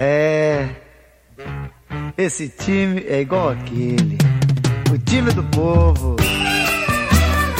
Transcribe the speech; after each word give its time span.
É. 0.00 0.68
Esse 2.16 2.48
time 2.48 3.04
é 3.08 3.20
igual 3.20 3.50
aquele. 3.50 4.16
O 4.92 4.98
time 4.98 5.30
do 5.32 5.44
povo. 5.44 6.16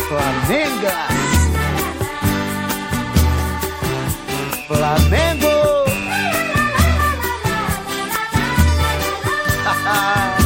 Flamengo. 0.08 0.86
Flamengo. 4.66 5.46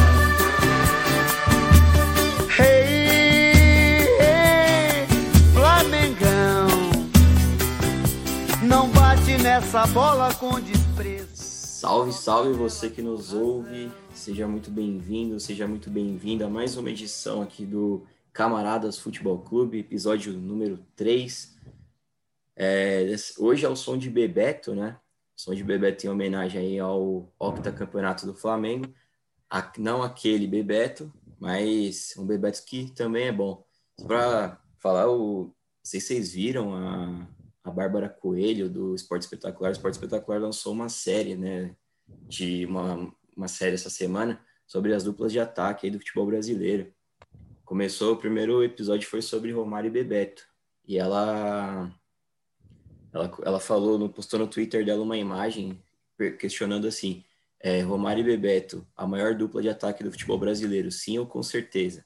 hey, 2.57 5.05
Flamengão. 5.53 6.67
Não 8.63 8.89
bate 8.89 9.37
nessa 9.37 9.85
bola. 9.87 10.33
Salve, 11.97 12.13
salve 12.13 12.53
você 12.53 12.91
que 12.91 13.01
nos 13.01 13.33
ouve. 13.33 13.91
Seja 14.13 14.47
muito 14.47 14.69
bem-vindo, 14.69 15.39
seja 15.39 15.67
muito 15.67 15.89
bem-vinda 15.89 16.45
a 16.45 16.49
mais 16.49 16.77
uma 16.77 16.91
edição 16.91 17.41
aqui 17.41 17.65
do 17.65 18.05
Camaradas 18.31 18.99
Futebol 18.99 19.39
Clube, 19.39 19.79
episódio 19.79 20.31
número 20.33 20.77
3. 20.95 21.57
É, 22.55 23.15
hoje 23.39 23.65
é 23.65 23.69
o 23.69 23.75
som 23.75 23.97
de 23.97 24.11
Bebeto, 24.11 24.75
né? 24.75 24.99
O 25.35 25.41
som 25.41 25.55
de 25.55 25.63
Bebeto 25.63 26.05
em 26.05 26.09
homenagem 26.11 26.61
aí 26.61 26.77
ao 26.77 27.33
octacampeonato 27.39 28.27
do 28.27 28.35
Flamengo. 28.35 28.93
A, 29.49 29.73
não 29.79 30.03
aquele 30.03 30.45
Bebeto, 30.45 31.11
mas 31.39 32.13
um 32.15 32.27
Bebeto 32.27 32.63
que 32.63 32.91
também 32.91 33.25
é 33.25 33.31
bom. 33.31 33.65
Para 34.05 34.61
falar, 34.77 35.09
o, 35.09 35.45
não 35.45 35.53
sei 35.81 35.99
se 35.99 36.09
vocês 36.09 36.31
viram 36.31 36.75
a, 36.75 37.27
a 37.63 37.71
Bárbara 37.71 38.07
Coelho 38.07 38.69
do 38.69 38.93
Esporte 38.93 39.23
Espetacular. 39.23 39.69
O 39.69 39.73
Esporte 39.73 39.95
Espetacular 39.95 40.39
lançou 40.39 40.73
uma 40.73 40.89
série, 40.89 41.35
né? 41.35 41.75
De 42.27 42.65
uma, 42.65 43.13
uma 43.35 43.47
série 43.47 43.75
essa 43.75 43.89
semana 43.89 44.43
sobre 44.65 44.93
as 44.93 45.03
duplas 45.03 45.31
de 45.31 45.39
ataque 45.39 45.89
do 45.89 45.99
futebol 45.99 46.25
brasileiro. 46.25 46.93
Começou, 47.63 48.13
o 48.13 48.17
primeiro 48.17 48.63
episódio 48.63 49.09
foi 49.09 49.21
sobre 49.21 49.51
Romário 49.51 49.87
e 49.87 49.91
Bebeto. 49.91 50.47
E 50.85 50.97
ela 50.97 51.91
ela, 53.13 53.31
ela 53.43 53.59
falou, 53.59 54.07
postou 54.09 54.39
no 54.39 54.47
Twitter 54.47 54.85
dela 54.85 55.01
uma 55.01 55.17
imagem 55.17 55.81
questionando 56.39 56.87
assim: 56.87 57.23
é, 57.59 57.81
Romário 57.81 58.21
e 58.21 58.23
Bebeto, 58.23 58.85
a 58.95 59.07
maior 59.07 59.35
dupla 59.35 59.61
de 59.61 59.69
ataque 59.69 60.03
do 60.03 60.11
futebol 60.11 60.37
brasileiro, 60.37 60.91
sim 60.91 61.17
ou 61.17 61.25
com 61.25 61.41
certeza? 61.41 62.05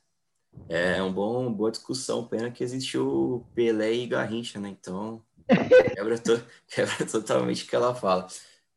É 0.67 1.01
um 1.01 1.11
bom, 1.11 1.51
boa 1.51 1.71
discussão, 1.71 2.27
pena 2.27 2.51
que 2.51 2.63
existiu 2.63 3.45
Pelé 3.55 3.93
e 3.93 4.07
Garrincha, 4.07 4.59
né? 4.59 4.69
Então, 4.69 5.23
quebra, 5.95 6.17
to, 6.19 6.43
quebra 6.67 7.05
totalmente 7.09 7.63
o 7.63 7.67
que 7.67 7.75
ela 7.75 7.95
fala. 7.95 8.27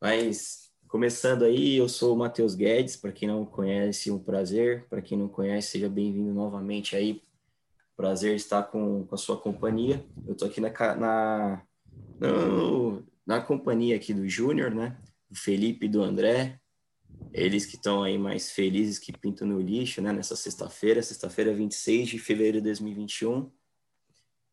Mas, 0.00 0.63
começando 0.94 1.42
aí, 1.42 1.74
eu 1.74 1.88
sou 1.88 2.14
o 2.14 2.16
Matheus 2.16 2.54
Guedes, 2.54 2.94
para 2.94 3.10
quem 3.10 3.26
não 3.26 3.44
conhece, 3.44 4.12
um 4.12 4.18
prazer. 4.20 4.86
Para 4.88 5.02
quem 5.02 5.18
não 5.18 5.26
conhece, 5.26 5.72
seja 5.72 5.88
bem-vindo 5.88 6.32
novamente 6.32 6.94
aí. 6.94 7.20
Prazer 7.96 8.36
estar 8.36 8.62
com, 8.62 9.04
com 9.04 9.12
a 9.12 9.18
sua 9.18 9.36
companhia. 9.36 10.06
Eu 10.24 10.34
estou 10.34 10.46
aqui 10.46 10.60
na, 10.60 10.70
na, 10.94 11.62
no, 12.20 13.02
na 13.26 13.40
companhia 13.40 13.96
aqui 13.96 14.14
do 14.14 14.28
Júnior, 14.28 14.72
né? 14.72 14.96
Do 15.28 15.36
Felipe 15.36 15.86
e 15.86 15.88
do 15.88 16.00
André. 16.00 16.60
Eles 17.32 17.66
que 17.66 17.74
estão 17.74 18.04
aí 18.04 18.16
mais 18.16 18.52
felizes 18.52 18.96
que 18.96 19.10
pintam 19.10 19.48
no 19.48 19.60
lixo, 19.60 20.00
né? 20.00 20.12
Nessa 20.12 20.36
sexta-feira, 20.36 21.02
sexta-feira, 21.02 21.52
26 21.52 22.10
de 22.10 22.18
fevereiro 22.20 22.58
de 22.58 22.66
2021. 22.66 23.50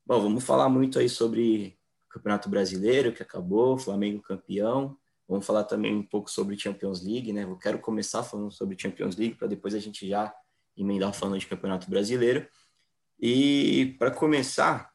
Bom, 0.08 0.20
vamos 0.20 0.44
falar 0.44 0.70
muito 0.70 0.98
aí 0.98 1.08
sobre 1.08 1.78
o 2.08 2.10
Campeonato 2.10 2.50
Brasileiro, 2.50 3.14
que 3.14 3.22
acabou, 3.22 3.78
Flamengo 3.78 4.24
campeão. 4.24 4.98
Vamos 5.32 5.46
falar 5.46 5.64
também 5.64 5.96
um 5.96 6.04
pouco 6.04 6.30
sobre 6.30 6.60
Champions 6.60 7.02
League, 7.02 7.32
né? 7.32 7.44
Eu 7.44 7.56
quero 7.56 7.80
começar 7.80 8.22
falando 8.22 8.52
sobre 8.52 8.78
Champions 8.78 9.16
League, 9.16 9.36
para 9.36 9.48
depois 9.48 9.74
a 9.74 9.80
gente 9.80 10.06
já 10.06 10.36
emendar 10.76 11.14
falando 11.14 11.40
de 11.40 11.48
Campeonato 11.48 11.90
Brasileiro. 11.90 12.46
E 13.18 13.96
para 13.98 14.12
começar, 14.12 14.92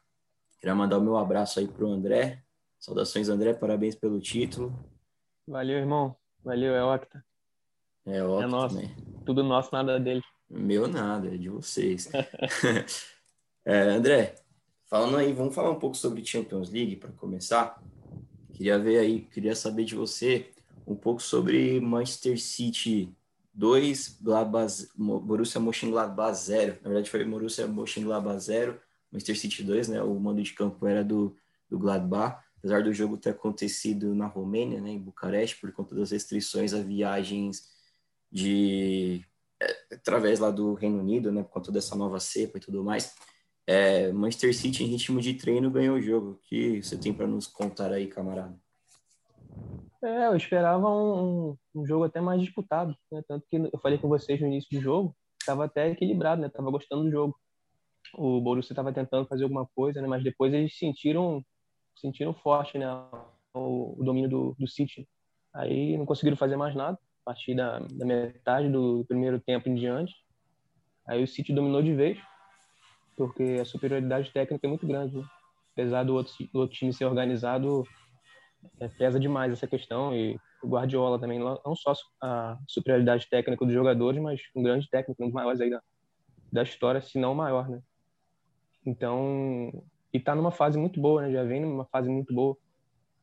queria 0.59 0.75
mandar 0.75 0.99
o 0.99 1.01
meu 1.01 1.17
abraço 1.17 1.59
aí 1.59 1.67
para 1.67 1.83
o 1.83 1.91
André. 1.91 2.43
Saudações, 2.77 3.29
André, 3.29 3.55
parabéns 3.55 3.95
pelo 3.95 4.19
título. 4.19 4.71
Valeu, 5.47 5.79
irmão. 5.79 6.15
Valeu, 6.43 6.75
é 6.75 6.83
Octa. 6.83 7.25
É 8.05 8.23
Octa, 8.23 8.43
é 8.43 8.47
nosso. 8.47 8.75
né? 8.75 8.95
Tudo 9.25 9.43
nosso, 9.43 9.69
nada 9.73 9.99
dele. 9.99 10.21
Meu 10.47 10.87
nada, 10.87 11.33
é 11.33 11.35
de 11.37 11.49
vocês. 11.49 12.11
é, 13.65 13.79
André, 13.89 14.35
falando 14.85 15.17
aí, 15.17 15.33
vamos 15.33 15.55
falar 15.55 15.71
um 15.71 15.79
pouco 15.79 15.97
sobre 15.97 16.23
Champions 16.23 16.69
League 16.69 16.97
para 16.97 17.11
começar. 17.13 17.81
Queria 18.57 18.79
ver 18.79 18.97
aí, 18.97 19.21
queria 19.21 19.55
saber 19.55 19.85
de 19.85 19.93
você 19.93 20.49
um 20.87 20.95
pouco 20.95 21.21
sobre 21.21 21.79
Manchester 21.79 22.41
City 22.41 23.15
2, 23.53 24.17
Gladbach, 24.19 24.87
Borussia 24.95 25.61
Mönchengladbach 25.61 26.35
0. 26.35 26.79
Na 26.81 26.89
verdade 26.89 27.07
foi 27.07 27.23
Borussia 27.23 27.67
Mönchengladbach 27.67 28.39
0, 28.39 28.81
Manchester 29.11 29.37
City 29.37 29.61
2, 29.61 29.89
né? 29.89 30.01
O 30.01 30.19
mando 30.19 30.41
de 30.41 30.53
campo 30.53 30.87
era 30.87 31.03
do, 31.03 31.37
do 31.69 31.77
Gladbach. 31.77 32.43
Apesar 32.57 32.81
do 32.81 32.91
jogo 32.91 33.15
ter 33.15 33.29
acontecido 33.29 34.15
na 34.15 34.25
Romênia, 34.25 34.81
né, 34.81 34.89
em 34.89 34.99
Bucareste, 34.99 35.61
por 35.61 35.71
conta 35.71 35.93
das 35.93 36.09
restrições 36.09 36.73
a 36.73 36.81
viagens 36.81 37.69
de 38.31 39.23
é, 39.61 39.95
através 39.95 40.39
lá 40.39 40.49
do 40.49 40.73
Reino 40.73 40.97
Unido, 40.97 41.31
né, 41.31 41.43
por 41.43 41.51
conta 41.51 41.71
dessa 41.71 41.95
nova 41.95 42.19
cepa 42.19 42.57
e 42.57 42.61
tudo 42.61 42.83
mais. 42.83 43.13
É, 43.67 44.13
Manchester 44.13 44.55
City 44.55 44.85
em 44.85 44.87
ritmo 44.87 45.19
de 45.19 45.33
treino 45.33 45.69
ganhou 45.69 45.97
o 45.97 46.01
jogo. 46.01 46.31
O 46.31 46.35
que 46.35 46.81
você 46.81 46.97
tem 46.97 47.13
para 47.13 47.27
nos 47.27 47.45
contar 47.45 47.91
aí, 47.91 48.07
camarada? 48.07 48.57
É, 50.01 50.27
eu 50.27 50.37
esperava 50.37 50.89
um, 50.89 51.57
um, 51.75 51.85
jogo 51.85 52.05
até 52.05 52.21
mais 52.21 52.41
disputado, 52.41 52.95
né? 53.11 53.21
Tanto 53.27 53.45
que 53.49 53.57
eu 53.57 53.79
falei 53.81 53.97
com 53.97 54.07
vocês 54.07 54.39
no 54.39 54.47
início 54.47 54.69
do 54.71 54.81
jogo, 54.81 55.15
estava 55.39 55.65
até 55.65 55.89
equilibrado, 55.89 56.41
né? 56.41 56.49
Tava 56.49 56.71
gostando 56.71 57.03
do 57.03 57.11
jogo. 57.11 57.37
O 58.13 58.39
Borussia 58.39 58.71
estava 58.71 58.93
tentando 58.93 59.27
fazer 59.27 59.43
alguma 59.43 59.67
coisa, 59.75 60.01
né? 60.01 60.07
Mas 60.07 60.23
depois 60.23 60.53
eles 60.53 60.77
sentiram 60.77 61.43
sentiram 61.95 62.33
forte, 62.33 62.77
né? 62.77 62.87
O, 63.53 63.99
o 63.99 64.03
domínio 64.03 64.29
do, 64.29 64.55
do 64.57 64.67
City. 64.67 65.07
Aí 65.53 65.97
não 65.97 66.05
conseguiram 66.05 66.37
fazer 66.37 66.55
mais 66.55 66.73
nada 66.75 66.97
a 66.97 67.25
partir 67.25 67.55
da, 67.55 67.79
da 67.79 68.05
metade 68.05 68.69
do 68.69 69.03
primeiro 69.07 69.39
tempo 69.41 69.67
em 69.67 69.75
diante. 69.75 70.13
Aí 71.07 71.21
o 71.21 71.27
City 71.27 71.51
dominou 71.51 71.81
de 71.81 71.93
vez, 71.93 72.17
porque 73.17 73.57
a 73.59 73.65
superioridade 73.65 74.31
técnica 74.31 74.65
é 74.65 74.69
muito 74.69 74.87
grande. 74.87 75.17
Né? 75.17 75.25
Apesar 75.73 76.03
do 76.03 76.13
outro, 76.13 76.33
do 76.53 76.59
outro 76.59 76.77
time 76.77 76.93
ser 76.93 77.05
organizado, 77.05 77.83
é, 78.79 78.87
pesa 78.87 79.19
demais 79.19 79.51
essa 79.51 79.67
questão. 79.67 80.15
E 80.15 80.39
o 80.63 80.67
Guardiola 80.67 81.19
também, 81.19 81.39
não 81.39 81.75
só 81.75 81.93
a 82.21 82.57
superioridade 82.67 83.27
técnica 83.29 83.65
dos 83.65 83.73
jogadores, 83.73 84.21
mas 84.21 84.39
um 84.55 84.63
grande 84.63 84.87
técnico, 84.89 85.21
um 85.21 85.27
dos 85.27 85.33
maiores 85.33 85.59
aí 85.59 85.69
da, 85.69 85.81
da 86.51 86.63
história, 86.63 87.01
se 87.01 87.19
não 87.19 87.33
o 87.33 87.35
maior, 87.35 87.67
né? 87.67 87.81
Então, 88.85 89.83
e 90.13 90.17
está 90.17 90.33
numa 90.33 90.51
fase 90.51 90.77
muito 90.77 91.01
boa, 91.01 91.23
né? 91.23 91.31
Já 91.31 91.43
vem 91.43 91.61
numa 91.61 91.85
fase 91.85 92.09
muito 92.09 92.33
boa 92.33 92.55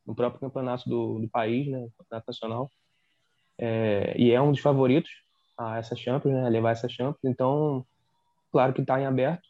no 0.05 0.13
próprio 0.13 0.39
campeonato 0.39 0.87
do, 0.87 1.19
do 1.19 1.29
país, 1.29 1.67
né? 1.67 1.87
Campeonato 1.97 2.27
nacional. 2.27 2.71
É, 3.57 4.13
e 4.17 4.31
é 4.31 4.41
um 4.41 4.51
dos 4.51 4.59
favoritos 4.59 5.09
a 5.57 5.77
essa 5.77 5.95
Champions, 5.95 6.33
né? 6.33 6.45
A 6.45 6.49
levar 6.49 6.71
essa 6.71 6.87
Champions. 6.87 7.23
Então, 7.23 7.85
claro 8.51 8.73
que 8.73 8.81
está 8.81 8.99
em 8.99 9.05
aberto, 9.05 9.47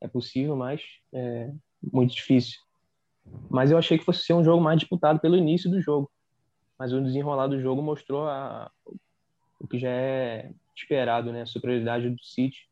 é 0.00 0.08
possível, 0.08 0.56
mas 0.56 0.82
é 1.12 1.52
muito 1.92 2.14
difícil. 2.14 2.60
Mas 3.48 3.70
eu 3.70 3.78
achei 3.78 3.98
que 3.98 4.04
fosse 4.04 4.24
ser 4.24 4.34
um 4.34 4.44
jogo 4.44 4.62
mais 4.62 4.78
disputado 4.78 5.20
pelo 5.20 5.36
início 5.36 5.70
do 5.70 5.80
jogo. 5.80 6.10
Mas 6.78 6.92
o 6.92 7.02
desenrolar 7.02 7.46
do 7.46 7.60
jogo 7.60 7.82
mostrou 7.82 8.26
a, 8.26 8.70
o 9.60 9.66
que 9.66 9.78
já 9.78 9.90
é 9.90 10.50
esperado, 10.74 11.32
né? 11.32 11.42
A 11.42 11.46
superioridade 11.46 12.08
do 12.08 12.22
City, 12.22 12.68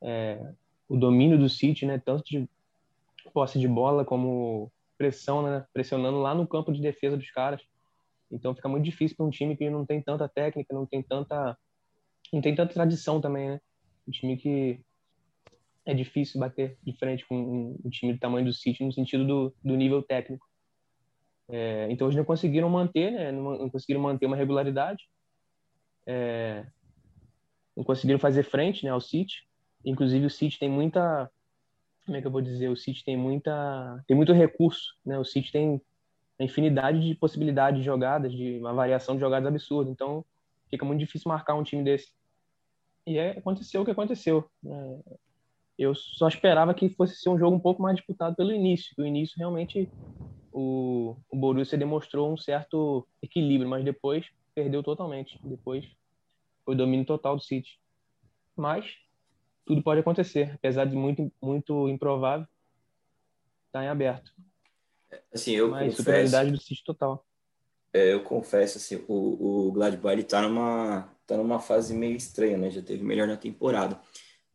é, 0.00 0.52
o 0.88 0.96
domínio 0.96 1.38
do 1.38 1.48
City, 1.48 1.84
né? 1.84 1.98
Tanto 1.98 2.24
de 2.24 2.48
posse 3.32 3.58
de 3.58 3.68
bola 3.68 4.04
como 4.04 4.72
pressão, 4.96 5.42
né? 5.42 5.66
Pressionando 5.72 6.18
lá 6.18 6.34
no 6.34 6.46
campo 6.46 6.72
de 6.72 6.80
defesa 6.80 7.16
dos 7.16 7.30
caras. 7.30 7.60
Então 8.30 8.54
fica 8.54 8.68
muito 8.68 8.84
difícil 8.84 9.16
para 9.16 9.26
um 9.26 9.30
time 9.30 9.56
que 9.56 9.68
não 9.68 9.84
tem 9.84 10.00
tanta 10.00 10.28
técnica, 10.28 10.74
não 10.74 10.86
tem 10.86 11.02
tanta 11.02 11.56
não 12.32 12.40
tem 12.40 12.54
tanta 12.54 12.72
tradição 12.72 13.20
também, 13.20 13.50
né? 13.50 13.60
Um 14.08 14.10
time 14.10 14.36
que 14.38 14.80
é 15.84 15.94
difícil 15.94 16.40
bater 16.40 16.78
de 16.82 16.92
frente 16.96 17.26
com 17.26 17.36
um, 17.36 17.78
um 17.84 17.90
time 17.90 18.12
do 18.12 18.18
tamanho 18.18 18.46
do 18.46 18.52
City 18.52 18.84
no 18.84 18.92
sentido 18.92 19.26
do, 19.26 19.54
do 19.64 19.76
nível 19.76 20.02
técnico. 20.02 20.46
É, 21.48 21.88
então 21.90 22.06
eles 22.06 22.16
não 22.16 22.24
conseguiram 22.24 22.68
manter, 22.70 23.10
né? 23.10 23.32
Não, 23.32 23.58
não 23.58 23.70
conseguiram 23.70 24.00
manter 24.00 24.26
uma 24.26 24.36
regularidade. 24.36 25.02
É, 26.06 26.64
não 27.76 27.84
conseguiram 27.84 28.18
fazer 28.18 28.42
frente, 28.44 28.84
né, 28.84 28.90
ao 28.90 29.00
City. 29.00 29.46
Inclusive 29.84 30.26
o 30.26 30.30
City 30.30 30.58
tem 30.58 30.68
muita 30.68 31.30
como 32.04 32.16
é 32.16 32.20
que 32.20 32.26
eu 32.26 32.32
vou 32.32 32.42
dizer, 32.42 32.68
o 32.68 32.76
City 32.76 33.04
tem 33.04 33.16
muita 33.16 34.02
tem 34.06 34.16
muito 34.16 34.32
recurso, 34.32 34.94
né? 35.04 35.18
O 35.18 35.24
City 35.24 35.52
tem 35.52 35.80
infinidade 36.40 37.00
de 37.00 37.14
possibilidades 37.14 37.80
de 37.80 37.84
jogadas, 37.84 38.32
de 38.32 38.58
uma 38.58 38.72
variação 38.72 39.14
de 39.14 39.20
jogadas 39.20 39.46
absurda. 39.46 39.90
Então, 39.90 40.24
fica 40.68 40.84
muito 40.84 40.98
difícil 40.98 41.28
marcar 41.28 41.54
um 41.54 41.62
time 41.62 41.84
desse. 41.84 42.12
E 43.06 43.18
é, 43.18 43.38
aconteceu 43.38 43.82
o 43.82 43.84
que 43.84 43.90
aconteceu. 43.90 44.48
Né? 44.62 45.00
Eu 45.78 45.94
só 45.94 46.28
esperava 46.28 46.74
que 46.74 46.88
fosse 46.90 47.16
ser 47.16 47.30
um 47.30 47.38
jogo 47.38 47.56
um 47.56 47.60
pouco 47.60 47.82
mais 47.82 47.96
disputado 47.96 48.36
pelo 48.36 48.52
início. 48.52 48.94
O 48.98 49.04
início 49.04 49.36
realmente 49.38 49.90
o, 50.52 51.16
o 51.30 51.36
Borussia 51.36 51.78
demonstrou 51.78 52.32
um 52.32 52.36
certo 52.36 53.06
equilíbrio, 53.22 53.68
mas 53.68 53.84
depois 53.84 54.26
perdeu 54.54 54.82
totalmente. 54.82 55.38
Depois 55.42 55.86
foi 56.64 56.76
domínio 56.76 57.06
total 57.06 57.36
do 57.36 57.42
City. 57.42 57.80
Mas 58.54 58.86
tudo 59.64 59.82
pode 59.82 60.00
acontecer, 60.00 60.52
apesar 60.54 60.84
de 60.84 60.94
muito, 60.94 61.32
muito 61.40 61.88
improvável, 61.88 62.46
está 63.66 63.84
em 63.84 63.88
aberto. 63.88 64.32
Assim, 65.32 65.52
eu 65.52 65.70
Mas 65.70 65.84
confesso, 65.84 65.96
superioridade 65.96 66.50
do 66.50 66.60
City 66.60 66.84
total. 66.84 67.24
é, 67.92 68.12
eu 68.12 68.22
confesso, 68.22 68.78
assim, 68.78 69.02
o, 69.08 69.68
o 69.68 69.72
Gladbach 69.72 70.12
ele 70.14 70.24
tá 70.24 70.42
numa, 70.42 71.08
tá 71.26 71.36
numa 71.36 71.60
fase 71.60 71.94
meio 71.94 72.16
estranha, 72.16 72.58
né? 72.58 72.70
Já 72.70 72.82
teve 72.82 73.02
melhor 73.02 73.26
na 73.26 73.36
temporada. 73.36 74.00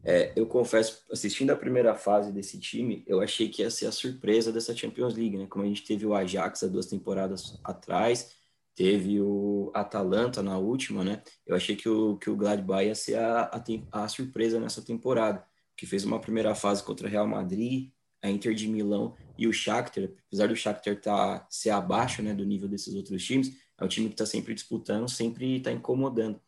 É, 0.03 0.31
eu 0.35 0.45
confesso, 0.45 1.03
assistindo 1.11 1.51
a 1.51 1.55
primeira 1.55 1.95
fase 1.95 2.31
desse 2.31 2.59
time, 2.59 3.03
eu 3.07 3.19
achei 3.19 3.49
que 3.49 3.61
ia 3.61 3.69
ser 3.69 3.87
a 3.87 3.91
surpresa 3.91 4.51
dessa 4.51 4.75
Champions 4.75 5.15
League, 5.15 5.37
né? 5.37 5.47
Como 5.47 5.65
a 5.65 5.67
gente 5.67 5.83
teve 5.83 6.05
o 6.05 6.13
Ajax 6.13 6.63
há 6.63 6.67
duas 6.67 6.85
temporadas 6.85 7.59
atrás, 7.63 8.31
teve 8.75 9.19
o 9.19 9.71
Atalanta 9.73 10.41
na 10.43 10.57
última, 10.57 11.03
né? 11.03 11.23
Eu 11.45 11.55
achei 11.55 11.75
que 11.75 11.89
o, 11.89 12.17
que 12.17 12.29
o 12.29 12.35
Gladbach 12.35 12.85
ia 12.85 12.95
ser 12.95 13.15
a, 13.17 13.43
a, 13.91 14.03
a 14.03 14.07
surpresa 14.07 14.59
nessa 14.59 14.81
temporada, 14.81 15.43
que 15.75 15.85
fez 15.85 16.05
uma 16.05 16.21
primeira 16.21 16.53
fase 16.55 16.83
contra 16.83 17.07
o 17.07 17.09
Real 17.09 17.27
Madrid, 17.27 17.91
a 18.21 18.29
Inter 18.29 18.53
de 18.53 18.67
Milão 18.67 19.15
e 19.37 19.47
o 19.47 19.53
Shakhtar, 19.53 20.09
apesar 20.27 20.47
do 20.47 20.55
Shakhtar 20.55 20.99
tá, 21.01 21.47
ser 21.49 21.69
abaixo, 21.71 22.21
né, 22.21 22.33
do 22.33 22.45
nível 22.45 22.67
desses 22.67 22.93
outros 22.95 23.23
times, 23.23 23.51
é 23.79 23.83
um 23.83 23.87
time 23.87 24.07
que 24.07 24.13
está 24.13 24.25
sempre 24.25 24.53
disputando, 24.53 25.09
sempre 25.09 25.57
está 25.57 25.71
incomodando. 25.71 26.41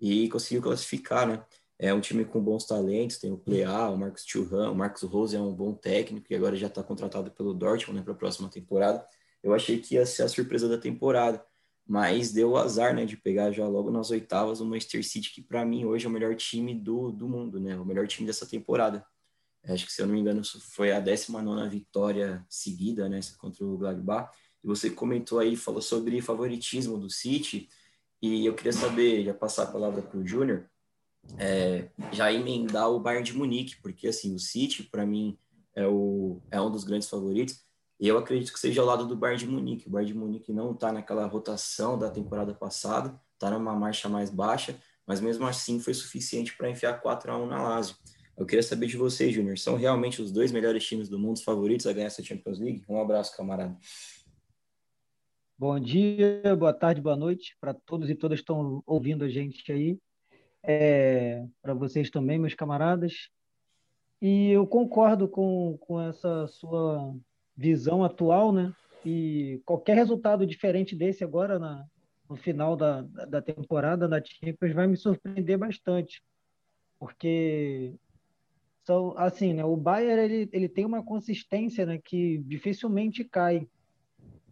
E 0.00 0.28
conseguiu 0.28 0.62
classificar, 0.62 1.28
né? 1.28 1.44
É 1.82 1.92
um 1.92 2.00
time 2.00 2.24
com 2.24 2.40
bons 2.40 2.64
talentos, 2.64 3.18
tem 3.18 3.32
o 3.32 3.36
Plea, 3.36 3.88
o 3.88 3.98
Marcos 3.98 4.24
Thuram, 4.24 4.70
o 4.70 4.74
Marcos 4.76 5.02
Rose 5.02 5.34
é 5.34 5.40
um 5.40 5.52
bom 5.52 5.74
técnico 5.74 6.28
e 6.30 6.36
agora 6.36 6.54
já 6.54 6.68
está 6.68 6.80
contratado 6.80 7.32
pelo 7.32 7.52
Dortmund 7.52 7.98
né, 7.98 8.04
para 8.04 8.12
a 8.12 8.16
próxima 8.16 8.48
temporada. 8.48 9.04
Eu 9.42 9.52
achei 9.52 9.80
que 9.80 9.96
ia 9.96 10.06
ser 10.06 10.22
a 10.22 10.28
surpresa 10.28 10.68
da 10.68 10.78
temporada, 10.78 11.44
mas 11.84 12.30
deu 12.30 12.50
o 12.50 12.56
azar 12.56 12.94
né, 12.94 13.04
de 13.04 13.16
pegar 13.16 13.50
já 13.50 13.66
logo 13.66 13.90
nas 13.90 14.12
oitavas 14.12 14.60
o 14.60 14.64
Manchester 14.64 15.04
City, 15.04 15.34
que 15.34 15.42
para 15.42 15.64
mim 15.64 15.84
hoje 15.84 16.06
é 16.06 16.08
o 16.08 16.12
melhor 16.12 16.36
time 16.36 16.72
do, 16.72 17.10
do 17.10 17.28
mundo, 17.28 17.58
né? 17.58 17.76
o 17.76 17.84
melhor 17.84 18.06
time 18.06 18.28
dessa 18.28 18.46
temporada. 18.46 19.04
Acho 19.64 19.84
que, 19.84 19.92
se 19.92 20.00
eu 20.00 20.06
não 20.06 20.14
me 20.14 20.20
engano, 20.20 20.40
foi 20.60 20.92
a 20.92 21.00
19 21.00 21.68
vitória 21.68 22.46
seguida 22.48 23.08
né, 23.08 23.18
contra 23.38 23.64
o 23.64 23.76
Gladbach. 23.76 24.30
E 24.62 24.68
você 24.68 24.88
comentou 24.88 25.40
aí, 25.40 25.56
falou 25.56 25.82
sobre 25.82 26.20
favoritismo 26.20 26.96
do 26.96 27.10
City, 27.10 27.68
e 28.22 28.46
eu 28.46 28.54
queria 28.54 28.72
saber, 28.72 29.24
já 29.24 29.34
passar 29.34 29.64
a 29.64 29.72
palavra 29.72 30.00
para 30.00 30.16
o 30.16 30.24
Júnior, 30.24 30.70
é, 31.38 31.88
já 32.12 32.32
emendar 32.32 32.90
o 32.90 33.00
Bayern 33.00 33.24
de 33.24 33.36
Munique, 33.36 33.76
porque 33.82 34.08
assim, 34.08 34.34
o 34.34 34.38
City, 34.38 34.82
para 34.84 35.06
mim, 35.06 35.38
é, 35.74 35.86
o, 35.86 36.40
é 36.50 36.60
um 36.60 36.70
dos 36.70 36.84
grandes 36.84 37.08
favoritos, 37.08 37.62
e 37.98 38.08
eu 38.08 38.18
acredito 38.18 38.52
que 38.52 38.58
seja 38.58 38.80
ao 38.80 38.86
lado 38.86 39.06
do 39.06 39.16
Bayern 39.16 39.44
de 39.44 39.50
Munique. 39.50 39.86
O 39.86 39.90
Bayern 39.90 40.12
de 40.12 40.18
Munique 40.18 40.52
não 40.52 40.72
está 40.72 40.92
naquela 40.92 41.24
rotação 41.26 41.98
da 41.98 42.10
temporada 42.10 42.52
passada, 42.52 43.18
está 43.34 43.50
numa 43.50 43.74
marcha 43.74 44.08
mais 44.08 44.28
baixa, 44.28 44.76
mas 45.06 45.20
mesmo 45.20 45.46
assim 45.46 45.78
foi 45.78 45.94
suficiente 45.94 46.56
para 46.56 46.68
enfiar 46.68 47.00
4 47.00 47.32
a 47.32 47.38
1 47.38 47.46
na 47.46 47.62
Lazio. 47.62 47.96
Eu 48.36 48.46
queria 48.46 48.62
saber 48.62 48.86
de 48.86 48.96
vocês, 48.96 49.32
Júnior, 49.34 49.58
são 49.58 49.76
realmente 49.76 50.20
os 50.20 50.32
dois 50.32 50.50
melhores 50.50 50.84
times 50.84 51.08
do 51.08 51.18
mundo 51.18 51.36
os 51.36 51.44
favoritos 51.44 51.86
a 51.86 51.92
ganhar 51.92 52.06
essa 52.06 52.22
Champions 52.22 52.58
League? 52.58 52.82
Um 52.88 53.00
abraço, 53.00 53.36
camarada. 53.36 53.76
Bom 55.56 55.78
dia, 55.78 56.56
boa 56.58 56.72
tarde, 56.72 57.00
boa 57.00 57.16
noite 57.16 57.56
para 57.60 57.72
todos 57.72 58.10
e 58.10 58.16
todas 58.16 58.38
que 58.38 58.42
estão 58.42 58.82
ouvindo 58.84 59.24
a 59.24 59.28
gente 59.28 59.70
aí. 59.70 59.96
É, 60.64 61.44
para 61.60 61.74
vocês 61.74 62.10
também, 62.10 62.38
meus 62.38 62.54
camaradas. 62.54 63.28
E 64.20 64.50
eu 64.50 64.66
concordo 64.66 65.26
com, 65.26 65.76
com 65.80 66.00
essa 66.00 66.46
sua 66.46 67.14
visão 67.56 68.04
atual, 68.04 68.52
né? 68.52 68.72
E 69.04 69.60
qualquer 69.64 69.96
resultado 69.96 70.46
diferente 70.46 70.94
desse 70.94 71.24
agora 71.24 71.58
na, 71.58 71.84
no 72.28 72.36
final 72.36 72.76
da, 72.76 73.02
da 73.02 73.42
temporada 73.42 74.08
da 74.08 74.22
Champions 74.22 74.72
vai 74.72 74.86
me 74.86 74.96
surpreender 74.96 75.58
bastante. 75.58 76.22
Porque 76.98 77.94
são 78.84 79.14
assim, 79.16 79.52
né? 79.54 79.64
O 79.64 79.76
Bayern 79.76 80.22
ele, 80.22 80.48
ele 80.52 80.68
tem 80.68 80.84
uma 80.84 81.02
consistência, 81.02 81.84
né, 81.84 81.98
que 81.98 82.38
dificilmente 82.38 83.24
cai. 83.24 83.68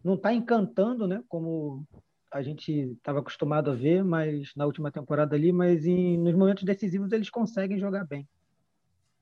Não 0.02 0.14
está 0.14 0.32
encantando, 0.32 1.06
né, 1.06 1.22
como 1.28 1.86
a 2.30 2.42
gente 2.42 2.72
estava 2.72 3.18
acostumado 3.18 3.70
a 3.70 3.74
ver, 3.74 4.04
mas 4.04 4.52
na 4.54 4.66
última 4.66 4.90
temporada 4.90 5.34
ali, 5.34 5.52
mas 5.52 5.84
em, 5.84 6.16
nos 6.18 6.34
momentos 6.34 6.64
decisivos 6.64 7.12
eles 7.12 7.30
conseguem 7.30 7.78
jogar 7.78 8.06
bem. 8.06 8.26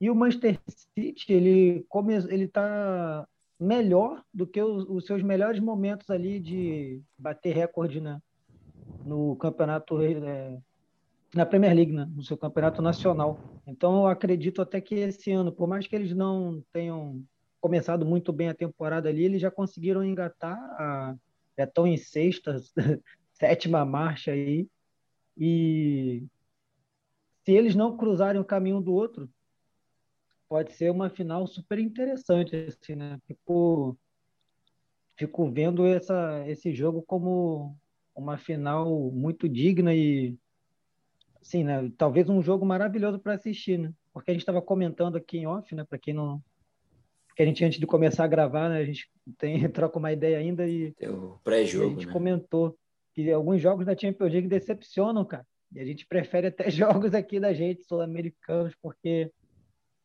E 0.00 0.10
o 0.10 0.14
Manchester 0.14 0.60
City, 0.68 1.32
ele 1.32 1.84
come, 1.88 2.14
ele 2.14 2.44
está 2.44 3.26
melhor 3.58 4.22
do 4.32 4.46
que 4.46 4.62
os, 4.62 4.84
os, 4.88 5.06
seus 5.06 5.22
melhores 5.22 5.60
momentos 5.60 6.08
ali 6.10 6.38
de 6.38 7.02
bater 7.18 7.54
recorde 7.54 8.00
né, 8.00 8.20
no 9.04 9.34
campeonato 9.36 10.00
é, 10.00 10.58
na 11.34 11.44
Premier 11.44 11.74
League, 11.74 11.92
né, 11.92 12.08
no 12.14 12.22
seu 12.22 12.36
campeonato 12.36 12.80
nacional. 12.80 13.40
Então 13.66 14.02
eu 14.02 14.06
acredito 14.06 14.62
até 14.62 14.80
que 14.80 14.94
esse 14.94 15.32
ano, 15.32 15.50
por 15.50 15.66
mais 15.66 15.86
que 15.86 15.96
eles 15.96 16.14
não 16.14 16.62
tenham 16.72 17.20
começado 17.60 18.06
muito 18.06 18.32
bem 18.32 18.48
a 18.48 18.54
temporada 18.54 19.08
ali, 19.08 19.24
eles 19.24 19.40
já 19.40 19.50
conseguiram 19.50 20.04
engatar 20.04 20.56
a 20.56 21.16
já 21.58 21.64
estão 21.64 21.86
em 21.86 21.96
sexta, 21.96 22.56
sétima 23.34 23.84
marcha 23.84 24.30
aí. 24.30 24.68
E 25.36 26.24
se 27.44 27.52
eles 27.52 27.74
não 27.74 27.96
cruzarem 27.96 28.40
o 28.40 28.44
caminho 28.44 28.80
do 28.80 28.92
outro, 28.92 29.28
pode 30.48 30.72
ser 30.72 30.90
uma 30.90 31.10
final 31.10 31.46
super 31.46 31.78
interessante, 31.78 32.54
assim, 32.54 32.94
né? 32.94 33.18
Fico, 33.26 33.98
fico 35.16 35.50
vendo 35.50 35.84
essa, 35.84 36.44
esse 36.46 36.72
jogo 36.72 37.02
como 37.02 37.76
uma 38.14 38.38
final 38.38 39.10
muito 39.10 39.48
digna 39.48 39.94
e, 39.94 40.36
assim, 41.40 41.64
né? 41.64 41.90
Talvez 41.98 42.28
um 42.28 42.40
jogo 42.40 42.64
maravilhoso 42.64 43.18
para 43.18 43.34
assistir, 43.34 43.78
né? 43.78 43.92
Porque 44.12 44.30
a 44.30 44.34
gente 44.34 44.42
estava 44.42 44.62
comentando 44.62 45.16
aqui 45.16 45.38
em 45.38 45.46
off, 45.46 45.74
né? 45.74 45.84
Para 45.84 45.98
quem 45.98 46.14
não 46.14 46.42
que 47.38 47.42
a 47.44 47.46
gente 47.46 47.64
antes 47.64 47.78
de 47.78 47.86
começar 47.86 48.24
a 48.24 48.26
gravar, 48.26 48.68
né, 48.68 48.78
a 48.78 48.84
gente 48.84 49.08
tem 49.38 49.60
troca 49.70 49.96
uma 49.96 50.12
ideia 50.12 50.38
ainda 50.38 50.66
e 50.66 50.92
o 51.02 51.38
pré-jogo, 51.44 51.86
a 51.86 51.90
gente 51.90 52.06
né? 52.08 52.12
comentou 52.12 52.76
que 53.14 53.30
alguns 53.30 53.62
jogos 53.62 53.86
da 53.86 53.96
Champions 53.96 54.32
League 54.32 54.48
decepcionam, 54.48 55.24
cara. 55.24 55.46
E 55.72 55.78
a 55.78 55.84
gente 55.84 56.04
prefere 56.04 56.48
até 56.48 56.68
jogos 56.68 57.14
aqui 57.14 57.38
da 57.38 57.54
gente 57.54 57.84
sul-americanos 57.84 58.74
porque 58.82 59.30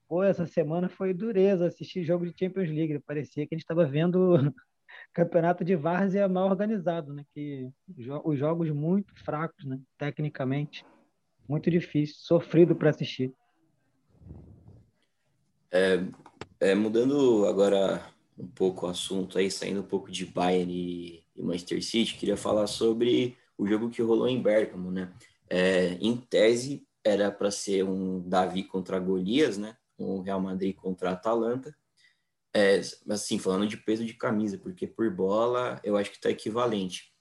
pô, 0.07 0.21
essa 0.21 0.45
semana 0.45 0.87
foi 0.87 1.11
dureza 1.11 1.65
assistir 1.65 2.03
jogo 2.03 2.23
de 2.23 2.37
Champions 2.37 2.69
League, 2.69 2.99
parecia 2.99 3.47
que 3.47 3.55
a 3.55 3.57
gente 3.57 3.63
estava 3.63 3.83
vendo 3.83 4.35
campeonato 5.11 5.65
de 5.65 5.75
várzea 5.75 6.29
mal 6.29 6.47
organizado, 6.47 7.15
né, 7.15 7.25
que 7.33 7.67
os 8.23 8.37
jogos 8.37 8.69
muito 8.69 9.11
fracos, 9.25 9.65
né, 9.65 9.79
tecnicamente, 9.97 10.85
muito 11.49 11.71
difícil, 11.71 12.15
sofrido 12.19 12.75
para 12.75 12.91
assistir. 12.91 13.33
É, 15.71 15.97
é, 16.63 16.73
mudando 16.73 17.45
agora 17.45 18.09
um 18.37 18.47
pouco 18.47 18.85
o 18.85 18.89
assunto 18.89 19.37
aí, 19.37 19.51
saindo 19.51 19.81
um 19.81 19.85
pouco 19.85 20.09
de 20.09 20.25
Bayern 20.25 20.73
e, 20.73 21.23
e 21.35 21.43
Manchester 21.43 21.83
City, 21.83 22.15
queria 22.15 22.37
falar 22.37 22.67
sobre 22.67 23.37
o 23.57 23.67
jogo 23.67 23.89
que 23.89 24.01
rolou 24.01 24.29
em 24.29 24.41
Bergamo, 24.41 24.89
né? 24.89 25.13
É, 25.49 25.97
em 25.99 26.15
tese, 26.15 26.87
era 27.03 27.29
para 27.29 27.51
ser 27.51 27.83
um 27.83 28.21
Davi 28.27 28.63
contra 28.63 28.97
Golias, 28.97 29.57
né? 29.57 29.75
Um 29.99 30.21
Real 30.21 30.39
Madrid 30.39 30.73
contra 30.73 31.11
Atalanta. 31.11 31.75
É, 32.55 32.79
assim, 33.09 33.37
falando 33.37 33.67
de 33.67 33.75
peso 33.75 34.05
de 34.05 34.13
camisa, 34.13 34.57
porque 34.57 34.87
por 34.87 35.09
bola 35.13 35.81
eu 35.83 35.97
acho 35.97 36.11
que 36.11 36.17
está 36.17 36.29
equivalente. 36.29 37.11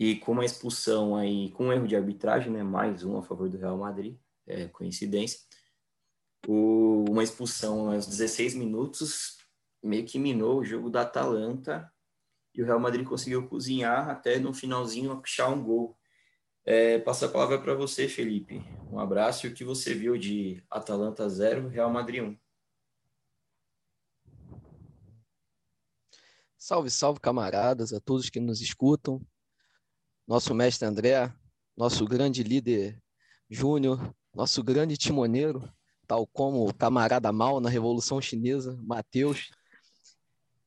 E 0.00 0.16
com 0.16 0.32
uma 0.32 0.44
expulsão 0.44 1.14
aí, 1.14 1.50
com 1.52 1.66
um 1.66 1.72
erro 1.72 1.86
de 1.86 1.94
arbitragem, 1.94 2.50
né? 2.50 2.64
Mais 2.64 3.04
um 3.04 3.16
a 3.16 3.22
favor 3.22 3.48
do 3.48 3.56
Real 3.56 3.78
Madrid, 3.78 4.16
é 4.48 4.66
coincidência 4.66 5.38
o, 6.46 7.04
uma 7.08 7.22
expulsão 7.22 7.90
aos 7.90 8.06
16 8.06 8.54
minutos 8.54 9.38
meio 9.82 10.04
que 10.04 10.18
minou 10.18 10.60
o 10.60 10.64
jogo 10.64 10.90
da 10.90 11.02
Atalanta 11.02 11.92
e 12.54 12.62
o 12.62 12.66
Real 12.66 12.80
Madrid 12.80 13.06
conseguiu 13.06 13.46
cozinhar 13.48 14.08
até 14.08 14.38
no 14.38 14.54
finalzinho 14.54 15.20
achar 15.22 15.48
um 15.48 15.62
gol. 15.62 15.98
É, 16.64 16.98
passo 16.98 17.26
a 17.26 17.28
palavra 17.28 17.60
para 17.60 17.74
você, 17.74 18.08
Felipe. 18.08 18.62
Um 18.90 18.98
abraço 18.98 19.46
e 19.46 19.50
o 19.50 19.54
que 19.54 19.64
você 19.64 19.92
viu 19.92 20.16
de 20.16 20.62
Atalanta 20.70 21.28
0, 21.28 21.68
Real 21.68 21.90
Madrid 21.90 22.22
1. 22.22 22.38
Salve, 26.56 26.90
salve, 26.90 27.20
camaradas, 27.20 27.92
a 27.92 28.00
todos 28.00 28.30
que 28.30 28.40
nos 28.40 28.62
escutam. 28.62 29.20
Nosso 30.26 30.54
mestre 30.54 30.88
André, 30.88 31.30
nosso 31.76 32.06
grande 32.06 32.42
líder 32.42 32.98
Júnior, 33.50 34.14
nosso 34.34 34.62
grande 34.62 34.96
timoneiro, 34.96 35.70
tal 36.06 36.26
como 36.26 36.68
o 36.68 36.74
camarada 36.74 37.32
mal 37.32 37.60
na 37.60 37.68
Revolução 37.68 38.20
Chinesa, 38.20 38.78
Matheus. 38.82 39.50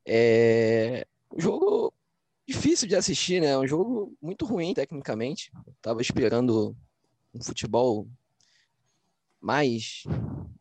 É 0.06 1.06
um 1.32 1.39
jogo 1.39 1.94
difícil 2.48 2.88
de 2.88 2.96
assistir, 2.96 3.41
né? 3.41 3.58
Um 3.58 3.67
jogo 3.67 4.15
muito 4.22 4.46
ruim 4.46 4.74
tecnicamente. 4.74 5.51
Estava 5.75 6.01
esperando 6.01 6.75
um 7.34 7.41
futebol 7.41 8.08
mais, 9.39 10.03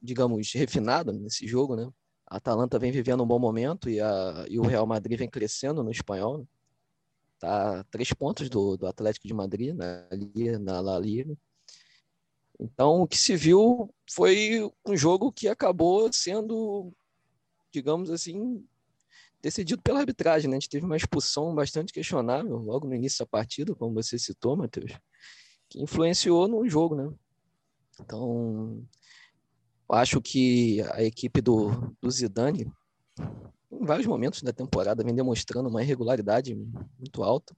digamos, 0.03 0.53
refinado 0.53 1.13
nesse 1.13 1.47
jogo, 1.47 1.77
né? 1.77 1.89
A 2.27 2.37
Atalanta 2.39 2.79
vem 2.79 2.91
vivendo 2.91 3.23
um 3.23 3.27
bom 3.27 3.39
momento 3.39 3.89
e, 3.89 4.01
a, 4.01 4.45
e 4.49 4.59
o 4.59 4.67
Real 4.67 4.87
Madrid 4.87 5.19
vem 5.19 5.31
crescendo 5.31 5.83
no 5.83 5.91
espanhol. 5.91 6.39
Né? 6.39 6.45
Tá 7.39 7.85
três 7.85 8.13
pontos 8.13 8.49
do, 8.49 8.77
do 8.77 8.87
Atlético 8.87 9.29
de 9.29 9.35
Madrid 9.35 9.75
na, 9.75 10.09
na 10.59 10.81
La 10.81 10.99
Liga. 10.99 11.37
Então, 12.59 13.03
o 13.03 13.07
que 13.07 13.19
se 13.19 13.37
viu 13.37 13.93
foi 14.11 14.71
um 14.87 14.97
jogo 14.97 15.31
que 15.31 15.47
acabou 15.47 16.11
sendo, 16.13 16.93
digamos 17.71 18.11
assim, 18.11 18.65
decidido 19.43 19.83
pela 19.83 20.01
arbitragem. 20.01 20.49
Né? 20.49 20.57
A 20.57 20.61
gente 20.61 20.71
teve 20.71 20.87
uma 20.87 20.97
expulsão 20.97 21.55
bastante 21.55 21.93
questionável 21.93 22.57
logo 22.57 22.89
no 22.89 22.95
início 22.95 23.19
da 23.19 23.27
partida, 23.27 23.75
como 23.75 23.95
você 23.95 24.19
citou, 24.19 24.57
Matheus, 24.57 24.93
que 25.69 25.83
influenciou 25.83 26.49
no 26.49 26.67
jogo. 26.69 26.95
Né? 26.97 27.13
Então, 28.01 28.83
acho 29.89 30.21
que 30.21 30.81
a 30.93 31.03
equipe 31.03 31.41
do, 31.41 31.95
do 32.01 32.11
Zidane, 32.11 32.73
em 33.71 33.85
vários 33.85 34.07
momentos 34.07 34.43
da 34.43 34.53
temporada, 34.53 35.05
vem 35.05 35.15
demonstrando 35.15 35.69
uma 35.69 35.83
irregularidade 35.83 36.55
muito 36.99 37.23
alta. 37.23 37.55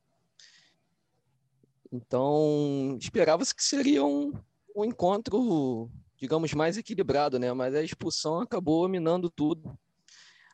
Então, 1.90 2.98
esperava-se 3.00 3.54
que 3.54 3.62
seria 3.62 4.04
um, 4.04 4.32
um 4.78 4.84
encontro, 4.84 5.90
digamos, 6.16 6.54
mais 6.54 6.76
equilibrado, 6.76 7.38
né? 7.38 7.52
Mas 7.52 7.74
a 7.74 7.82
expulsão 7.82 8.40
acabou 8.40 8.88
minando 8.88 9.28
tudo. 9.28 9.78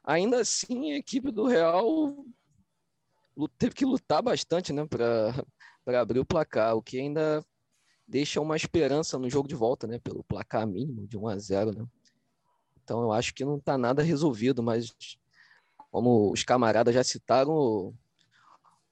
Ainda 0.03 0.41
assim, 0.41 0.93
a 0.93 0.97
equipe 0.97 1.31
do 1.31 1.47
Real 1.47 2.25
teve 3.59 3.75
que 3.75 3.85
lutar 3.85 4.23
bastante, 4.23 4.73
né, 4.73 4.87
para 4.87 6.01
abrir 6.01 6.21
o 6.21 6.25
placar, 6.25 6.77
o 6.77 6.83
que 6.83 6.99
ainda 6.99 7.45
deixa 8.07 8.41
uma 8.41 8.55
esperança 8.57 9.19
no 9.19 9.29
jogo 9.29 9.49
de 9.49 9.55
volta, 9.55 9.87
né, 9.87 9.99
pelo 9.99 10.23
placar 10.23 10.67
mínimo 10.67 11.07
de 11.07 11.17
1 11.17 11.29
a 11.29 11.39
0, 11.39 11.73
né? 11.73 11.87
Então 12.83 13.03
eu 13.03 13.13
acho 13.13 13.35
que 13.35 13.45
não 13.45 13.57
está 13.57 13.77
nada 13.79 14.03
resolvido, 14.03 14.63
mas 14.63 14.95
como 15.91 16.31
os 16.31 16.45
camaradas 16.45 16.95
já 16.95 17.03
citaram, 17.03 17.95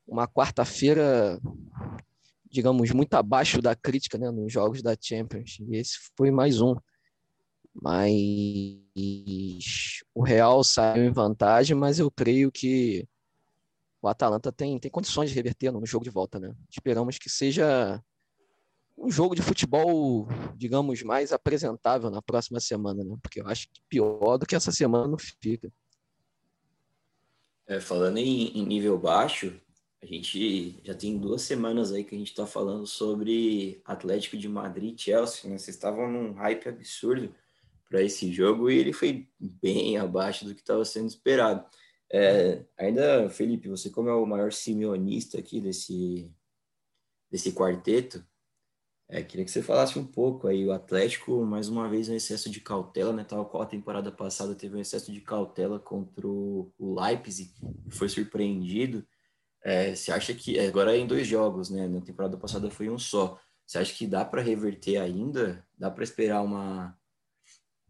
uma 0.06 0.26
quarta-feira, 0.26 1.38
digamos, 2.52 2.90
muito 2.90 3.14
abaixo 3.14 3.62
da 3.62 3.74
crítica, 3.74 4.18
né, 4.18 4.30
nos 4.30 4.52
jogos 4.52 4.82
da 4.82 4.94
Champions. 5.00 5.56
E 5.60 5.76
esse 5.76 5.98
foi 6.16 6.30
mais 6.30 6.60
um. 6.60 6.76
Mas 7.74 8.12
o 10.14 10.22
Real 10.22 10.62
saiu 10.62 11.04
em 11.04 11.10
vantagem, 11.10 11.74
mas 11.74 11.98
eu 11.98 12.10
creio 12.10 12.52
que 12.52 13.08
o 14.02 14.08
Atalanta 14.08 14.52
tem, 14.52 14.78
tem 14.78 14.90
condições 14.90 15.30
de 15.30 15.36
reverter 15.36 15.72
no 15.72 15.86
jogo 15.86 16.04
de 16.04 16.10
volta, 16.10 16.38
né? 16.38 16.54
Esperamos 16.68 17.18
que 17.18 17.30
seja 17.30 18.02
um 18.98 19.10
jogo 19.10 19.34
de 19.34 19.40
futebol, 19.40 20.28
digamos, 20.54 21.02
mais 21.02 21.32
apresentável 21.32 22.10
na 22.10 22.20
próxima 22.20 22.60
semana, 22.60 23.02
né? 23.02 23.16
Porque 23.22 23.40
eu 23.40 23.48
acho 23.48 23.68
que 23.72 23.80
pior 23.88 24.36
do 24.36 24.44
que 24.44 24.54
essa 24.54 24.70
semana 24.70 25.08
não 25.08 25.16
fica. 25.16 25.72
É, 27.66 27.80
falando 27.80 28.18
em, 28.18 28.48
em, 28.58 28.66
nível 28.66 28.98
baixo, 28.98 29.58
a 30.02 30.06
gente 30.06 30.80
já 30.82 30.94
tem 30.94 31.16
duas 31.16 31.42
semanas 31.42 31.92
aí 31.92 32.02
que 32.02 32.14
a 32.14 32.18
gente 32.18 32.30
está 32.30 32.44
falando 32.44 32.84
sobre 32.86 33.80
Atlético 33.84 34.36
de 34.36 34.48
Madrid 34.48 34.98
e 34.98 35.00
Chelsea, 35.00 35.48
né? 35.48 35.56
Vocês 35.56 35.76
estavam 35.76 36.10
num 36.10 36.32
hype 36.32 36.68
absurdo 36.68 37.32
para 37.88 38.02
esse 38.02 38.32
jogo 38.32 38.68
e 38.68 38.78
ele 38.78 38.92
foi 38.92 39.28
bem 39.38 39.96
abaixo 39.96 40.44
do 40.44 40.54
que 40.54 40.60
estava 40.60 40.84
sendo 40.84 41.06
esperado. 41.06 41.64
É, 42.12 42.64
ainda, 42.76 43.30
Felipe, 43.30 43.68
você 43.68 43.90
como 43.90 44.08
é 44.08 44.14
o 44.14 44.26
maior 44.26 44.52
simeonista 44.52 45.38
aqui 45.38 45.60
desse, 45.60 46.28
desse 47.30 47.52
quarteto, 47.52 48.26
é, 49.08 49.22
queria 49.22 49.44
que 49.44 49.50
você 49.52 49.62
falasse 49.62 49.98
um 49.98 50.06
pouco 50.06 50.48
aí, 50.48 50.66
o 50.66 50.72
Atlético, 50.72 51.44
mais 51.44 51.68
uma 51.68 51.88
vez, 51.88 52.08
um 52.08 52.14
excesso 52.14 52.50
de 52.50 52.60
cautela, 52.60 53.12
né? 53.12 53.22
Tal 53.22 53.46
qual 53.46 53.62
a 53.62 53.66
temporada 53.66 54.10
passada 54.10 54.54
teve 54.54 54.74
um 54.74 54.80
excesso 54.80 55.12
de 55.12 55.20
cautela 55.20 55.78
contra 55.78 56.26
o 56.26 56.72
Leipzig, 56.80 57.52
foi 57.90 58.08
surpreendido. 58.08 59.06
É, 59.64 59.94
você 59.94 60.10
acha 60.10 60.34
que, 60.34 60.58
é, 60.58 60.66
agora 60.66 60.94
é 60.96 60.98
em 60.98 61.06
dois 61.06 61.26
jogos, 61.26 61.70
né? 61.70 61.86
Na 61.86 62.00
temporada 62.00 62.36
passada 62.36 62.70
foi 62.70 62.90
um 62.90 62.98
só. 62.98 63.38
Você 63.66 63.78
acha 63.78 63.94
que 63.94 64.06
dá 64.06 64.24
para 64.24 64.42
reverter 64.42 64.98
ainda? 64.98 65.64
Dá 65.78 65.90
para 65.90 66.04
esperar 66.04 66.42
uma 66.42 66.96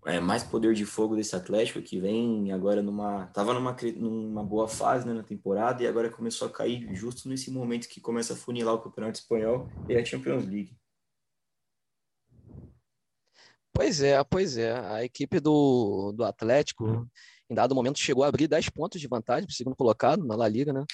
é, 0.04 0.20
mais 0.20 0.42
poder 0.42 0.74
de 0.74 0.84
fogo 0.84 1.14
desse 1.16 1.34
Atlético 1.36 1.80
que 1.80 1.98
vem 1.98 2.52
agora 2.52 2.82
numa. 2.82 3.26
Tava 3.28 3.54
numa, 3.54 3.76
numa 3.96 4.44
boa 4.44 4.68
fase 4.68 5.06
né, 5.06 5.14
na 5.14 5.22
temporada 5.22 5.82
e 5.82 5.86
agora 5.86 6.10
começou 6.10 6.48
a 6.48 6.52
cair 6.52 6.94
justo 6.94 7.28
nesse 7.28 7.50
momento 7.50 7.88
que 7.88 8.00
começa 8.00 8.34
a 8.34 8.36
funilar 8.36 8.74
o 8.74 8.82
Campeonato 8.82 9.18
Espanhol 9.18 9.68
e 9.88 9.96
a 9.96 10.04
Champions 10.04 10.44
League. 10.44 10.76
Pois 13.72 14.02
é, 14.02 14.22
pois 14.24 14.58
é. 14.58 14.72
A 14.72 15.04
equipe 15.04 15.40
do, 15.40 16.12
do 16.12 16.24
Atlético, 16.24 17.08
em 17.48 17.54
dado 17.54 17.74
momento, 17.74 17.98
chegou 17.98 18.22
a 18.24 18.28
abrir 18.28 18.46
10 18.46 18.68
pontos 18.68 19.00
de 19.00 19.08
vantagem 19.08 19.46
para 19.46 19.52
o 19.52 19.56
segundo 19.56 19.76
colocado 19.76 20.24
na 20.26 20.36
La 20.36 20.48
Liga, 20.48 20.72
né? 20.72 20.84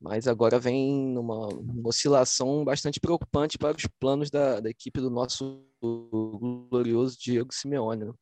Mas 0.00 0.28
agora 0.28 0.58
vem 0.60 0.94
numa, 1.08 1.48
uma 1.48 1.88
oscilação 1.88 2.64
bastante 2.64 3.00
preocupante 3.00 3.58
para 3.58 3.76
os 3.76 3.86
planos 3.98 4.30
da, 4.30 4.60
da 4.60 4.70
equipe 4.70 5.00
do 5.00 5.10
nosso 5.10 5.64
glorioso 5.80 7.18
Diego 7.18 7.52
Simeone. 7.52 8.04
Né? 8.04 8.12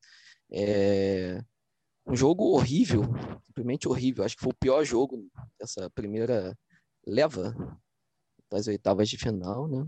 É 0.50 1.44
um 2.06 2.14
jogo 2.14 2.44
horrível, 2.54 3.02
simplesmente 3.44 3.88
horrível. 3.88 4.24
Acho 4.24 4.36
que 4.36 4.42
foi 4.42 4.52
o 4.52 4.58
pior 4.58 4.84
jogo 4.84 5.28
dessa 5.58 5.90
primeira 5.90 6.56
leva 7.06 7.54
das 8.50 8.68
oitavas 8.68 9.08
de 9.08 9.18
final, 9.18 9.66
né? 9.68 9.86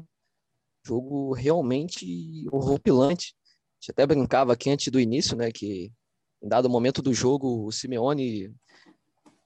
Jogo 0.84 1.32
realmente 1.32 2.46
horripilante 2.50 3.34
gente 3.80 3.90
até 3.90 4.06
brincava 4.06 4.52
aqui 4.52 4.70
antes 4.70 4.88
do 4.88 5.00
início, 5.00 5.36
né, 5.36 5.50
que 5.50 5.92
em 6.42 6.48
dado 6.48 6.68
momento 6.68 7.00
do 7.00 7.14
jogo 7.14 7.66
o 7.66 7.72
Simeone 7.72 8.52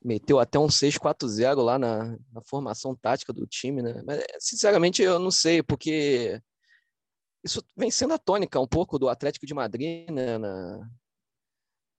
meteu 0.04 0.38
até 0.38 0.58
um 0.58 0.66
6-4-0 0.66 1.62
lá 1.62 1.78
na, 1.78 2.16
na, 2.32 2.42
formação 2.44 2.94
tática 2.94 3.32
do 3.32 3.46
time, 3.46 3.82
né? 3.82 4.02
Mas 4.04 4.24
sinceramente 4.38 5.02
eu 5.02 5.18
não 5.18 5.30
sei, 5.30 5.62
porque 5.62 6.40
isso 7.44 7.62
vem 7.76 7.90
sendo 7.90 8.14
a 8.14 8.18
tônica 8.18 8.60
um 8.60 8.66
pouco 8.66 8.98
do 8.98 9.08
Atlético 9.08 9.46
de 9.46 9.54
Madrid, 9.54 10.08
né, 10.10 10.38
na, 10.38 10.90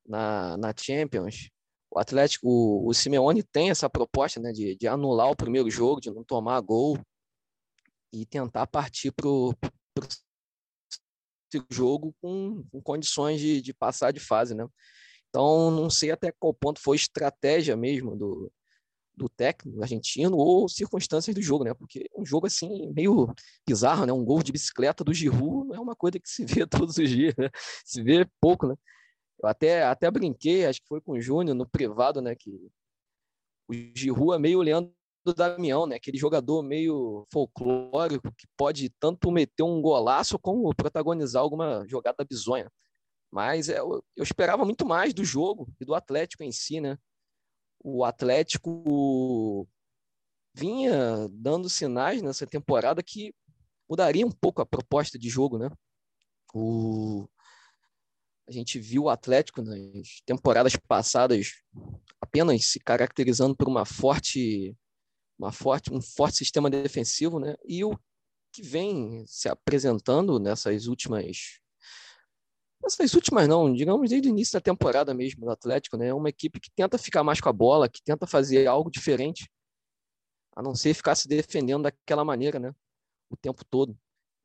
na, 0.06 0.58
na 0.58 0.74
Champions. 0.78 1.50
O 1.92 2.00
Atlético, 2.00 2.48
o, 2.48 2.88
o 2.88 2.94
Simeone 2.94 3.44
tem 3.44 3.70
essa 3.70 3.90
proposta, 3.90 4.40
né, 4.40 4.52
de, 4.52 4.76
de 4.76 4.88
anular 4.88 5.30
o 5.30 5.36
primeiro 5.36 5.70
jogo, 5.70 6.02
de 6.02 6.12
não 6.12 6.24
tomar 6.24 6.60
gol 6.62 6.98
e 8.12 8.26
tentar 8.26 8.68
partir 8.68 9.12
para 9.12 9.28
o 9.28 9.54
jogo 11.70 12.16
com, 12.22 12.64
com 12.72 12.82
condições 12.82 13.40
de, 13.40 13.62
de, 13.62 13.74
passar 13.74 14.12
de 14.12 14.20
fase, 14.20 14.56
né? 14.56 14.68
Então, 15.34 15.72
não 15.72 15.90
sei 15.90 16.12
até 16.12 16.32
qual 16.32 16.54
ponto 16.54 16.80
foi 16.80 16.96
estratégia 16.96 17.76
mesmo 17.76 18.16
do, 18.16 18.52
do 19.16 19.28
técnico 19.28 19.82
argentino 19.82 20.38
ou 20.38 20.70
circunstâncias 20.70 21.36
do 21.36 21.42
jogo, 21.42 21.64
né? 21.64 21.74
Porque 21.74 22.08
um 22.16 22.24
jogo 22.24 22.46
assim 22.46 22.94
meio 22.94 23.34
bizarro, 23.68 24.06
né? 24.06 24.14
Um 24.14 24.24
gol 24.24 24.44
de 24.44 24.52
bicicleta 24.52 25.04
do 25.04 25.12
Giroud 25.12 25.70
não 25.70 25.76
é 25.76 25.80
uma 25.80 25.96
coisa 25.96 26.20
que 26.20 26.30
se 26.30 26.46
vê 26.46 26.68
todos 26.70 27.00
os 27.00 27.10
dias, 27.10 27.34
né? 27.36 27.50
Se 27.84 28.04
vê 28.04 28.28
pouco, 28.40 28.68
né? 28.68 28.76
Eu 29.42 29.50
até, 29.50 29.84
até 29.84 30.12
brinquei, 30.12 30.68
acho 30.68 30.80
que 30.80 30.88
foi 30.88 31.02
com 31.02 31.14
o 31.14 31.22
Júnior 31.22 31.56
no 31.56 31.68
privado, 31.68 32.22
né? 32.22 32.36
Que 32.36 32.52
o 33.68 33.74
Giroud 33.96 34.36
é 34.36 34.40
meio 34.40 34.62
Leandro 34.62 34.94
Damião, 35.36 35.88
né? 35.88 35.96
Aquele 35.96 36.20
jogador 36.20 36.62
meio 36.62 37.26
folclórico 37.34 38.32
que 38.38 38.46
pode 38.56 38.92
tanto 39.00 39.32
meter 39.32 39.64
um 39.64 39.82
golaço 39.82 40.38
como 40.38 40.76
protagonizar 40.76 41.42
alguma 41.42 41.84
jogada 41.88 42.24
bizonha. 42.24 42.70
Mas 43.34 43.68
é, 43.68 43.80
eu, 43.80 44.06
eu 44.16 44.24
esperava 44.24 44.64
muito 44.64 44.86
mais 44.86 45.12
do 45.12 45.26
jogo 45.26 45.68
e 45.82 45.86
do 45.86 45.96
Atlético 45.96 46.44
em 46.44 46.52
si, 46.52 46.80
né? 46.80 47.00
O 47.84 48.06
Atlético 48.06 49.68
vinha 50.54 51.28
dando 51.32 51.68
sinais 51.68 52.22
nessa 52.22 52.46
temporada 52.46 53.02
que 53.02 53.34
mudaria 53.90 54.24
um 54.24 54.32
pouco 54.32 54.62
a 54.62 54.66
proposta 54.68 55.18
de 55.18 55.30
jogo, 55.30 55.58
né? 55.58 55.68
O... 56.54 57.28
A 58.48 58.52
gente 58.52 58.78
viu 58.78 59.06
o 59.06 59.10
Atlético 59.10 59.64
nas 59.64 60.22
temporadas 60.28 60.76
passadas 60.76 61.54
apenas 62.22 62.66
se 62.66 62.80
caracterizando 62.80 63.56
por 63.56 63.68
uma 63.68 63.84
forte 63.84 64.78
uma 65.40 65.52
forte, 65.52 65.92
um 65.92 66.00
forte 66.00 66.38
sistema 66.38 66.70
defensivo, 66.70 67.40
né? 67.40 67.56
E 67.66 67.84
o 67.84 67.98
que 68.52 68.62
vem 68.62 69.26
se 69.26 69.50
apresentando 69.50 70.40
nessas 70.40 70.86
últimas 70.86 71.63
nessas 72.84 73.14
últimas 73.14 73.48
não, 73.48 73.74
digamos 73.74 74.10
desde 74.10 74.28
o 74.28 74.32
início 74.32 74.54
da 74.54 74.62
temporada 74.62 75.14
mesmo 75.14 75.46
do 75.46 75.52
Atlético, 75.52 75.98
né? 75.98 76.08
É 76.08 76.14
uma 76.14 76.30
equipe 76.30 76.60
que 76.60 76.70
tenta 76.72 76.98
ficar 76.98 77.24
mais 77.24 77.42
com 77.42 77.50
a 77.50 77.54
bola, 77.54 77.90
que 77.90 78.04
tenta 78.04 78.28
fazer 78.28 78.68
algo 78.68 78.92
diferente, 78.92 79.50
a 80.56 80.62
não 80.62 80.76
ser 80.76 80.94
ficar 80.94 81.16
se 81.16 81.28
defendendo 81.28 81.84
daquela 81.84 82.24
maneira, 82.24 82.60
né? 82.60 82.74
O 83.30 83.38
tempo 83.38 83.64
todo. 83.66 83.98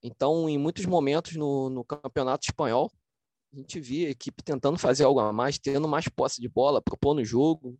Então, 0.03 0.49
em 0.49 0.57
muitos 0.57 0.87
momentos 0.87 1.35
no, 1.37 1.69
no 1.69 1.85
campeonato 1.85 2.47
espanhol, 2.47 2.91
a 3.53 3.57
gente 3.57 3.81
via 3.81 4.09
a 4.09 4.11
equipe 4.11 4.43
tentando 4.43 4.79
fazer 4.79 5.05
algo 5.05 5.21
a 5.21 5.33
mais, 5.33 5.59
tendo 5.59 5.89
mais 5.89 6.09
posse 6.09 6.41
de 6.41 6.49
bola, 6.49 6.81
propondo 6.81 7.19
o 7.19 7.25
jogo, 7.25 7.79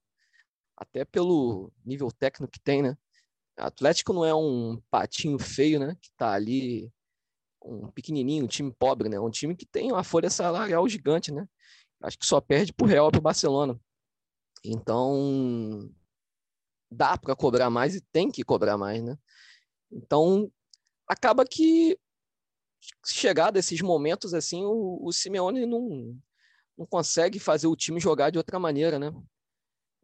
até 0.77 1.05
pelo 1.05 1.73
nível 1.85 2.11
técnico 2.11 2.53
que 2.53 2.61
tem, 2.61 2.83
né? 2.83 2.97
Atlético 3.57 4.13
não 4.13 4.25
é 4.25 4.35
um 4.35 4.81
patinho 4.91 5.39
feio, 5.39 5.81
né? 5.81 5.97
Que 6.01 6.11
tá 6.17 6.33
ali 6.33 6.93
um 7.63 7.91
pequenininho, 7.91 8.45
um 8.45 8.49
time 8.49 8.73
pobre, 8.73 9.09
né? 9.09 9.19
Um 9.19 9.31
time 9.31 9.57
que 9.57 9.67
tem 9.67 9.93
uma 9.93 10.05
folha 10.05 10.31
salarial 10.31 10.89
gigante, 10.89 11.33
né? 11.33 11.49
Acho 12.01 12.19
que 12.19 12.27
só 12.27 12.41
perde 12.41 12.73
pro 12.73 12.87
Real 12.87 13.09
e 13.09 13.13
pro 13.13 13.21
Barcelona. 13.21 13.79
Então, 14.65 15.93
dá 16.91 17.17
para 17.17 17.37
cobrar 17.37 17.71
mais 17.71 17.95
e 17.95 18.01
tem 18.01 18.31
que 18.31 18.43
cobrar 18.43 18.77
mais, 18.77 19.03
né? 19.03 19.19
Então, 19.91 20.51
acaba 21.07 21.45
que 21.45 21.99
chegar 23.05 23.51
desses 23.51 23.81
momentos 23.81 24.35
assim, 24.35 24.65
o, 24.65 24.99
o 25.03 25.13
Simeone 25.13 25.67
não, 25.67 26.17
não 26.77 26.87
consegue 26.87 27.39
fazer 27.39 27.67
o 27.67 27.77
time 27.77 28.01
jogar 28.01 28.31
de 28.31 28.39
outra 28.39 28.59
maneira, 28.59 28.99
né? 28.99 29.13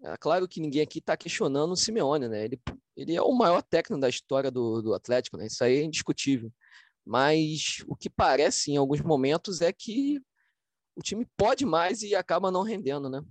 É 0.03 0.17
claro 0.17 0.47
que 0.49 0.61
ninguém 0.61 0.83
aqui 0.83 0.99
está 0.99 1.17
questionando 1.17 1.73
o 1.73 1.77
Simeone, 1.77 2.29
né? 2.29 2.45
Ele, 2.45 2.61
ele 2.97 3.15
é 3.15 3.23
o 3.23 3.33
maior 3.33 3.63
técnico 3.63 4.01
da 4.01 4.09
história 4.09 4.51
do, 4.51 4.83
do 4.83 4.95
Atlético, 4.95 5.37
né? 5.37 5.47
Isso 5.47 5.63
aí 5.63 5.79
é 5.79 5.83
indiscutível. 5.83 6.53
Mas 7.05 7.85
o 7.87 7.95
que 7.95 8.09
parece 8.09 8.73
em 8.73 8.77
alguns 8.77 9.01
momentos 9.01 9.61
é 9.61 9.73
que 9.73 10.21
o 10.97 11.03
time 11.03 11.27
pode 11.37 11.67
mais 11.67 12.03
e 12.03 12.15
acaba 12.15 12.51
não 12.51 12.63
rendendo, 12.63 13.11
né? 13.11 13.23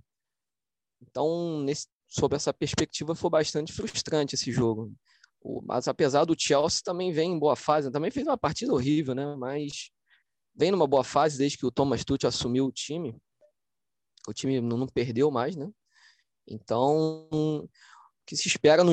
Então, 1.02 1.60
nesse, 1.60 1.88
sob 2.06 2.36
essa 2.36 2.52
perspectiva, 2.52 3.14
foi 3.14 3.30
bastante 3.30 3.72
frustrante 3.72 4.34
esse 4.34 4.52
jogo. 4.52 4.92
O, 5.40 5.60
mas 5.62 5.88
apesar 5.88 6.24
do 6.24 6.36
Chelsea 6.38 6.80
também 6.84 7.12
vem 7.12 7.32
em 7.32 7.38
boa 7.38 7.56
fase, 7.56 7.90
também 7.90 8.10
fez 8.10 8.26
uma 8.26 8.38
partida 8.38 8.72
horrível, 8.72 9.14
né? 9.14 9.34
Mas 9.36 9.90
vem 10.54 10.70
numa 10.70 10.86
boa 10.86 11.04
fase 11.04 11.36
desde 11.36 11.58
que 11.58 11.66
o 11.66 11.70
Thomas 11.70 12.04
Tuchel 12.04 12.28
assumiu 12.28 12.66
o 12.66 12.72
time. 12.72 13.16
O 14.28 14.32
time 14.32 14.60
não, 14.60 14.78
não 14.78 14.86
perdeu 14.86 15.30
mais, 15.30 15.56
né? 15.56 15.68
Então, 16.46 17.28
o 17.32 17.68
que 18.26 18.36
se 18.36 18.48
espera 18.48 18.84
no 18.84 18.92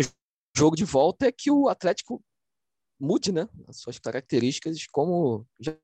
jogo 0.56 0.76
de 0.76 0.84
volta 0.84 1.28
é 1.28 1.32
que 1.32 1.52
o 1.52 1.70
Atlético 1.70 2.24
mude, 3.02 3.32
né? 3.32 3.50
As 3.68 3.78
suas 3.78 4.00
características, 4.00 4.86
como 4.88 5.46
já, 5.60 5.76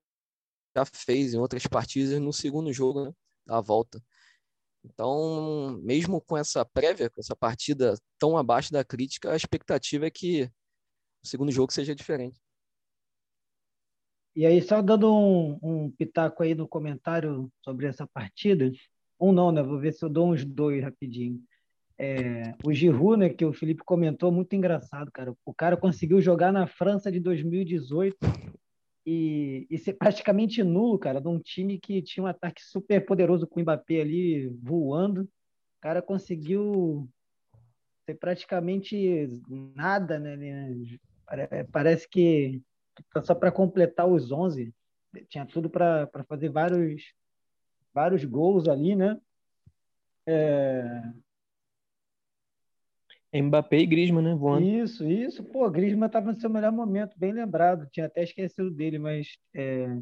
já 0.76 0.84
fez 0.84 1.34
em 1.34 1.38
outras 1.38 1.66
partidas 1.66 2.20
no 2.20 2.32
segundo 2.32 2.72
jogo, 2.72 3.06
né? 3.06 3.12
Da 3.44 3.60
volta. 3.60 4.02
Então, 4.84 5.78
mesmo 5.82 6.20
com 6.20 6.36
essa 6.36 6.64
prévia, 6.64 7.10
com 7.10 7.20
essa 7.20 7.34
partida 7.34 7.94
tão 8.18 8.38
abaixo 8.38 8.72
da 8.72 8.84
crítica, 8.84 9.32
a 9.32 9.36
expectativa 9.36 10.06
é 10.06 10.10
que 10.10 10.44
o 11.22 11.26
segundo 11.26 11.50
jogo 11.50 11.72
seja 11.72 11.94
diferente. 11.94 12.40
E 14.36 14.46
aí, 14.46 14.62
só 14.62 14.80
dando 14.80 15.12
um, 15.12 15.58
um 15.60 15.90
pitaco 15.90 16.44
aí 16.44 16.54
no 16.54 16.68
comentário 16.68 17.50
sobre 17.64 17.86
essa 17.86 18.06
partida, 18.06 18.70
um 19.20 19.32
não, 19.32 19.50
né? 19.50 19.62
Vou 19.62 19.80
ver 19.80 19.92
se 19.92 20.04
eu 20.04 20.08
dou 20.08 20.32
uns 20.32 20.44
dois 20.44 20.82
rapidinho. 20.82 21.42
É, 21.98 22.54
o 22.64 22.72
Giroud, 22.72 23.18
né, 23.18 23.28
que 23.28 23.44
o 23.44 23.52
Felipe 23.52 23.82
comentou, 23.84 24.30
muito 24.30 24.54
engraçado, 24.54 25.10
cara. 25.10 25.34
O 25.44 25.52
cara 25.52 25.76
conseguiu 25.76 26.20
jogar 26.20 26.52
na 26.52 26.66
França 26.66 27.10
de 27.10 27.18
2018 27.18 28.16
e, 29.04 29.66
e 29.68 29.78
ser 29.78 29.94
praticamente 29.94 30.62
nulo, 30.62 30.98
cara, 30.98 31.20
de 31.20 31.26
um 31.26 31.40
time 31.40 31.78
que 31.78 32.00
tinha 32.00 32.22
um 32.22 32.28
ataque 32.28 32.62
super 32.62 33.04
poderoso 33.04 33.46
com 33.46 33.58
o 33.58 33.62
Mbappé 33.62 34.00
ali 34.00 34.46
voando. 34.62 35.22
O 35.22 35.80
cara 35.80 36.00
conseguiu 36.00 37.08
ser 38.06 38.14
praticamente 38.14 39.28
nada, 39.74 40.18
né? 40.20 40.36
Parece 41.72 42.08
que 42.08 42.62
só 43.22 43.34
para 43.34 43.50
completar 43.50 44.06
os 44.06 44.30
11, 44.30 44.72
tinha 45.28 45.46
tudo 45.46 45.68
para 45.68 46.08
fazer 46.28 46.48
vários 46.48 47.12
vários 47.92 48.24
gols 48.24 48.68
ali, 48.68 48.94
né? 48.94 49.18
É, 50.26 51.02
Mbappé 53.34 53.80
e 53.80 53.86
Griezmann, 53.86 54.24
né? 54.24 54.34
Voando. 54.34 54.64
Isso, 54.64 55.04
isso. 55.04 55.44
Pô, 55.44 55.70
Griezmann 55.70 56.06
estava 56.06 56.32
no 56.32 56.40
seu 56.40 56.48
melhor 56.48 56.72
momento, 56.72 57.18
bem 57.18 57.32
lembrado. 57.32 57.86
Tinha 57.92 58.06
até 58.06 58.22
esquecido 58.22 58.70
dele, 58.70 58.98
mas 58.98 59.36
é, 59.54 59.98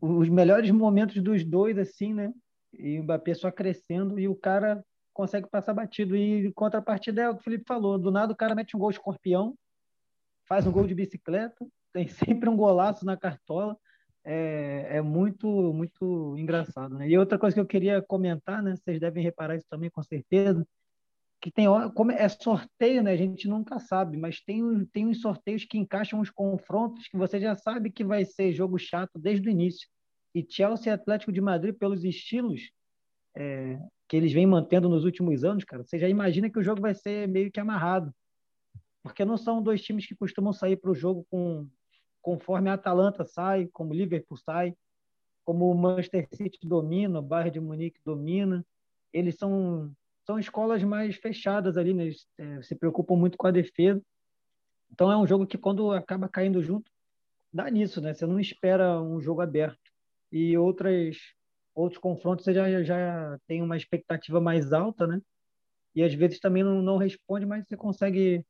os 0.00 0.28
melhores 0.28 0.70
momentos 0.70 1.20
dos 1.20 1.44
dois, 1.44 1.76
assim, 1.76 2.14
né? 2.14 2.32
E 2.72 3.00
o 3.00 3.02
Mbappé 3.02 3.34
só 3.34 3.50
crescendo 3.50 4.18
e 4.20 4.28
o 4.28 4.36
cara 4.36 4.84
consegue 5.12 5.50
passar 5.50 5.74
batido. 5.74 6.16
E 6.16 6.52
contrapartida 6.52 7.22
é 7.22 7.28
o 7.28 7.34
que 7.34 7.40
o 7.40 7.44
Felipe 7.44 7.64
falou. 7.66 7.98
Do 7.98 8.12
nada 8.12 8.32
o 8.32 8.36
cara 8.36 8.54
mete 8.54 8.76
um 8.76 8.80
gol 8.80 8.90
escorpião, 8.90 9.56
faz 10.48 10.64
um 10.64 10.72
gol 10.72 10.86
de 10.86 10.94
bicicleta, 10.94 11.66
tem 11.92 12.06
sempre 12.06 12.48
um 12.48 12.56
golaço 12.56 13.04
na 13.04 13.16
cartola. 13.16 13.76
É, 14.24 14.98
é 14.98 15.02
muito, 15.02 15.48
muito 15.72 16.36
engraçado, 16.38 16.96
né? 16.96 17.08
E 17.08 17.18
outra 17.18 17.36
coisa 17.36 17.54
que 17.54 17.60
eu 17.60 17.66
queria 17.66 18.00
comentar, 18.00 18.62
né? 18.62 18.76
Vocês 18.76 19.00
devem 19.00 19.24
reparar 19.24 19.56
isso 19.56 19.66
também, 19.68 19.90
com 19.90 20.04
certeza 20.04 20.64
que 21.42 21.50
tem 21.50 21.66
como 21.96 22.12
é 22.12 22.28
sorteio, 22.28 23.02
né? 23.02 23.10
A 23.10 23.16
gente 23.16 23.48
nunca 23.48 23.80
sabe, 23.80 24.16
mas 24.16 24.40
tem, 24.40 24.86
tem 24.86 25.08
uns 25.08 25.20
sorteios 25.20 25.64
que 25.64 25.76
encaixam 25.76 26.20
os 26.20 26.30
confrontos 26.30 27.08
que 27.08 27.16
você 27.16 27.40
já 27.40 27.56
sabe 27.56 27.90
que 27.90 28.04
vai 28.04 28.24
ser 28.24 28.52
jogo 28.52 28.78
chato 28.78 29.18
desde 29.18 29.48
o 29.48 29.50
início. 29.50 29.88
E 30.32 30.46
Chelsea 30.48 30.92
e 30.92 30.94
Atlético 30.94 31.32
de 31.32 31.40
Madrid, 31.40 31.74
pelos 31.74 32.04
estilos 32.04 32.70
é, 33.34 33.76
que 34.08 34.16
eles 34.16 34.32
vêm 34.32 34.46
mantendo 34.46 34.88
nos 34.88 35.04
últimos 35.04 35.42
anos, 35.42 35.64
cara, 35.64 35.82
você 35.82 35.98
já 35.98 36.08
imagina 36.08 36.48
que 36.48 36.60
o 36.60 36.62
jogo 36.62 36.80
vai 36.80 36.94
ser 36.94 37.26
meio 37.26 37.50
que 37.50 37.58
amarrado. 37.58 38.14
Porque 39.02 39.24
não 39.24 39.36
são 39.36 39.60
dois 39.60 39.82
times 39.82 40.06
que 40.06 40.14
costumam 40.14 40.52
sair 40.52 40.76
para 40.76 40.92
o 40.92 40.94
jogo 40.94 41.26
com, 41.28 41.68
conforme 42.22 42.70
a 42.70 42.74
Atalanta 42.74 43.24
sai, 43.24 43.68
como 43.72 43.90
o 43.90 43.96
Liverpool 43.96 44.38
sai, 44.38 44.76
como 45.44 45.68
o 45.68 45.74
Manchester 45.74 46.28
City 46.32 46.60
domina, 46.62 47.18
o 47.18 47.22
Bayern 47.22 47.50
de 47.50 47.60
Munique 47.60 48.00
domina. 48.04 48.64
Eles 49.12 49.34
são 49.34 49.92
são 50.24 50.38
escolas 50.38 50.82
mais 50.82 51.16
fechadas 51.16 51.76
ali, 51.76 51.92
né? 51.92 52.04
Eles, 52.04 52.26
é, 52.38 52.62
se 52.62 52.74
preocupam 52.74 53.16
muito 53.16 53.36
com 53.36 53.46
a 53.46 53.50
defesa. 53.50 54.00
Então 54.90 55.10
é 55.10 55.16
um 55.16 55.26
jogo 55.26 55.46
que 55.46 55.58
quando 55.58 55.90
acaba 55.92 56.28
caindo 56.28 56.62
junto, 56.62 56.90
dá 57.52 57.70
nisso, 57.70 58.00
né? 58.00 58.14
Você 58.14 58.26
não 58.26 58.38
espera 58.38 59.00
um 59.00 59.20
jogo 59.20 59.40
aberto. 59.40 59.80
E 60.30 60.56
outras 60.56 61.16
outros 61.74 61.98
confrontos 61.98 62.44
você 62.44 62.52
já, 62.52 62.82
já 62.82 63.38
tem 63.46 63.62
uma 63.62 63.76
expectativa 63.76 64.40
mais 64.40 64.72
alta, 64.72 65.06
né? 65.06 65.20
E 65.94 66.02
às 66.02 66.12
vezes 66.14 66.38
também 66.38 66.62
não, 66.62 66.82
não 66.82 66.96
responde, 66.96 67.46
mas 67.46 67.66
você 67.66 67.76
consegue 67.76 68.44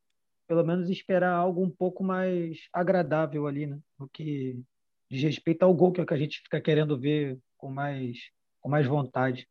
pelo 0.46 0.64
menos 0.64 0.90
esperar 0.90 1.32
algo 1.32 1.62
um 1.62 1.70
pouco 1.70 2.02
mais 2.04 2.68
agradável 2.72 3.46
ali, 3.46 3.66
né? 3.66 3.78
O 3.98 4.08
que 4.08 4.61
diz 5.08 5.22
respeito 5.22 5.62
ao 5.62 5.74
gol, 5.74 5.92
que 5.92 6.00
é 6.00 6.02
o 6.04 6.06
que 6.06 6.14
a 6.14 6.18
gente 6.18 6.40
fica 6.40 6.61
querendo 6.61 6.98
ver 6.98 7.38
com 7.56 7.70
mais, 7.70 8.18
com 8.61 8.68
mais 8.68 8.87
vontade. 8.87 9.48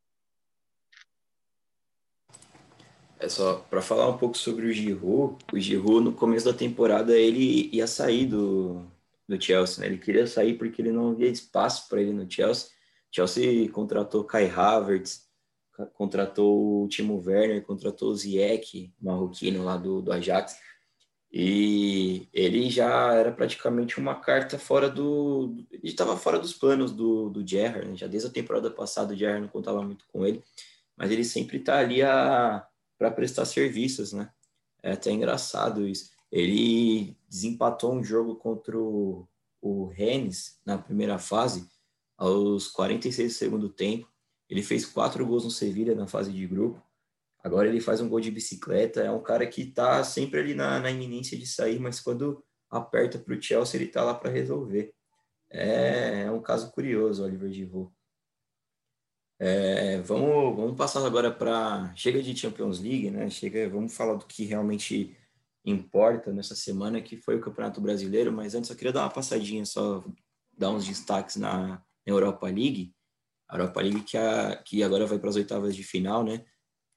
É 3.21 3.29
só 3.29 3.57
para 3.69 3.83
falar 3.83 4.09
um 4.09 4.17
pouco 4.17 4.35
sobre 4.35 4.65
o 4.65 4.73
Giroud. 4.73 5.37
O 5.53 5.59
Giroud 5.59 6.03
no 6.03 6.11
começo 6.11 6.45
da 6.45 6.57
temporada 6.57 7.15
ele 7.15 7.69
ia 7.71 7.85
sair 7.85 8.25
do, 8.25 8.83
do 9.29 9.39
Chelsea, 9.39 9.79
né? 9.79 9.85
Ele 9.85 9.99
queria 9.99 10.25
sair 10.25 10.57
porque 10.57 10.81
ele 10.81 10.91
não 10.91 11.11
havia 11.11 11.29
espaço 11.29 11.87
para 11.87 12.01
ele 12.01 12.13
no 12.13 12.29
Chelsea. 12.29 12.69
Chelsea 13.11 13.69
contratou 13.69 14.23
Kai 14.23 14.49
Havertz, 14.49 15.29
contratou 15.93 16.83
o 16.83 16.87
Timo 16.87 17.21
Werner, 17.23 17.63
contratou 17.63 18.09
o 18.09 18.15
Ziyech, 18.15 18.91
marroquino 18.99 19.63
lá 19.63 19.77
do, 19.77 20.01
do 20.01 20.11
Ajax. 20.11 20.57
E 21.31 22.27
ele 22.33 22.71
já 22.71 23.13
era 23.13 23.31
praticamente 23.31 23.99
uma 23.99 24.15
carta 24.15 24.57
fora 24.57 24.89
do. 24.89 25.63
Ele 25.69 25.81
estava 25.83 26.17
fora 26.17 26.39
dos 26.39 26.53
planos 26.53 26.91
do, 26.91 27.29
do 27.29 27.47
Gerrard, 27.47 27.87
né? 27.87 27.95
Já 27.95 28.07
desde 28.07 28.29
a 28.29 28.31
temporada 28.31 28.71
passada 28.71 29.13
o 29.13 29.15
Gerrard 29.15 29.41
não 29.41 29.47
contava 29.47 29.83
muito 29.83 30.05
com 30.11 30.25
ele, 30.25 30.43
mas 30.97 31.11
ele 31.11 31.23
sempre 31.23 31.57
está 31.57 31.77
ali 31.77 32.01
a 32.01 32.67
para 33.01 33.09
prestar 33.09 33.45
serviços, 33.45 34.13
né? 34.13 34.29
É 34.83 34.91
até 34.91 35.09
engraçado 35.09 35.87
isso. 35.87 36.11
Ele 36.31 37.17
desempatou 37.27 37.95
um 37.95 38.03
jogo 38.03 38.35
contra 38.35 38.77
o, 38.77 39.27
o 39.59 39.87
Rennes 39.87 40.59
na 40.63 40.77
primeira 40.77 41.17
fase, 41.17 41.67
aos 42.15 42.67
46 42.67 43.33
do 43.33 43.35
segundo 43.35 43.69
tempo. 43.69 44.07
Ele 44.47 44.61
fez 44.61 44.85
quatro 44.85 45.25
gols 45.25 45.43
no 45.43 45.49
Sevilha 45.49 45.95
na 45.95 46.05
fase 46.05 46.31
de 46.31 46.45
grupo. 46.45 46.79
Agora 47.43 47.67
ele 47.67 47.81
faz 47.81 48.01
um 48.01 48.07
gol 48.07 48.19
de 48.19 48.29
bicicleta. 48.29 49.01
É 49.01 49.09
um 49.09 49.23
cara 49.23 49.47
que 49.47 49.63
está 49.63 50.03
sempre 50.03 50.39
ali 50.39 50.53
na, 50.53 50.79
na 50.79 50.91
iminência 50.91 51.35
de 51.35 51.47
sair, 51.47 51.79
mas 51.79 51.99
quando 51.99 52.43
aperta 52.69 53.17
para 53.17 53.33
o 53.33 53.41
Chelsea, 53.41 53.79
ele 53.79 53.87
está 53.87 54.03
lá 54.03 54.13
para 54.13 54.29
resolver. 54.29 54.93
É, 55.49 56.21
é, 56.25 56.31
um 56.31 56.39
caso 56.39 56.71
curioso, 56.71 57.23
Oliver 57.23 57.51
Giroud. 57.51 57.91
É, 59.43 59.99
vamos, 60.01 60.55
vamos 60.55 60.77
passar 60.77 61.03
agora 61.03 61.31
para. 61.31 61.91
Chega 61.95 62.21
de 62.21 62.37
Champions 62.37 62.79
League, 62.79 63.09
né? 63.09 63.27
Chega, 63.27 63.67
vamos 63.67 63.91
falar 63.91 64.13
do 64.13 64.27
que 64.27 64.45
realmente 64.45 65.17
importa 65.65 66.31
nessa 66.31 66.55
semana, 66.55 67.01
que 67.01 67.17
foi 67.17 67.37
o 67.37 67.41
Campeonato 67.41 67.81
Brasileiro. 67.81 68.31
Mas 68.31 68.53
antes 68.53 68.69
eu 68.69 68.75
queria 68.75 68.93
dar 68.93 69.01
uma 69.01 69.09
passadinha, 69.09 69.65
só 69.65 70.05
dar 70.55 70.69
uns 70.69 70.85
destaques 70.85 71.37
na, 71.37 71.83
Europa 72.05 72.45
League. 72.45 72.93
A 73.49 73.55
Europa 73.55 73.81
League 73.81 74.03
que, 74.03 74.15
a, 74.15 74.57
que 74.57 74.83
agora 74.83 75.07
vai 75.07 75.17
para 75.17 75.29
as 75.31 75.35
oitavas 75.35 75.75
de 75.75 75.83
final, 75.83 76.23
né? 76.23 76.45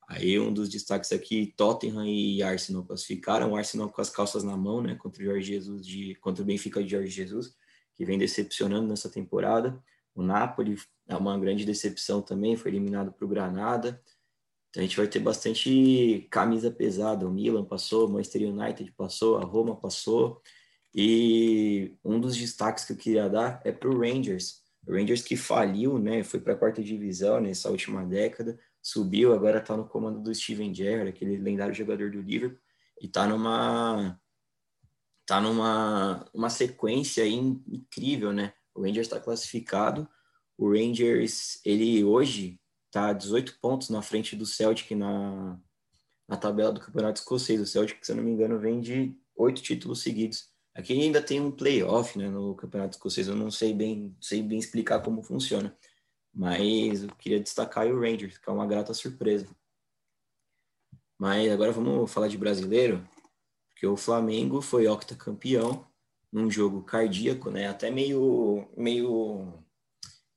Aí 0.06 0.38
um 0.38 0.52
dos 0.52 0.68
destaques 0.68 1.12
aqui, 1.12 1.54
Tottenham 1.56 2.04
e 2.04 2.42
Arsenal 2.42 2.84
classificaram. 2.84 3.52
O 3.52 3.56
Arsenal 3.56 3.88
com 3.88 4.02
as 4.02 4.10
calças 4.10 4.44
na 4.44 4.54
mão, 4.54 4.82
né? 4.82 4.96
Contra 4.96 5.22
o 5.22 5.24
Jorge 5.24 5.46
Jesus 5.46 5.86
de, 5.86 6.14
contra 6.16 6.42
o 6.42 6.46
Benfica 6.46 6.84
de 6.84 6.90
Jorge 6.90 7.08
Jesus, 7.08 7.54
que 7.94 8.04
vem 8.04 8.18
decepcionando 8.18 8.86
nessa 8.86 9.08
temporada. 9.08 9.82
O 10.14 10.22
Napoli 10.22 10.78
é 11.08 11.16
uma 11.16 11.38
grande 11.38 11.64
decepção 11.64 12.22
também, 12.22 12.56
foi 12.56 12.70
eliminado 12.70 13.12
para 13.12 13.24
o 13.24 13.28
Granada. 13.28 14.00
Então 14.70 14.82
a 14.82 14.86
gente 14.86 14.96
vai 14.96 15.06
ter 15.06 15.20
bastante 15.20 16.26
camisa 16.30 16.70
pesada. 16.70 17.26
O 17.26 17.32
Milan 17.32 17.64
passou, 17.64 18.06
o 18.06 18.10
Manchester 18.10 18.42
United 18.48 18.92
passou, 18.92 19.38
a 19.38 19.44
Roma 19.44 19.76
passou. 19.76 20.40
E 20.94 21.96
um 22.04 22.20
dos 22.20 22.36
destaques 22.36 22.84
que 22.84 22.92
eu 22.92 22.96
queria 22.96 23.28
dar 23.28 23.60
é 23.64 23.72
para 23.72 23.88
o 23.88 23.98
Rangers. 23.98 24.62
O 24.86 24.92
Rangers 24.92 25.22
que 25.22 25.36
faliu, 25.36 25.98
né? 25.98 26.22
Foi 26.22 26.40
para 26.40 26.52
a 26.54 26.56
quarta 26.56 26.82
divisão 26.82 27.40
nessa 27.40 27.70
última 27.70 28.04
década, 28.04 28.58
subiu, 28.82 29.32
agora 29.32 29.58
está 29.58 29.76
no 29.76 29.88
comando 29.88 30.20
do 30.20 30.34
Steven 30.34 30.74
Gerrard, 30.74 31.08
aquele 31.08 31.36
lendário 31.38 31.74
jogador 31.74 32.10
do 32.10 32.20
Liverpool. 32.20 32.58
e 33.00 33.08
tá 33.08 33.26
numa 33.26 34.20
tá 35.26 35.40
numa 35.40 36.26
uma 36.34 36.50
sequência 36.50 37.26
incrível, 37.26 38.32
né? 38.32 38.52
O 38.74 38.82
Rangers 38.82 39.06
está 39.06 39.20
classificado, 39.20 40.08
o 40.56 40.70
Rangers 40.70 41.60
ele 41.64 42.04
hoje 42.04 42.60
tá 42.90 43.12
18 43.12 43.58
pontos 43.60 43.90
na 43.90 44.02
frente 44.02 44.36
do 44.36 44.46
Celtic 44.46 44.92
na, 44.92 45.58
na 46.28 46.36
tabela 46.36 46.72
do 46.72 46.80
Campeonato 46.80 47.20
Escocês. 47.20 47.60
O 47.60 47.66
Celtic, 47.66 48.04
se 48.04 48.12
eu 48.12 48.16
não 48.16 48.22
me 48.22 48.30
engano, 48.30 48.58
vem 48.58 48.80
de 48.80 49.16
oito 49.36 49.62
títulos 49.62 50.00
seguidos. 50.00 50.48
Aqui 50.74 50.92
ainda 50.92 51.22
tem 51.22 51.40
um 51.40 51.50
playoff 51.50 52.18
né, 52.18 52.28
no 52.28 52.54
Campeonato 52.54 52.96
Escocês, 52.96 53.28
eu 53.28 53.36
não 53.36 53.50
sei 53.50 53.72
bem, 53.72 54.16
sei 54.20 54.42
bem 54.42 54.58
explicar 54.58 55.02
como 55.02 55.22
funciona. 55.22 55.76
Mas 56.32 57.04
eu 57.04 57.14
queria 57.16 57.40
destacar 57.40 57.86
o 57.86 58.00
Rangers, 58.00 58.38
que 58.38 58.48
é 58.48 58.52
uma 58.52 58.66
grata 58.66 58.92
surpresa. 58.92 59.48
Mas 61.18 61.50
agora 61.50 61.70
vamos 61.70 62.10
falar 62.12 62.26
de 62.26 62.36
brasileiro, 62.36 63.06
porque 63.70 63.86
o 63.86 63.96
Flamengo 63.96 64.60
foi 64.60 64.88
octacampeão 64.88 65.86
num 66.34 66.50
jogo 66.50 66.82
cardíaco, 66.82 67.48
né? 67.48 67.68
Até 67.68 67.92
meio, 67.92 68.66
meio 68.76 69.54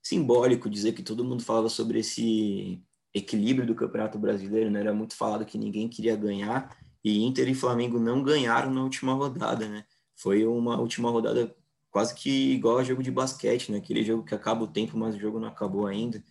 simbólico 0.00 0.70
dizer 0.70 0.92
que 0.92 1.02
todo 1.02 1.24
mundo 1.24 1.42
falava 1.42 1.68
sobre 1.68 1.98
esse 1.98 2.80
equilíbrio 3.12 3.66
do 3.66 3.74
Campeonato 3.74 4.16
Brasileiro, 4.16 4.70
né? 4.70 4.78
Era 4.78 4.94
muito 4.94 5.16
falado 5.16 5.44
que 5.44 5.58
ninguém 5.58 5.88
queria 5.88 6.14
ganhar 6.14 6.76
e 7.04 7.24
Inter 7.24 7.48
e 7.48 7.54
Flamengo 7.54 7.98
não 7.98 8.22
ganharam 8.22 8.72
na 8.72 8.84
última 8.84 9.12
rodada, 9.12 9.68
né? 9.68 9.84
Foi 10.14 10.46
uma 10.46 10.78
última 10.78 11.10
rodada 11.10 11.52
quase 11.90 12.14
que 12.14 12.54
igual 12.54 12.78
a 12.78 12.84
jogo 12.84 13.02
de 13.02 13.10
basquete, 13.10 13.72
né? 13.72 13.78
Aquele 13.78 14.04
jogo 14.04 14.22
que 14.22 14.36
acaba 14.36 14.62
o 14.62 14.68
tempo, 14.68 14.96
mas 14.96 15.16
o 15.16 15.18
jogo 15.18 15.40
não 15.40 15.48
acabou 15.48 15.88
ainda. 15.88 16.22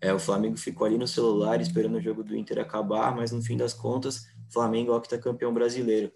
É, 0.00 0.12
o 0.12 0.18
Flamengo 0.18 0.56
ficou 0.56 0.84
ali 0.84 0.98
no 0.98 1.06
celular 1.06 1.60
esperando 1.60 1.96
o 1.96 2.00
jogo 2.00 2.24
do 2.24 2.36
Inter 2.36 2.58
acabar, 2.58 3.14
mas 3.14 3.30
no 3.30 3.40
fim 3.40 3.56
das 3.56 3.72
contas, 3.72 4.26
Flamengo 4.52 5.00
é 5.12 5.18
campeão 5.18 5.54
brasileiro. 5.54 6.10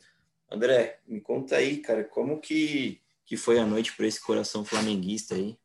André, 0.50 1.00
me 1.06 1.20
conta 1.20 1.56
aí, 1.56 1.78
cara, 1.78 2.04
como 2.04 2.40
que, 2.40 3.00
que 3.24 3.37
foi 3.37 3.59
a 3.59 3.66
noite 3.66 3.94
para 3.96 4.06
esse 4.06 4.20
coração 4.20 4.64
flamenguista 4.64 5.35
aí? 5.35 5.59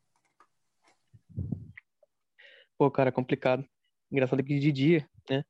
Pô, 2.76 2.90
cara, 2.90 3.12
complicado. 3.12 3.64
Engraçado 4.10 4.42
que 4.42 4.58
de 4.58 4.72
dia, 4.72 5.08
né? 5.30 5.44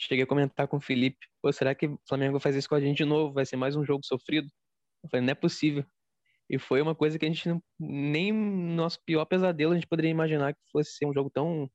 Cheguei 0.00 0.22
a 0.22 0.26
comentar 0.26 0.68
com 0.68 0.76
o 0.76 0.80
Felipe, 0.80 1.26
pô, 1.42 1.52
será 1.52 1.74
que 1.74 1.86
o 1.86 2.00
Flamengo 2.08 2.32
vai 2.32 2.40
fazer 2.40 2.58
isso 2.58 2.68
com 2.68 2.76
a 2.76 2.80
gente 2.80 2.98
de 2.98 3.04
novo? 3.04 3.34
Vai 3.34 3.44
ser 3.44 3.56
mais 3.56 3.74
um 3.74 3.84
jogo 3.84 4.04
sofrido? 4.04 4.48
Eu 5.02 5.10
falei, 5.10 5.26
não 5.26 5.32
é 5.32 5.34
possível. 5.34 5.84
E 6.48 6.58
foi 6.58 6.80
uma 6.80 6.94
coisa 6.94 7.18
que 7.18 7.26
a 7.26 7.28
gente 7.28 7.48
não, 7.48 7.62
nem 7.78 8.32
no 8.32 8.74
nosso 8.74 9.02
pior 9.04 9.24
pesadelo 9.24 9.72
a 9.72 9.74
gente 9.74 9.86
poderia 9.88 10.10
imaginar 10.10 10.54
que 10.54 10.60
fosse 10.70 10.92
ser 10.92 11.06
um 11.06 11.12
jogo 11.12 11.28
tão 11.30 11.70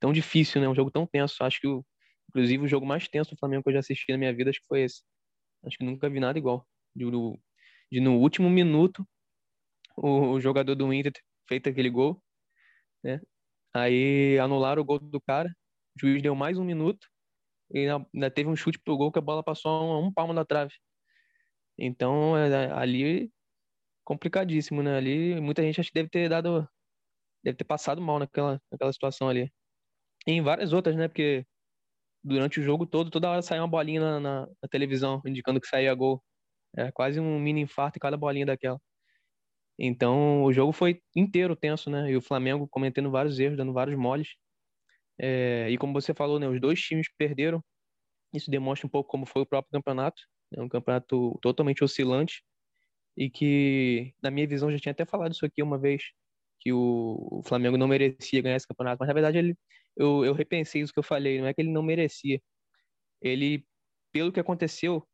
tão 0.00 0.12
difícil, 0.12 0.60
né? 0.60 0.68
Um 0.68 0.74
jogo 0.74 0.90
tão 0.90 1.06
tenso. 1.06 1.42
Acho 1.42 1.60
que, 1.60 1.66
o, 1.66 1.84
inclusive, 2.28 2.64
o 2.64 2.68
jogo 2.68 2.84
mais 2.84 3.08
tenso 3.08 3.30
do 3.30 3.38
Flamengo 3.38 3.62
que 3.62 3.70
eu 3.70 3.74
já 3.74 3.78
assisti 3.78 4.12
na 4.12 4.18
minha 4.18 4.34
vida, 4.34 4.50
acho 4.50 4.60
que 4.60 4.66
foi 4.66 4.82
esse. 4.82 5.02
Acho 5.66 5.78
que 5.78 5.84
nunca 5.84 6.08
vi 6.08 6.20
nada 6.20 6.38
igual. 6.38 6.66
De, 6.94 7.04
de 7.90 8.00
no 8.00 8.18
último 8.18 8.50
minuto, 8.50 9.06
o, 9.96 10.32
o, 10.32 10.40
jogador 10.40 10.74
do 10.74 10.92
Inter 10.92 11.12
feito 11.48 11.68
aquele 11.68 11.90
gol, 11.90 12.22
né? 13.02 13.20
Aí 13.74 14.38
anularam 14.38 14.82
o 14.82 14.84
gol 14.84 14.98
do 14.98 15.20
cara, 15.20 15.48
o 15.96 16.00
juiz 16.00 16.22
deu 16.22 16.34
mais 16.34 16.58
um 16.58 16.64
minuto 16.64 17.08
e 17.72 17.88
ainda 17.88 18.30
teve 18.30 18.48
um 18.48 18.56
chute 18.56 18.78
pro 18.78 18.96
gol 18.96 19.12
que 19.12 19.18
a 19.18 19.22
bola 19.22 19.42
passou 19.42 19.70
a 19.70 20.00
um, 20.00 20.06
um 20.06 20.12
palmo 20.12 20.34
da 20.34 20.44
trave. 20.44 20.72
Então, 21.78 22.36
é, 22.36 22.72
ali 22.72 23.32
complicadíssimo, 24.04 24.82
né? 24.82 24.96
Ali 24.96 25.40
muita 25.40 25.62
gente 25.62 25.80
acho 25.80 25.90
que 25.90 25.94
deve 25.94 26.10
ter 26.10 26.28
dado 26.28 26.68
deve 27.44 27.56
ter 27.58 27.64
passado 27.64 28.00
mal 28.02 28.18
naquela, 28.18 28.60
naquela 28.70 28.92
situação 28.92 29.28
ali 29.28 29.52
em 30.26 30.42
várias 30.42 30.72
outras, 30.72 30.96
né? 30.96 31.08
Porque 31.08 31.46
durante 32.24 32.60
o 32.60 32.62
jogo 32.62 32.86
todo, 32.86 33.10
toda 33.10 33.30
hora 33.30 33.42
saía 33.42 33.62
uma 33.62 33.68
bolinha 33.68 34.00
na, 34.00 34.20
na, 34.20 34.40
na 34.62 34.68
televisão, 34.70 35.20
indicando 35.26 35.60
que 35.60 35.68
saía 35.68 35.94
gol. 35.94 36.22
É 36.76 36.90
quase 36.92 37.20
um 37.20 37.38
mini 37.38 37.62
infarto 37.62 37.98
em 37.98 38.00
cada 38.00 38.16
bolinha 38.16 38.46
daquela. 38.46 38.80
Então, 39.78 40.44
o 40.44 40.52
jogo 40.52 40.72
foi 40.72 41.00
inteiro 41.16 41.56
tenso, 41.56 41.90
né? 41.90 42.10
E 42.10 42.16
o 42.16 42.22
Flamengo 42.22 42.68
cometendo 42.68 43.10
vários 43.10 43.38
erros, 43.38 43.56
dando 43.56 43.72
vários 43.72 43.96
moles. 43.98 44.28
É, 45.18 45.68
e 45.70 45.78
como 45.78 45.92
você 45.92 46.14
falou, 46.14 46.38
né? 46.40 46.48
Os 46.48 46.60
dois 46.60 46.80
times 46.80 47.08
perderam. 47.18 47.62
Isso 48.32 48.50
demonstra 48.50 48.86
um 48.86 48.90
pouco 48.90 49.10
como 49.10 49.26
foi 49.26 49.42
o 49.42 49.46
próprio 49.46 49.72
campeonato. 49.72 50.22
É 50.54 50.62
um 50.62 50.68
campeonato 50.68 51.38
totalmente 51.42 51.84
oscilante. 51.84 52.44
E 53.16 53.30
que, 53.30 54.14
na 54.22 54.30
minha 54.30 54.46
visão, 54.46 54.70
já 54.72 54.78
tinha 54.78 54.92
até 54.92 55.04
falado 55.04 55.32
isso 55.32 55.46
aqui 55.46 55.62
uma 55.62 55.78
vez, 55.78 56.02
que 56.60 56.72
o, 56.72 57.42
Flamengo 57.46 57.76
não 57.78 57.88
merecia 57.88 58.42
ganhar 58.42 58.56
esse 58.56 58.68
campeonato. 58.68 58.98
Mas, 59.00 59.08
na 59.08 59.14
verdade, 59.14 59.38
ele, 59.38 59.56
eu, 59.96 60.24
eu 60.24 60.34
repensei 60.34 60.82
isso 60.82 60.92
que 60.92 60.98
eu 60.98 61.04
falei. 61.04 61.40
Não 61.40 61.46
é 61.46 61.54
que 61.54 61.60
ele 61.60 61.70
não 61.70 61.82
merecia. 61.82 62.40
Ele, 63.20 63.64
pelo 64.12 64.32
que 64.32 64.40
aconteceu, 64.40 65.06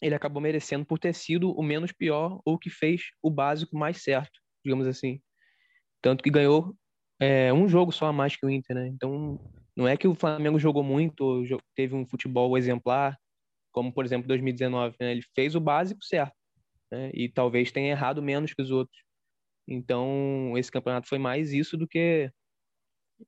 ele 0.00 0.14
acabou 0.14 0.42
merecendo 0.42 0.84
por 0.84 0.98
ter 0.98 1.14
sido 1.14 1.52
o 1.52 1.62
menos 1.62 1.92
pior 1.92 2.40
ou 2.44 2.58
que 2.58 2.70
fez 2.70 3.02
o 3.22 3.30
básico 3.30 3.76
mais 3.76 4.02
certo, 4.02 4.40
digamos 4.64 4.86
assim. 4.86 5.20
Tanto 6.02 6.22
que 6.22 6.30
ganhou 6.30 6.76
é, 7.20 7.52
um 7.52 7.68
jogo 7.68 7.92
só 7.92 8.06
a 8.06 8.12
mais 8.12 8.36
que 8.36 8.44
o 8.44 8.50
Inter, 8.50 8.76
né? 8.76 8.88
Então, 8.88 9.40
não 9.76 9.88
é 9.88 9.96
que 9.96 10.06
o 10.06 10.14
Flamengo 10.14 10.58
jogou 10.58 10.82
muito, 10.82 11.42
teve 11.74 11.94
um 11.94 12.06
futebol 12.06 12.56
exemplar, 12.58 13.18
como, 13.72 13.92
por 13.92 14.04
exemplo, 14.04 14.28
2019. 14.28 14.96
Né? 15.00 15.12
Ele 15.12 15.22
fez 15.34 15.54
o 15.54 15.60
básico 15.60 16.04
certo, 16.04 16.34
né? 16.92 17.10
E 17.14 17.28
talvez 17.28 17.72
tenha 17.72 17.90
errado 17.90 18.22
menos 18.22 18.52
que 18.52 18.62
os 18.62 18.70
outros. 18.70 18.98
Então, 19.66 20.52
esse 20.56 20.70
campeonato 20.70 21.08
foi 21.08 21.18
mais 21.18 21.52
isso 21.52 21.76
do 21.76 21.88
que 21.88 22.30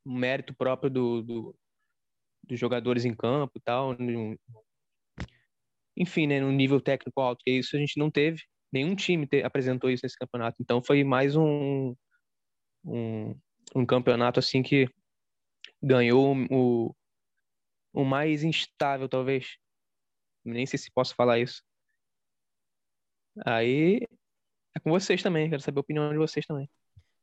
mérito 0.05 0.55
próprio 0.55 0.91
do, 0.91 1.23
do, 1.23 1.57
dos 2.45 2.59
jogadores 2.59 3.05
em 3.05 3.15
campo 3.15 3.59
e 3.59 3.61
tal. 3.61 3.97
Enfim, 5.97 6.27
né, 6.27 6.41
no 6.41 6.53
nível 6.53 6.81
técnico 6.81 7.21
alto, 7.21 7.43
que 7.45 7.51
isso 7.51 7.77
a 7.77 7.79
gente 7.79 7.99
não 7.99 8.11
teve. 8.11 8.43
Nenhum 8.73 8.95
time 8.95 9.27
te, 9.27 9.43
apresentou 9.43 9.91
isso 9.91 10.05
nesse 10.05 10.17
campeonato. 10.19 10.57
Então 10.61 10.83
foi 10.83 11.03
mais 11.05 11.37
um, 11.37 11.95
um, 12.85 13.35
um 13.75 13.87
campeonato 13.87 14.39
assim 14.39 14.63
que 14.63 14.89
ganhou 15.83 16.37
o, 16.51 16.95
o 17.93 18.05
mais 18.05 18.45
instável, 18.45 19.09
talvez. 19.09 19.57
Nem 20.45 20.67
sei 20.67 20.79
se 20.79 20.91
posso 20.93 21.15
falar 21.15 21.39
isso. 21.39 21.63
Aí 23.45 24.01
é 24.75 24.81
com 24.81 24.91
vocês 24.91 25.23
também, 25.23 25.49
quero 25.49 25.63
saber 25.63 25.79
a 25.79 25.81
opinião 25.81 26.11
de 26.11 26.19
vocês 26.19 26.47
também. 26.47 26.69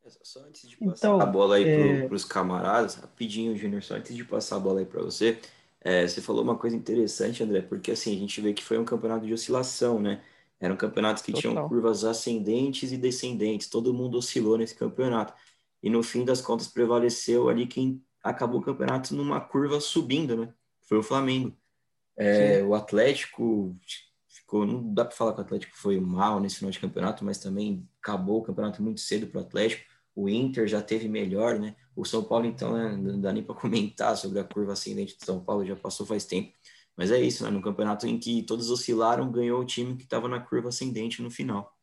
É, 0.06 0.10
só 0.22 0.42
antes 0.42 0.70
de 0.70 0.76
passar 0.78 1.08
então, 1.08 1.22
a 1.22 1.26
bola 1.26 1.56
aí 1.56 1.64
é... 1.64 2.08
para 2.08 2.16
os 2.16 2.26
camaradas, 2.26 2.96
rapidinho, 2.96 3.56
Júnior, 3.56 3.82
só 3.82 3.96
antes 3.96 4.16
de 4.16 4.26
passar 4.26 4.58
a 4.58 4.60
bola 4.60 4.82
aí 4.82 4.86
para 4.86 5.02
você, 5.02 5.40
é, 5.80 6.06
você 6.06 6.22
falou 6.22 6.44
uma 6.44 6.58
coisa 6.58 6.76
interessante, 6.76 7.42
André, 7.42 7.62
porque 7.62 7.92
assim, 7.92 8.14
a 8.14 8.20
gente 8.20 8.42
vê 8.42 8.54
que 8.54 8.64
foi 8.64 8.78
um 8.78 8.86
campeonato 8.86 9.26
de 9.26 9.34
oscilação, 9.34 10.02
né? 10.02 10.22
Eram 10.60 10.76
campeonatos 10.76 11.24
que 11.24 11.32
Total. 11.32 11.52
tinham 11.52 11.70
curvas 11.70 12.04
ascendentes 12.04 12.92
e 12.92 12.98
descendentes, 12.98 13.68
todo 13.68 13.94
mundo 13.94 14.18
oscilou 14.18 14.58
nesse 14.58 14.76
campeonato. 14.76 15.34
E 15.82 15.90
no 15.90 16.02
fim 16.02 16.24
das 16.24 16.42
contas 16.42 16.68
prevaleceu 16.68 17.50
ali 17.50 17.68
quem 17.68 18.02
acabou 18.22 18.62
o 18.62 18.64
campeonato 18.64 19.14
numa 19.14 19.42
curva 19.42 19.82
subindo, 19.82 20.38
né? 20.38 20.54
Foi 20.82 20.98
o 20.98 21.04
Flamengo. 21.04 21.54
É, 22.16 22.64
o 22.64 22.76
Atlético 22.76 23.76
ficou, 24.28 24.66
não 24.66 24.94
dá 24.94 25.04
para 25.04 25.16
falar 25.16 25.34
que 25.34 25.40
o 25.40 25.44
Atlético 25.44 25.76
foi 25.76 26.00
mal 26.00 26.40
nesse 26.40 26.58
final 26.58 26.72
de 26.72 26.80
campeonato, 26.80 27.26
mas 27.26 27.40
também 27.40 27.88
acabou 28.02 28.40
o 28.40 28.44
campeonato 28.44 28.82
muito 28.82 29.02
cedo 29.02 29.28
para 29.28 29.42
o 29.42 29.44
Atlético 29.44 29.93
o 30.16 30.30
Inter 30.30 30.68
já 30.68 30.82
teve 30.82 31.08
melhor, 31.08 31.60
né? 31.60 31.76
O 31.96 32.06
São 32.06 32.24
Paulo, 32.24 32.46
então, 32.46 32.74
né, 32.74 32.96
não 32.96 33.20
dá 33.20 33.32
nem 33.32 33.44
para 33.44 33.56
comentar 33.60 34.16
sobre 34.18 34.40
a 34.40 34.44
curva 34.44 34.74
ascendente 34.74 35.18
do 35.18 35.26
São 35.26 35.44
Paulo, 35.44 35.66
já 35.66 35.76
passou 35.76 36.06
faz 36.06 36.26
tempo. 36.26 36.54
Mas 36.96 37.12
é 37.12 37.20
isso, 37.20 37.44
né? 37.44 37.50
No 37.50 37.62
campeonato 37.62 38.06
em 38.06 38.20
que 38.20 38.44
todos 38.44 38.70
oscilaram, 38.70 39.32
ganhou 39.32 39.60
o 39.60 39.66
time 39.66 39.96
que 39.96 40.04
estava 40.04 40.28
na 40.28 40.40
curva 40.40 40.70
ascendente 40.70 41.22
no 41.22 41.32
final. 41.32 41.76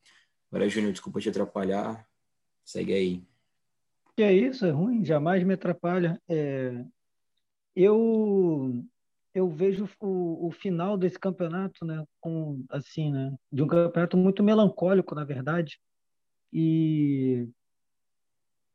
Agora, 0.50 0.68
Júnior, 0.68 0.92
desculpa 0.92 1.20
te 1.20 1.28
atrapalhar. 1.28 2.06
Segue 2.64 2.92
aí. 2.92 3.24
Que 4.16 4.22
é 4.22 4.32
isso, 4.32 4.64
é 4.64 4.70
ruim, 4.70 5.04
jamais 5.04 5.42
me 5.42 5.54
atrapalha. 5.54 6.20
É... 6.28 6.84
Eu 7.74 8.84
eu 9.32 9.48
vejo 9.48 9.88
o, 10.00 10.48
o 10.48 10.50
final 10.50 10.96
desse 10.96 11.18
campeonato, 11.18 11.84
né, 11.84 12.04
com 12.20 12.64
assim, 12.68 13.12
né, 13.12 13.32
de 13.50 13.62
um 13.62 13.66
campeonato 13.66 14.16
muito 14.16 14.42
melancólico, 14.42 15.14
na 15.14 15.24
verdade. 15.24 15.80
E 16.52 17.48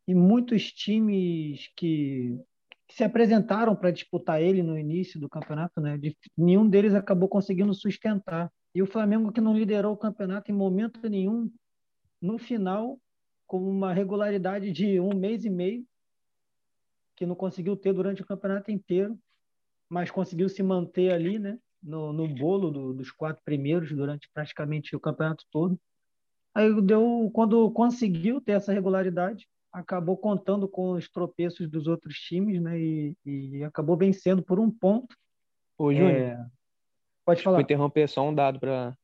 e 0.07 0.13
muitos 0.13 0.71
times 0.71 1.71
que, 1.75 2.39
que 2.87 2.95
se 2.95 3.03
apresentaram 3.03 3.75
para 3.75 3.91
disputar 3.91 4.41
ele 4.41 4.61
no 4.61 4.77
início 4.77 5.19
do 5.19 5.29
campeonato, 5.29 5.81
né? 5.81 5.97
De, 5.97 6.15
nenhum 6.37 6.67
deles 6.67 6.93
acabou 6.93 7.27
conseguindo 7.27 7.73
sustentar. 7.73 8.51
E 8.73 8.81
o 8.81 8.85
Flamengo, 8.85 9.31
que 9.31 9.41
não 9.41 9.57
liderou 9.57 9.93
o 9.93 9.97
campeonato 9.97 10.51
em 10.51 10.55
momento 10.55 11.09
nenhum, 11.09 11.51
no 12.21 12.37
final, 12.37 12.99
com 13.47 13.57
uma 13.57 13.93
regularidade 13.93 14.71
de 14.71 14.99
um 14.99 15.15
mês 15.15 15.45
e 15.45 15.49
meio, 15.49 15.85
que 17.15 17.25
não 17.25 17.35
conseguiu 17.35 17.75
ter 17.75 17.93
durante 17.93 18.21
o 18.21 18.25
campeonato 18.25 18.71
inteiro, 18.71 19.17
mas 19.89 20.11
conseguiu 20.11 20.49
se 20.49 20.61
manter 20.61 21.11
ali, 21.11 21.39
né? 21.39 21.57
No, 21.81 22.11
no 22.11 22.27
bolo 22.27 22.71
do, 22.71 22.93
dos 22.93 23.11
quatro 23.11 23.41
primeiros 23.45 23.91
durante 23.91 24.29
praticamente 24.33 24.95
o 24.95 24.99
campeonato 24.99 25.45
todo. 25.51 25.79
Aí 26.53 26.81
deu, 26.81 27.29
quando 27.33 27.69
conseguiu 27.71 28.41
ter 28.41 28.53
essa 28.53 28.73
regularidade, 28.73 29.47
acabou 29.75 30.15
contando 30.15 30.69
com 30.69 30.91
os 30.91 31.09
tropeços 31.09 31.69
dos 31.69 31.85
outros 31.85 32.15
times, 32.15 32.61
né? 32.61 32.79
E, 32.79 33.17
e 33.25 33.63
acabou 33.63 33.97
vencendo 33.97 34.41
por 34.41 34.57
um 34.57 34.71
ponto. 34.71 35.15
Ô, 35.77 35.93
Júnior, 35.93 36.11
é... 36.11 36.45
Pode 37.25 37.41
falar. 37.41 37.57
Vou 37.57 37.63
interromper 37.63 38.07
só 38.07 38.25
um 38.27 38.33
dado 38.33 38.57
para 38.59 38.95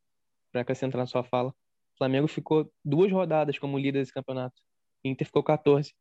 acrescentar 0.53 0.97
na 0.97 1.05
sua 1.05 1.23
fala. 1.23 1.49
O 1.49 1.97
Flamengo 1.97 2.27
ficou 2.27 2.71
duas 2.85 3.11
rodadas 3.11 3.59
como 3.59 3.77
líder 3.77 3.99
desse 3.99 4.13
campeonato. 4.13 4.55
Inter 5.03 5.27
ficou 5.27 5.43
14. 5.43 5.93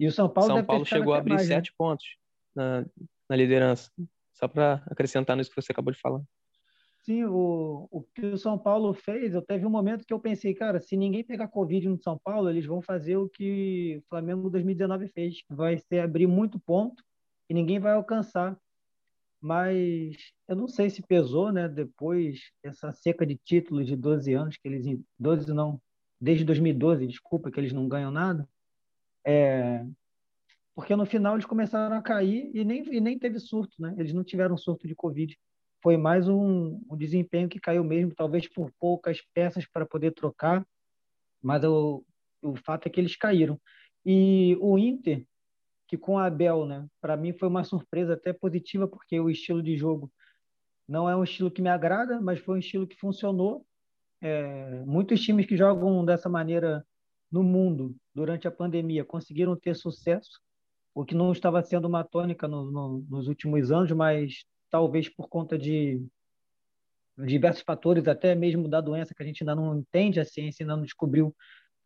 E 0.00 0.06
o 0.06 0.12
São 0.12 0.28
Paulo, 0.28 0.54
São 0.54 0.64
Paulo 0.64 0.86
chegou 0.86 1.12
a 1.12 1.18
abrir 1.18 1.34
mais, 1.34 1.48
né? 1.48 1.56
sete 1.56 1.70
né? 1.70 1.74
pontos 1.76 2.06
na, 2.54 2.86
na 3.28 3.36
liderança. 3.36 3.90
Só 4.32 4.48
para 4.48 4.82
acrescentar 4.86 5.36
nisso 5.36 5.50
que 5.50 5.60
você 5.60 5.72
acabou 5.72 5.92
de 5.92 6.00
falar. 6.00 6.22
Sim, 7.08 7.24
o, 7.24 7.88
o 7.90 8.02
que 8.02 8.20
o 8.20 8.36
São 8.36 8.58
Paulo 8.58 8.92
fez, 8.92 9.32
eu 9.32 9.40
teve 9.40 9.64
um 9.64 9.70
momento 9.70 10.04
que 10.04 10.12
eu 10.12 10.20
pensei, 10.20 10.52
cara, 10.52 10.78
se 10.78 10.94
ninguém 10.94 11.24
pegar 11.24 11.48
Covid 11.48 11.88
no 11.88 11.96
São 11.96 12.18
Paulo, 12.18 12.50
eles 12.50 12.66
vão 12.66 12.82
fazer 12.82 13.16
o 13.16 13.30
que 13.30 13.96
o 13.96 14.02
Flamengo 14.10 14.50
2019 14.50 15.08
fez, 15.08 15.42
vai 15.48 15.78
ser 15.78 16.00
abrir 16.00 16.26
muito 16.26 16.60
ponto 16.60 17.02
e 17.48 17.54
ninguém 17.54 17.80
vai 17.80 17.94
alcançar. 17.94 18.60
Mas 19.40 20.18
eu 20.46 20.54
não 20.54 20.68
sei 20.68 20.90
se 20.90 21.00
pesou, 21.00 21.50
né, 21.50 21.66
depois 21.66 22.52
essa 22.62 22.92
seca 22.92 23.24
de 23.24 23.38
títulos 23.38 23.86
de 23.86 23.96
12 23.96 24.34
anos 24.34 24.58
que 24.58 24.68
eles 24.68 24.84
12 25.18 25.50
não, 25.54 25.80
desde 26.20 26.44
2012, 26.44 27.06
desculpa, 27.06 27.50
que 27.50 27.58
eles 27.58 27.72
não 27.72 27.88
ganham 27.88 28.10
nada. 28.10 28.46
É, 29.24 29.82
porque 30.74 30.94
no 30.94 31.06
final 31.06 31.36
eles 31.36 31.46
começaram 31.46 31.96
a 31.96 32.02
cair 32.02 32.50
e 32.54 32.62
nem, 32.66 32.82
e 32.94 33.00
nem 33.00 33.18
teve 33.18 33.40
surto, 33.40 33.80
né? 33.80 33.94
Eles 33.96 34.12
não 34.12 34.22
tiveram 34.22 34.58
surto 34.58 34.86
de 34.86 34.94
Covid. 34.94 35.34
Foi 35.82 35.96
mais 35.96 36.28
um, 36.28 36.80
um 36.90 36.96
desempenho 36.96 37.48
que 37.48 37.60
caiu 37.60 37.84
mesmo, 37.84 38.14
talvez 38.14 38.48
por 38.48 38.70
poucas 38.78 39.20
peças 39.32 39.66
para 39.66 39.86
poder 39.86 40.12
trocar, 40.12 40.66
mas 41.40 41.62
o, 41.64 42.04
o 42.42 42.56
fato 42.56 42.86
é 42.86 42.90
que 42.90 43.00
eles 43.00 43.16
caíram. 43.16 43.60
E 44.04 44.56
o 44.60 44.78
Inter, 44.78 45.24
que 45.86 45.96
com 45.96 46.18
a 46.18 46.26
Abel, 46.26 46.66
né? 46.66 46.86
Para 47.00 47.16
mim 47.16 47.32
foi 47.32 47.48
uma 47.48 47.64
surpresa 47.64 48.14
até 48.14 48.32
positiva, 48.32 48.88
porque 48.88 49.18
o 49.20 49.30
estilo 49.30 49.62
de 49.62 49.76
jogo 49.76 50.10
não 50.86 51.08
é 51.08 51.14
um 51.14 51.24
estilo 51.24 51.50
que 51.50 51.62
me 51.62 51.68
agrada, 51.68 52.20
mas 52.20 52.40
foi 52.40 52.56
um 52.56 52.58
estilo 52.58 52.86
que 52.86 52.96
funcionou. 52.96 53.64
É, 54.20 54.82
muitos 54.84 55.20
times 55.20 55.46
que 55.46 55.56
jogam 55.56 56.04
dessa 56.04 56.28
maneira 56.28 56.84
no 57.30 57.42
mundo 57.42 57.94
durante 58.14 58.48
a 58.48 58.50
pandemia 58.50 59.04
conseguiram 59.04 59.54
ter 59.54 59.76
sucesso 59.76 60.40
o 60.94 61.04
que 61.04 61.14
não 61.14 61.30
estava 61.30 61.62
sendo 61.62 61.86
uma 61.86 62.02
tônica 62.02 62.48
no, 62.48 62.70
no, 62.70 63.06
nos 63.08 63.28
últimos 63.28 63.70
anos, 63.70 63.92
mas 63.92 64.44
talvez 64.70 65.08
por 65.08 65.28
conta 65.28 65.58
de 65.58 66.02
diversos 67.16 67.62
fatores, 67.62 68.06
até 68.06 68.34
mesmo 68.34 68.68
da 68.68 68.80
doença 68.80 69.14
que 69.14 69.22
a 69.22 69.26
gente 69.26 69.42
ainda 69.42 69.54
não 69.54 69.78
entende, 69.78 70.20
a 70.20 70.24
ciência 70.24 70.62
ainda 70.62 70.76
não 70.76 70.84
descobriu 70.84 71.34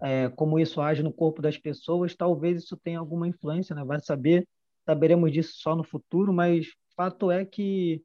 é, 0.03 0.29
como 0.31 0.59
isso 0.59 0.81
age 0.81 1.03
no 1.03 1.13
corpo 1.13 1.41
das 1.41 1.57
pessoas, 1.57 2.15
talvez 2.15 2.65
isso 2.65 2.77
tenha 2.77 2.99
alguma 2.99 3.29
influência, 3.29 3.75
né? 3.75 3.85
Vai 3.85 4.01
saber, 4.01 4.47
saberemos 4.85 5.33
disso 5.33 5.55
só 5.57 5.77
no 5.77 5.85
futuro, 5.85 6.33
mas 6.33 6.67
fato 6.97 7.31
é 7.31 7.45
que 7.45 8.03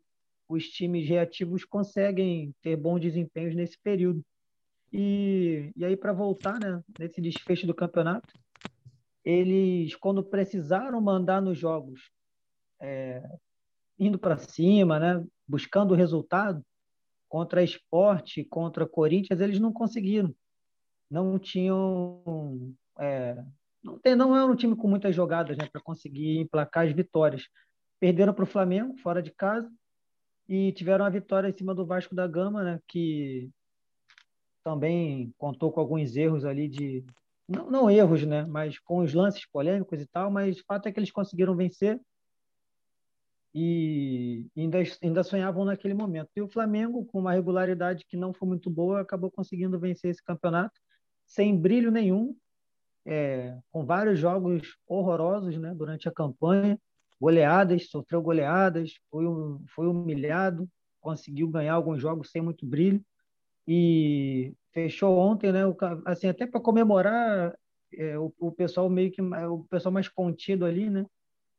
os 0.48 0.70
times 0.70 1.08
reativos 1.08 1.66
conseguem 1.66 2.54
ter 2.62 2.76
bons 2.78 3.02
desempenhos 3.02 3.56
nesse 3.56 3.78
período. 3.82 4.24
E, 4.94 5.72
e 5.76 5.84
aí, 5.84 5.98
para 5.98 6.14
voltar 6.14 6.60
né, 6.60 6.82
nesse 6.98 7.20
desfecho 7.20 7.68
do 7.68 7.74
campeonato, 7.74 8.34
eles, 9.24 9.94
quando 9.96 10.24
precisaram 10.24 11.02
mandar 11.02 11.42
nos 11.42 11.58
jogos, 11.58 12.10
é, 12.80 13.22
indo 14.00 14.20
para 14.20 14.38
cima, 14.38 15.00
né, 15.00 15.24
buscando 15.48 15.92
o 15.92 15.96
resultado, 15.96 16.64
contra 17.28 17.64
esporte, 17.64 18.46
contra 18.46 18.88
Corinthians, 18.88 19.42
eles 19.42 19.60
não 19.60 19.74
conseguiram. 19.74 20.34
Não 21.10 21.38
tinham. 21.38 22.74
É, 23.00 23.44
não, 23.84 24.00
tem, 24.00 24.16
não 24.16 24.36
era 24.36 24.46
um 24.46 24.56
time 24.56 24.76
com 24.76 24.88
muitas 24.88 25.16
jogadas 25.16 25.58
né, 25.58 25.68
para 25.72 25.82
conseguir 25.82 26.40
emplacar 26.40 26.86
as 26.86 26.94
vitórias. 26.94 27.48
Perderam 28.00 28.34
para 28.34 28.44
o 28.44 28.48
Flamengo, 28.48 28.98
fora 28.98 29.22
de 29.22 29.32
casa, 29.32 29.70
e 30.48 30.72
tiveram 30.72 31.06
a 31.06 31.10
vitória 31.10 31.50
em 31.50 31.54
cima 31.54 31.74
do 31.74 31.86
Vasco 31.86 32.16
da 32.16 32.28
Gama, 32.28 32.64
né, 32.64 32.80
que 32.88 33.50
também 34.64 35.34
contou 35.38 35.72
com 35.72 35.80
alguns 35.80 36.16
erros 36.16 36.46
ali 36.46 36.68
de, 36.68 37.04
não, 37.48 37.72
não, 37.72 37.90
erros, 37.90 38.26
né? 38.26 38.46
Mas 38.46 38.78
com 38.80 38.98
os 39.00 39.14
lances 39.14 39.46
polêmicos 39.46 40.02
e 40.02 40.06
tal, 40.06 40.30
mas 40.30 40.60
o 40.60 40.66
fato 40.66 40.88
é 40.88 40.92
que 40.92 41.00
eles 41.00 41.12
conseguiram 41.12 41.56
vencer 41.56 42.00
e 43.60 44.46
ainda, 44.56 44.78
ainda 45.02 45.24
sonhavam 45.24 45.66
naquele 45.66 45.96
momento. 45.96 46.30
E 46.36 46.42
o 46.44 46.48
Flamengo, 46.48 47.04
com 47.06 47.20
uma 47.20 47.34
regularidade 47.34 48.06
que 48.08 48.16
não 48.16 48.32
foi 48.32 48.48
muito 48.48 48.70
boa, 48.70 49.02
acabou 49.02 49.32
conseguindo 49.32 49.80
vencer 49.80 50.12
esse 50.12 50.24
campeonato 50.24 50.80
sem 51.26 51.58
brilho 51.58 51.90
nenhum, 51.90 52.36
é, 53.04 53.58
com 53.72 53.84
vários 53.84 54.20
jogos 54.20 54.78
horrorosos 54.86 55.58
né, 55.58 55.74
durante 55.74 56.08
a 56.08 56.12
campanha, 56.12 56.80
goleadas, 57.20 57.90
sofreu 57.90 58.22
goleadas, 58.22 58.94
foi, 59.10 59.26
foi 59.74 59.88
humilhado, 59.88 60.70
conseguiu 61.02 61.48
ganhar 61.48 61.74
alguns 61.74 62.00
jogos 62.00 62.30
sem 62.30 62.44
muito 62.44 62.64
brilho 62.64 63.04
e 63.68 64.54
fechou 64.72 65.18
ontem, 65.18 65.52
né? 65.52 65.62
Assim, 66.06 66.28
até 66.28 66.46
para 66.46 66.62
comemorar, 66.62 67.58
é, 67.92 68.20
o, 68.20 68.32
o, 68.38 68.52
pessoal 68.52 68.88
meio 68.88 69.12
que 69.12 69.20
o 69.20 69.64
pessoal 69.64 69.92
mais 69.92 70.08
contido 70.08 70.64
ali, 70.64 70.92
né? 70.92 71.08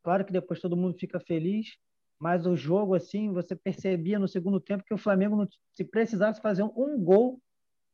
Claro 0.05 0.25
que 0.25 0.33
depois 0.33 0.61
todo 0.61 0.77
mundo 0.77 0.97
fica 0.97 1.19
feliz, 1.19 1.77
mas 2.19 2.47
o 2.47 2.57
jogo 2.57 2.95
assim, 2.95 3.33
você 3.33 3.55
percebia 3.55 4.19
no 4.19 4.27
segundo 4.27 4.61
tempo 4.61 4.85
que 4.85 4.95
o 4.95 4.99
Flamengo, 4.99 5.47
se 5.73 5.85
precisasse 5.85 6.41
fazer 6.41 6.63
um, 6.63 6.73
um 6.77 7.03
gol, 7.03 7.41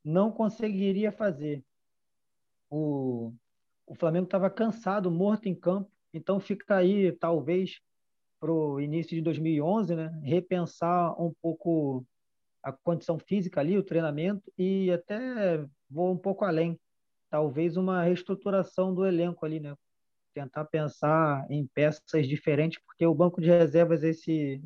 não 0.05 0.31
conseguiria 0.31 1.13
fazer. 1.13 1.63
O, 2.71 3.33
o 3.87 3.95
Flamengo 3.95 4.25
estava 4.25 4.49
cansado, 4.49 5.11
morto 5.11 5.47
em 5.47 5.55
campo, 5.55 5.91
então 6.13 6.41
fica 6.41 6.77
aí 6.77 7.13
talvez 7.13 7.81
para 8.41 8.53
o 8.53 8.81
início 8.81 9.17
de 9.17 9.23
2011, 9.23 9.95
né? 9.95 10.21
Repensar 10.23 11.21
um 11.21 11.33
pouco 11.41 12.05
a 12.63 12.73
condição 12.73 13.19
física 13.19 13.61
ali, 13.61 13.77
o 13.77 13.83
treinamento 13.83 14.51
e 14.59 14.91
até 14.91 15.65
vou 15.89 16.13
um 16.13 16.19
pouco 16.19 16.45
além, 16.45 16.79
talvez 17.31 17.77
uma 17.77 18.03
reestruturação 18.03 18.95
do 18.95 19.07
elenco 19.07 19.45
ali, 19.45 19.61
né? 19.61 19.75
Tentar 20.35 20.65
pensar 20.65 21.47
em 21.49 21.67
peças 21.67 22.27
diferentes, 22.27 22.83
porque 22.85 23.07
o 23.07 23.15
banco 23.15 23.41
de 23.41 23.49
reservas 23.49 24.03
esse 24.03 24.61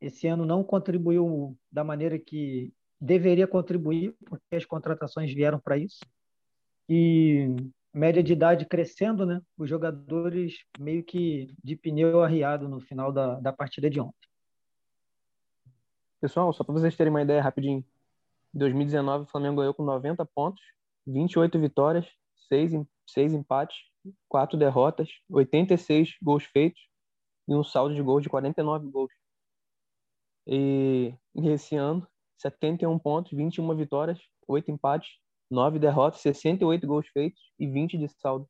esse 0.00 0.26
ano 0.26 0.44
não 0.44 0.62
contribuiu 0.62 1.56
da 1.70 1.82
maneira 1.82 2.18
que 2.18 2.72
deveria 3.00 3.46
contribuir, 3.46 4.14
porque 4.26 4.56
as 4.56 4.64
contratações 4.64 5.32
vieram 5.32 5.58
para 5.58 5.78
isso. 5.78 6.00
E 6.88 7.54
média 7.92 8.22
de 8.22 8.32
idade 8.32 8.66
crescendo, 8.66 9.24
né? 9.24 9.40
Os 9.56 9.68
jogadores 9.68 10.64
meio 10.78 11.02
que 11.02 11.54
de 11.62 11.76
pneu 11.76 12.22
arriado 12.22 12.68
no 12.68 12.80
final 12.80 13.12
da, 13.12 13.40
da 13.40 13.52
partida 13.52 13.88
de 13.88 14.00
ontem. 14.00 14.28
Pessoal, 16.20 16.52
só 16.52 16.64
para 16.64 16.74
vocês 16.74 16.96
terem 16.96 17.10
uma 17.10 17.22
ideia 17.22 17.42
rapidinho. 17.42 17.84
Em 18.54 18.58
2019, 18.58 19.24
o 19.24 19.26
Flamengo 19.26 19.56
ganhou 19.56 19.74
com 19.74 19.84
90 19.84 20.24
pontos, 20.26 20.62
28 21.06 21.58
vitórias, 21.58 22.06
6, 22.48 22.72
6 23.06 23.32
empates, 23.32 23.76
4 24.28 24.58
derrotas, 24.58 25.08
86 25.30 26.16
gols 26.22 26.44
feitos 26.44 26.80
e 27.48 27.54
um 27.54 27.64
saldo 27.64 27.94
de 27.94 28.02
gols 28.02 28.22
de 28.22 28.28
49 28.28 28.90
gols. 28.90 29.12
E 30.46 31.14
esse 31.36 31.76
ano, 31.76 32.06
71 32.38 32.98
pontos, 32.98 33.32
21 33.32 33.74
vitórias, 33.76 34.18
8 34.46 34.70
empates, 34.70 35.08
9 35.50 35.78
derrotas, 35.78 36.20
68 36.20 36.86
gols 36.86 37.06
feitos 37.08 37.40
e 37.58 37.66
20 37.66 37.98
de 37.98 38.08
saldo. 38.08 38.48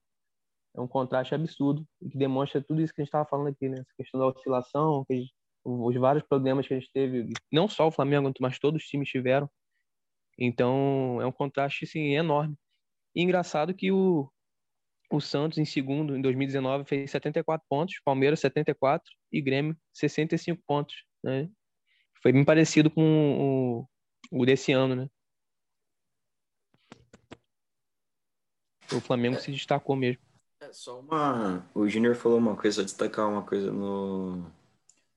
É 0.77 0.81
um 0.81 0.89
contraste 0.89 1.35
absurdo 1.35 1.87
que 2.11 2.19
demonstra 2.19 2.63
tudo 2.63 2.83
isso 2.83 2.93
que 2.93 3.01
a 3.01 3.05
gente 3.05 3.09
estava 3.09 3.29
falando 3.29 3.49
aqui, 3.49 3.69
né? 3.69 3.77
Essa 3.79 3.95
questão 3.97 4.19
da 4.19 4.27
oscilação, 4.27 5.05
que 5.05 5.27
os 5.65 5.95
vários 5.97 6.25
problemas 6.25 6.67
que 6.67 6.75
a 6.75 6.79
gente 6.79 6.91
teve, 6.93 7.33
não 7.51 7.69
só 7.69 7.87
o 7.87 7.93
Flamengo, 7.93 8.33
mas 8.41 8.59
todos 8.59 8.83
os 8.83 8.89
times 8.89 9.09
tiveram. 9.09 9.49
Então, 10.39 11.21
é 11.23 11.27
um 11.27 11.33
contraste 11.33 11.87
sim, 11.87 12.15
enorme. 12.15 12.57
E 13.15 13.23
engraçado 13.23 13.73
que 13.73 13.93
o, 13.93 14.29
o 15.11 15.21
Santos, 15.21 15.59
em 15.59 15.65
segundo, 15.65 16.17
em 16.17 16.21
2019, 16.21 16.85
fez 16.85 17.11
74 17.11 17.67
pontos, 17.69 18.01
Palmeiras 18.05 18.41
74 18.41 19.05
e 19.33 19.41
Grêmio 19.41 19.77
65 19.93 20.63
pontos. 20.67 20.95
Né? 21.23 21.49
Foi 22.23 22.33
bem 22.33 22.45
parecido 22.45 22.91
com 22.91 23.87
o, 24.31 24.41
o 24.41 24.47
desse 24.47 24.73
ano, 24.73 24.95
né? 24.95 25.09
O 28.93 29.01
Flamengo 29.01 29.41
se 29.41 29.51
destacou 29.51 29.97
mesmo. 29.97 30.23
É 30.61 30.73
só 30.73 31.01
uma. 31.01 31.69
O 31.75 31.89
Júnior 31.89 32.15
falou 32.15 32.39
uma 32.39 32.57
coisa, 32.57 32.85
destacar 32.85 33.29
uma 33.29 33.43
coisa 33.43 33.73
no 33.73 34.45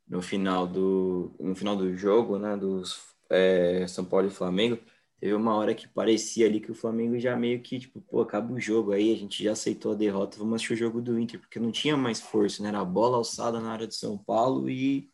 no 0.07 0.21
final 0.21 0.65
do, 0.65 1.35
no 1.39 1.53
final 1.55 1.75
do 1.75 1.95
jogo, 1.95 2.39
né, 2.39 2.55
dos 2.55 3.13
é, 3.29 3.85
São 3.87 4.05
Paulo 4.05 4.27
e 4.27 4.31
Flamengo, 4.31 4.79
teve 5.19 5.33
uma 5.33 5.55
hora 5.55 5.73
que 5.73 5.87
parecia 5.87 6.45
ali 6.45 6.59
que 6.59 6.71
o 6.71 6.75
Flamengo 6.75 7.19
já 7.19 7.35
meio 7.35 7.61
que, 7.61 7.79
tipo, 7.79 8.01
pô, 8.01 8.21
acaba 8.21 8.53
o 8.53 8.59
jogo 8.59 8.91
aí, 8.91 9.13
a 9.13 9.17
gente 9.17 9.43
já 9.43 9.51
aceitou 9.53 9.91
a 9.91 9.95
derrota, 9.95 10.37
vamos 10.37 10.55
assistir 10.55 10.73
o 10.73 10.77
jogo 10.77 11.01
do 11.01 11.19
Inter, 11.19 11.39
porque 11.39 11.59
não 11.59 11.71
tinha 11.71 11.97
mais 11.97 12.21
força, 12.21 12.61
né, 12.61 12.69
era 12.69 12.83
bola 12.85 13.17
alçada 13.17 13.59
na 13.59 13.71
área 13.71 13.87
de 13.87 13.95
São 13.95 14.17
Paulo 14.17 14.69
e 14.69 15.09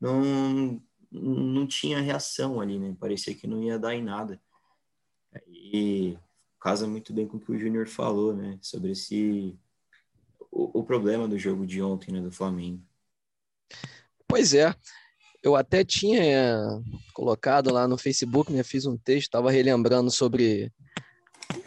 não, 0.00 0.82
não 1.10 1.66
tinha 1.66 2.00
reação 2.00 2.60
ali, 2.60 2.78
né, 2.78 2.96
parecia 2.98 3.34
que 3.34 3.46
não 3.46 3.62
ia 3.62 3.78
dar 3.78 3.94
em 3.94 4.02
nada. 4.02 4.40
E 5.46 6.18
casa 6.60 6.86
muito 6.86 7.12
bem 7.12 7.26
com 7.26 7.36
o 7.36 7.40
que 7.40 7.52
o 7.52 7.58
Júnior 7.58 7.86
falou, 7.86 8.34
né, 8.34 8.58
sobre 8.60 8.90
esse, 8.92 9.56
o, 10.50 10.80
o 10.80 10.84
problema 10.84 11.28
do 11.28 11.38
jogo 11.38 11.64
de 11.66 11.80
ontem, 11.80 12.12
né, 12.12 12.20
do 12.20 12.32
Flamengo. 12.32 12.82
Pois 14.26 14.54
é. 14.54 14.74
Eu 15.46 15.54
até 15.54 15.84
tinha 15.84 16.20
é, 16.24 16.56
colocado 17.14 17.72
lá 17.72 17.86
no 17.86 17.96
Facebook, 17.96 18.52
né? 18.52 18.64
Fiz 18.64 18.84
um 18.84 18.98
texto, 18.98 19.28
estava 19.28 19.48
relembrando 19.48 20.10
sobre 20.10 20.72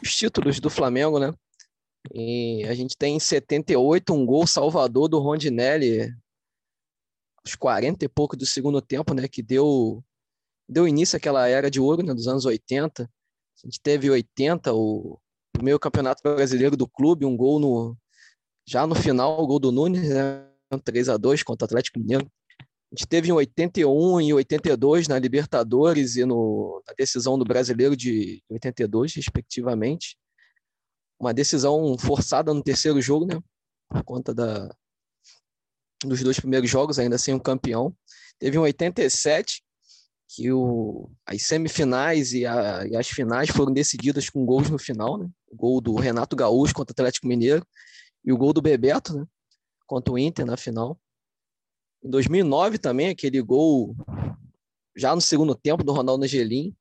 os 0.03 0.13
títulos 0.13 0.59
do 0.59 0.69
Flamengo, 0.69 1.17
né? 1.17 1.33
E 2.13 2.65
a 2.65 2.73
gente 2.73 2.97
tem 2.97 3.15
em 3.15 3.19
78 3.21 4.13
um 4.13 4.25
gol 4.25 4.45
salvador 4.45 5.07
do 5.07 5.17
Rondinelli, 5.19 6.13
aos 7.37 7.55
40 7.55 8.03
e 8.03 8.09
pouco 8.09 8.35
do 8.35 8.45
segundo 8.45 8.81
tempo, 8.81 9.13
né? 9.13 9.29
Que 9.29 9.41
deu, 9.41 10.03
deu 10.67 10.85
início 10.85 11.15
àquela 11.15 11.47
era 11.47 11.71
de 11.71 11.79
ouro, 11.79 12.03
né? 12.03 12.13
Dos 12.13 12.27
anos 12.27 12.45
80. 12.45 13.03
A 13.03 13.65
gente 13.65 13.79
teve 13.81 14.09
80, 14.09 14.73
o 14.73 15.17
primeiro 15.53 15.79
campeonato 15.79 16.21
brasileiro 16.21 16.75
do 16.75 16.85
clube, 16.87 17.25
um 17.25 17.37
gol 17.37 17.59
no 17.59 17.97
já 18.67 18.85
no 18.85 18.93
final, 18.93 19.41
o 19.41 19.47
gol 19.47 19.57
do 19.57 19.71
Nunes, 19.71 20.09
né? 20.09 20.45
3 20.83 21.07
a 21.07 21.15
2 21.15 21.43
contra 21.43 21.63
o 21.63 21.67
Atlético 21.67 21.97
Mineiro. 21.97 22.29
A 22.91 22.95
gente 22.95 23.07
teve 23.07 23.29
em 23.29 23.31
81 23.31 24.21
e 24.21 24.33
82 24.33 25.07
na 25.07 25.19
Libertadores 25.19 26.15
e 26.15 26.25
no, 26.25 26.81
na 26.87 26.93
decisão 26.93 27.37
do 27.37 27.45
Brasileiro 27.45 27.95
de 27.95 28.43
82, 28.49 29.13
respectivamente. 29.13 30.17
Uma 31.19 31.33
decisão 31.33 31.97
forçada 31.99 32.53
no 32.53 32.63
terceiro 32.63 32.99
jogo, 32.99 33.27
né? 33.27 33.39
Por 33.89 34.03
conta 34.03 34.33
da, 34.33 34.75
dos 36.03 36.23
dois 36.23 36.39
primeiros 36.39 36.69
jogos, 36.69 36.97
ainda 36.97 37.17
sem 37.17 37.33
um 37.33 37.39
campeão. 37.39 37.95
Teve 38.39 38.57
em 38.57 38.61
87, 38.61 39.61
que 40.29 40.51
o, 40.51 41.11
as 41.25 41.43
semifinais 41.43 42.33
e, 42.33 42.45
a, 42.45 42.87
e, 42.87 42.95
as 42.95 43.07
finais 43.07 43.49
foram 43.49 43.73
decididas 43.73 44.29
com 44.29 44.45
gols 44.45 44.69
no 44.69 44.79
final, 44.79 45.17
né? 45.17 45.29
O 45.51 45.55
gol 45.55 45.81
do 45.81 45.95
Renato 45.95 46.35
Gaúcho 46.35 46.73
contra 46.73 46.91
o 46.91 46.95
Atlético 46.95 47.27
Mineiro 47.27 47.65
e 48.23 48.31
o 48.31 48.37
gol 48.37 48.53
do 48.53 48.61
Bebeto, 48.61 49.13
né? 49.15 49.25
Contra 49.85 50.13
o 50.13 50.17
Inter 50.17 50.45
na 50.45 50.55
final. 50.55 50.99
Em 52.03 52.09
2009 52.09 52.77
também, 52.77 53.09
aquele 53.09 53.41
gol 53.41 53.95
já 54.95 55.15
no 55.15 55.21
segundo 55.21 55.55
tempo 55.55 55.83
do 55.83 55.93
Ronaldo 55.93 56.23
Angelim. 56.23 56.75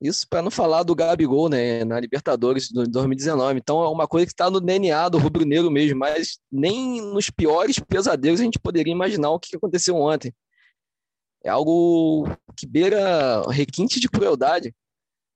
Isso 0.00 0.26
para 0.28 0.42
não 0.42 0.50
falar 0.50 0.82
do 0.82 0.96
Gabigol, 0.96 1.48
né, 1.48 1.84
na 1.84 2.00
Libertadores 2.00 2.68
de 2.68 2.84
2019. 2.90 3.58
Então 3.58 3.82
é 3.82 3.88
uma 3.88 4.08
coisa 4.08 4.26
que 4.26 4.32
está 4.32 4.50
no 4.50 4.60
DNA 4.60 5.08
do 5.08 5.18
rubro-negro 5.18 5.70
mesmo, 5.70 5.98
mas 6.00 6.38
nem 6.50 7.00
nos 7.00 7.30
piores 7.30 7.78
pesadelos 7.78 8.40
a 8.40 8.44
gente 8.44 8.58
poderia 8.58 8.92
imaginar 8.92 9.30
o 9.30 9.38
que 9.38 9.54
aconteceu 9.54 9.96
ontem. 9.96 10.34
É 11.44 11.48
algo 11.48 12.28
que 12.56 12.66
beira 12.66 13.42
requinte 13.50 14.00
de 14.00 14.08
crueldade, 14.08 14.74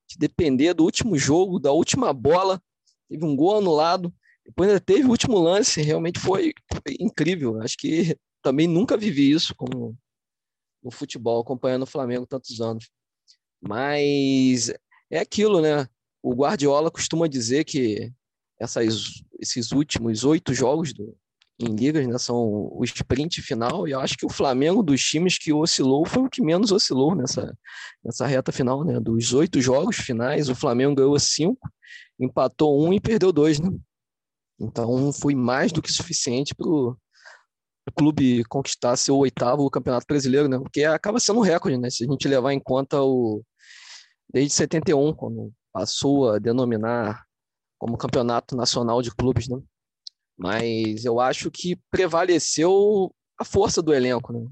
de 0.09 0.19
depender 0.19 0.75
do 0.75 0.85
último 0.85 1.16
jogo, 1.16 1.61
da 1.61 1.73
última 1.73 2.12
bola, 2.12 2.61
teve 3.09 3.25
um 3.25 3.37
gol 3.37 3.59
anulado, 3.59 4.12
depois 4.45 4.69
ainda 4.69 4.81
teve 4.81 5.05
o 5.05 5.11
último 5.11 5.38
lance, 5.38 5.81
realmente 5.83 6.19
foi 6.19 6.53
incrível. 7.01 7.61
Acho 7.61 7.77
que 7.77 8.16
também 8.47 8.69
nunca 8.69 8.97
vivi 8.97 9.33
isso 9.33 9.53
como 9.57 9.99
no 10.81 10.89
futebol, 10.93 11.41
acompanhando 11.41 11.83
o 11.83 11.87
Flamengo 11.87 12.25
tantos 12.25 12.61
anos. 12.61 12.89
Mas 13.61 14.73
é 15.11 15.19
aquilo, 15.19 15.61
né? 15.61 15.89
O 16.23 16.33
Guardiola 16.33 16.89
costuma 16.89 17.27
dizer 17.27 17.65
que 17.65 18.13
essas, 18.61 19.21
esses 19.41 19.73
últimos 19.73 20.23
oito 20.23 20.55
jogos 20.55 20.93
do, 20.95 21.17
em 21.59 21.75
ligas 21.75 22.07
né, 22.07 22.17
são 22.19 22.71
o 22.73 22.85
sprint 22.85 23.43
final, 23.43 23.89
e 23.89 23.91
eu 23.91 23.99
acho 23.99 24.17
que 24.17 24.25
o 24.25 24.31
Flamengo, 24.31 24.81
dos 24.81 25.03
times 25.03 25.37
que 25.37 25.53
oscilou, 25.53 26.07
foi 26.07 26.23
o 26.23 26.31
que 26.31 26.41
menos 26.41 26.71
oscilou 26.71 27.17
nessa, 27.17 27.53
nessa 28.05 28.29
reta 28.29 28.53
final. 28.53 28.85
Né? 28.85 29.01
Dos 29.01 29.33
oito 29.33 29.61
jogos 29.61 29.97
finais, 29.97 30.49
o 30.49 30.55
Flamengo 30.55 30.95
ganhou 30.95 31.19
cinco, 31.19 31.69
empatou 32.17 32.81
um 32.81 32.93
e 32.93 33.01
perdeu 33.01 33.33
dois. 33.33 33.59
Né? 33.59 33.77
Então 34.61 35.13
foi 35.13 35.35
mais 35.35 35.73
do 35.73 35.83
que 35.83 35.93
suficiente 35.93 36.55
para 36.55 36.69
o 36.69 36.97
clube 37.92 38.44
conquistar 38.44 38.96
seu 38.96 39.16
oitavo 39.16 39.70
campeonato 39.70 40.07
brasileiro, 40.07 40.49
né? 40.49 40.59
Porque 40.59 40.85
acaba 40.85 41.20
sendo 41.20 41.38
um 41.38 41.42
recorde, 41.42 41.79
né? 41.79 41.90
Se 41.90 42.05
a 42.05 42.07
gente 42.07 42.29
levar 42.29 42.53
em 42.53 42.61
conta 42.61 43.03
o 43.03 43.42
desde 44.33 44.53
71, 44.55 45.14
quando 45.14 45.53
passou 45.72 46.31
a 46.31 46.38
denominar 46.38 47.25
como 47.79 47.96
campeonato 47.96 48.57
nacional 48.57 49.03
de 49.03 49.14
clubes, 49.14 49.49
né? 49.49 49.61
Mas 50.37 51.05
eu 51.05 51.20
acho 51.20 51.51
que 51.51 51.77
prevaleceu 51.90 53.14
a 53.38 53.44
força 53.44 53.81
do 53.81 53.94
elenco, 53.94 54.33
né? 54.33 54.46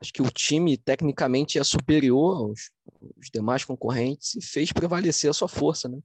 Acho 0.00 0.12
que 0.12 0.22
o 0.22 0.30
time 0.30 0.76
tecnicamente 0.76 1.58
é 1.58 1.64
superior 1.64 2.36
aos, 2.38 2.70
aos 3.00 3.30
demais 3.32 3.64
concorrentes 3.64 4.34
e 4.34 4.42
fez 4.42 4.72
prevalecer 4.72 5.30
a 5.30 5.34
sua 5.34 5.48
força, 5.48 5.88
né? 5.88 5.98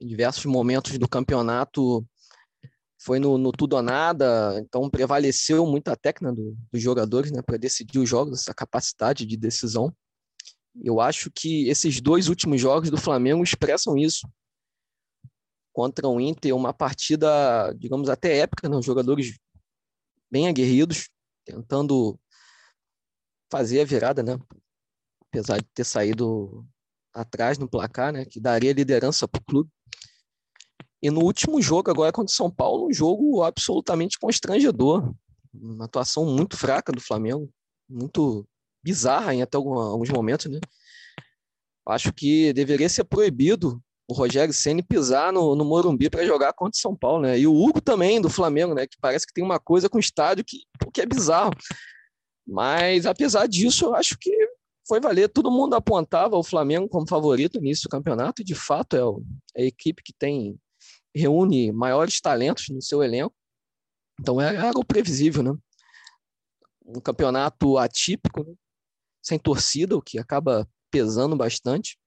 Em 0.00 0.06
diversos 0.06 0.44
momentos 0.46 0.98
do 0.98 1.08
campeonato 1.08 2.06
foi 2.98 3.18
no, 3.18 3.36
no, 3.36 3.52
tudo 3.52 3.76
ou 3.76 3.82
nada, 3.82 4.58
então 4.58 4.88
prevaleceu 4.88 5.66
muito 5.66 5.88
a 5.88 5.96
técnica 5.96 6.34
do, 6.34 6.56
dos 6.72 6.82
jogadores 6.82 7.30
né, 7.30 7.42
para 7.42 7.56
decidir 7.56 7.98
os 7.98 8.08
jogos, 8.08 8.40
essa 8.40 8.54
capacidade 8.54 9.26
de 9.26 9.36
decisão. 9.36 9.94
Eu 10.82 11.00
acho 11.00 11.30
que 11.30 11.68
esses 11.68 12.00
dois 12.00 12.28
últimos 12.28 12.60
jogos 12.60 12.90
do 12.90 12.98
Flamengo 12.98 13.42
expressam 13.42 13.96
isso. 13.96 14.28
Contra 15.72 16.08
o 16.08 16.20
Inter, 16.20 16.56
uma 16.56 16.72
partida, 16.72 17.72
digamos, 17.74 18.08
até 18.08 18.38
épica, 18.38 18.68
né, 18.68 18.80
jogadores 18.82 19.38
bem 20.30 20.48
aguerridos, 20.48 21.10
tentando 21.44 22.18
fazer 23.50 23.80
a 23.80 23.84
virada, 23.84 24.22
né? 24.22 24.38
apesar 25.36 25.58
de 25.58 25.66
ter 25.74 25.84
saído 25.84 26.66
atrás 27.12 27.58
no 27.58 27.68
placar, 27.68 28.12
né, 28.12 28.24
que 28.24 28.40
daria 28.40 28.72
liderança 28.72 29.28
para 29.28 29.40
o 29.40 29.44
clube. 29.44 29.70
E 31.02 31.10
no 31.10 31.22
último 31.22 31.60
jogo, 31.60 31.90
agora 31.90 32.12
contra 32.12 32.32
o 32.32 32.36
São 32.36 32.50
Paulo, 32.50 32.88
um 32.88 32.92
jogo 32.92 33.42
absolutamente 33.42 34.18
constrangedor. 34.18 35.12
Uma 35.54 35.84
atuação 35.84 36.24
muito 36.24 36.56
fraca 36.56 36.92
do 36.92 37.00
Flamengo, 37.00 37.50
muito 37.88 38.46
bizarra 38.82 39.34
em 39.34 39.42
até 39.42 39.56
alguns 39.56 40.10
momentos, 40.10 40.46
né? 40.46 40.60
Acho 41.86 42.12
que 42.12 42.52
deveria 42.52 42.88
ser 42.88 43.04
proibido 43.04 43.80
o 44.08 44.14
Rogério 44.14 44.54
Ceni 44.54 44.82
pisar 44.82 45.32
no, 45.32 45.54
no 45.54 45.64
Morumbi 45.64 46.08
para 46.08 46.24
jogar 46.24 46.52
contra 46.52 46.76
o 46.76 46.80
São 46.80 46.94
Paulo, 46.96 47.22
né? 47.22 47.38
E 47.38 47.46
o 47.46 47.54
Hugo 47.54 47.80
também 47.80 48.20
do 48.20 48.30
Flamengo, 48.30 48.74
né? 48.74 48.86
Que 48.86 48.96
parece 49.00 49.26
que 49.26 49.32
tem 49.32 49.44
uma 49.44 49.58
coisa 49.58 49.88
com 49.88 49.96
o 49.96 50.00
estádio 50.00 50.44
que, 50.44 50.58
que 50.92 51.00
é 51.00 51.06
bizarro. 51.06 51.50
Mas 52.46 53.06
apesar 53.06 53.46
disso, 53.46 53.86
eu 53.86 53.94
acho 53.94 54.16
que 54.18 54.30
foi 54.86 55.00
valer. 55.00 55.28
Todo 55.28 55.50
mundo 55.50 55.74
apontava 55.74 56.36
o 56.36 56.44
Flamengo 56.44 56.88
como 56.88 57.08
favorito 57.08 57.58
no 57.58 57.66
início 57.66 57.84
do 57.84 57.90
campeonato 57.90 58.42
e 58.42 58.44
de 58.44 58.54
fato 58.54 58.96
é, 59.56 59.60
é 59.60 59.64
a 59.64 59.66
equipe 59.66 60.02
que 60.02 60.12
tem 60.12 60.56
reúne 61.16 61.72
maiores 61.72 62.20
talentos 62.20 62.68
no 62.68 62.82
seu 62.82 63.02
elenco. 63.02 63.34
Então 64.20 64.40
é 64.40 64.56
algo 64.56 64.84
previsível, 64.84 65.42
né? 65.42 65.52
Um 66.84 67.00
campeonato 67.00 67.78
atípico, 67.78 68.44
né? 68.44 68.54
sem 69.22 69.38
torcida, 69.38 69.96
o 69.96 70.02
que 70.02 70.18
acaba 70.18 70.68
pesando 70.90 71.34
bastante. 71.36 71.98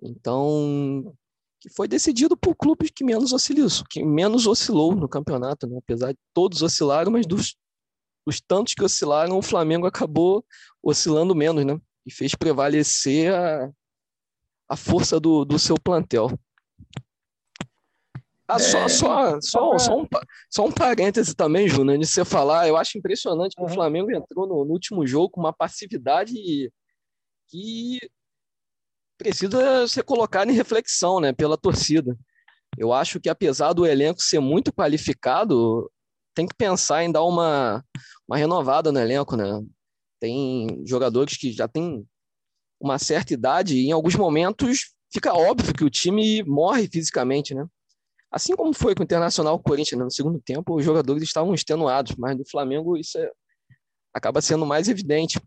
Então, 0.00 1.14
que 1.60 1.68
foi 1.70 1.88
decidido 1.88 2.36
por 2.36 2.54
clubes 2.54 2.90
que 2.94 3.04
menos 3.04 3.32
oscilou, 3.32 3.68
que 3.90 4.04
menos 4.04 4.46
oscilou 4.46 4.94
no 4.94 5.08
campeonato, 5.08 5.66
né? 5.66 5.78
apesar 5.78 6.12
de 6.12 6.18
todos 6.32 6.62
oscilaram, 6.62 7.10
mas 7.10 7.26
dos, 7.26 7.56
dos 8.26 8.40
tantos 8.40 8.74
que 8.74 8.84
oscilaram, 8.84 9.36
o 9.36 9.42
Flamengo 9.42 9.86
acabou 9.86 10.44
oscilando 10.82 11.34
menos, 11.34 11.64
né? 11.64 11.80
E 12.04 12.12
fez 12.12 12.34
prevalecer 12.34 13.32
a, 13.32 13.70
a 14.68 14.76
força 14.76 15.20
do, 15.20 15.44
do 15.44 15.58
seu 15.58 15.76
plantel. 15.76 16.28
Ah, 18.54 18.58
só, 18.58 18.78
é, 18.84 18.88
só, 18.88 19.40
só, 19.40 19.78
só, 19.78 20.00
um, 20.00 20.08
só 20.50 20.66
um 20.66 20.72
parêntese 20.72 21.34
também, 21.34 21.68
Júnior, 21.68 21.98
de 21.98 22.06
você 22.06 22.24
falar, 22.24 22.68
eu 22.68 22.76
acho 22.76 22.98
impressionante 22.98 23.54
que 23.54 23.62
uhum. 23.62 23.68
o 23.68 23.72
Flamengo 23.72 24.10
entrou 24.10 24.46
no, 24.46 24.64
no, 24.64 24.72
último 24.72 25.06
jogo 25.06 25.30
com 25.30 25.40
uma 25.40 25.52
passividade 25.52 26.34
que 27.48 27.98
precisa 29.16 29.86
ser 29.88 30.02
colocada 30.02 30.50
em 30.50 30.54
reflexão 30.54 31.20
né, 31.20 31.32
pela 31.32 31.56
torcida. 31.56 32.16
Eu 32.76 32.92
acho 32.92 33.20
que 33.20 33.28
apesar 33.28 33.72
do 33.72 33.86
elenco 33.86 34.22
ser 34.22 34.40
muito 34.40 34.72
qualificado, 34.72 35.90
tem 36.34 36.46
que 36.46 36.54
pensar 36.54 37.04
em 37.04 37.12
dar 37.12 37.24
uma, 37.24 37.84
uma 38.26 38.36
renovada 38.36 38.90
no 38.90 38.98
elenco, 38.98 39.36
né? 39.36 39.44
Tem 40.20 40.82
jogadores 40.86 41.36
que 41.36 41.52
já 41.52 41.68
têm 41.68 42.06
uma 42.80 42.98
certa 42.98 43.34
idade 43.34 43.76
e 43.76 43.88
em 43.88 43.92
alguns 43.92 44.16
momentos 44.16 44.92
fica 45.12 45.34
óbvio 45.34 45.74
que 45.74 45.84
o 45.84 45.90
time 45.90 46.42
morre 46.44 46.88
fisicamente, 46.88 47.54
né? 47.54 47.66
Assim 48.32 48.56
como 48.56 48.72
foi 48.72 48.94
com 48.94 49.02
o 49.02 49.04
Internacional 49.04 49.58
Corinthians, 49.58 49.98
né? 49.98 50.04
no 50.04 50.10
segundo 50.10 50.40
tempo, 50.40 50.74
os 50.74 50.82
jogadores 50.82 51.22
estavam 51.22 51.52
extenuados, 51.52 52.16
mas 52.16 52.34
no 52.34 52.48
Flamengo 52.48 52.96
isso 52.96 53.18
é, 53.18 53.30
acaba 54.14 54.40
sendo 54.40 54.64
mais 54.64 54.88
evidente. 54.88 55.38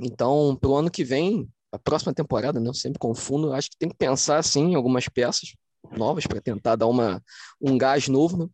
Então, 0.00 0.56
para 0.60 0.68
o 0.68 0.74
ano 0.74 0.90
que 0.90 1.04
vem, 1.04 1.48
a 1.70 1.78
próxima 1.78 2.12
temporada, 2.12 2.58
né? 2.58 2.68
eu 2.68 2.74
sempre 2.74 2.98
confundo, 2.98 3.52
acho 3.52 3.70
que 3.70 3.78
tem 3.78 3.88
que 3.88 3.94
pensar 3.94 4.38
assim, 4.38 4.72
em 4.72 4.74
algumas 4.74 5.08
peças 5.08 5.54
novas 5.96 6.26
para 6.26 6.40
tentar 6.40 6.74
dar 6.74 6.88
uma, 6.88 7.22
um 7.60 7.78
gás 7.78 8.08
novo. 8.08 8.36
Né? 8.36 8.46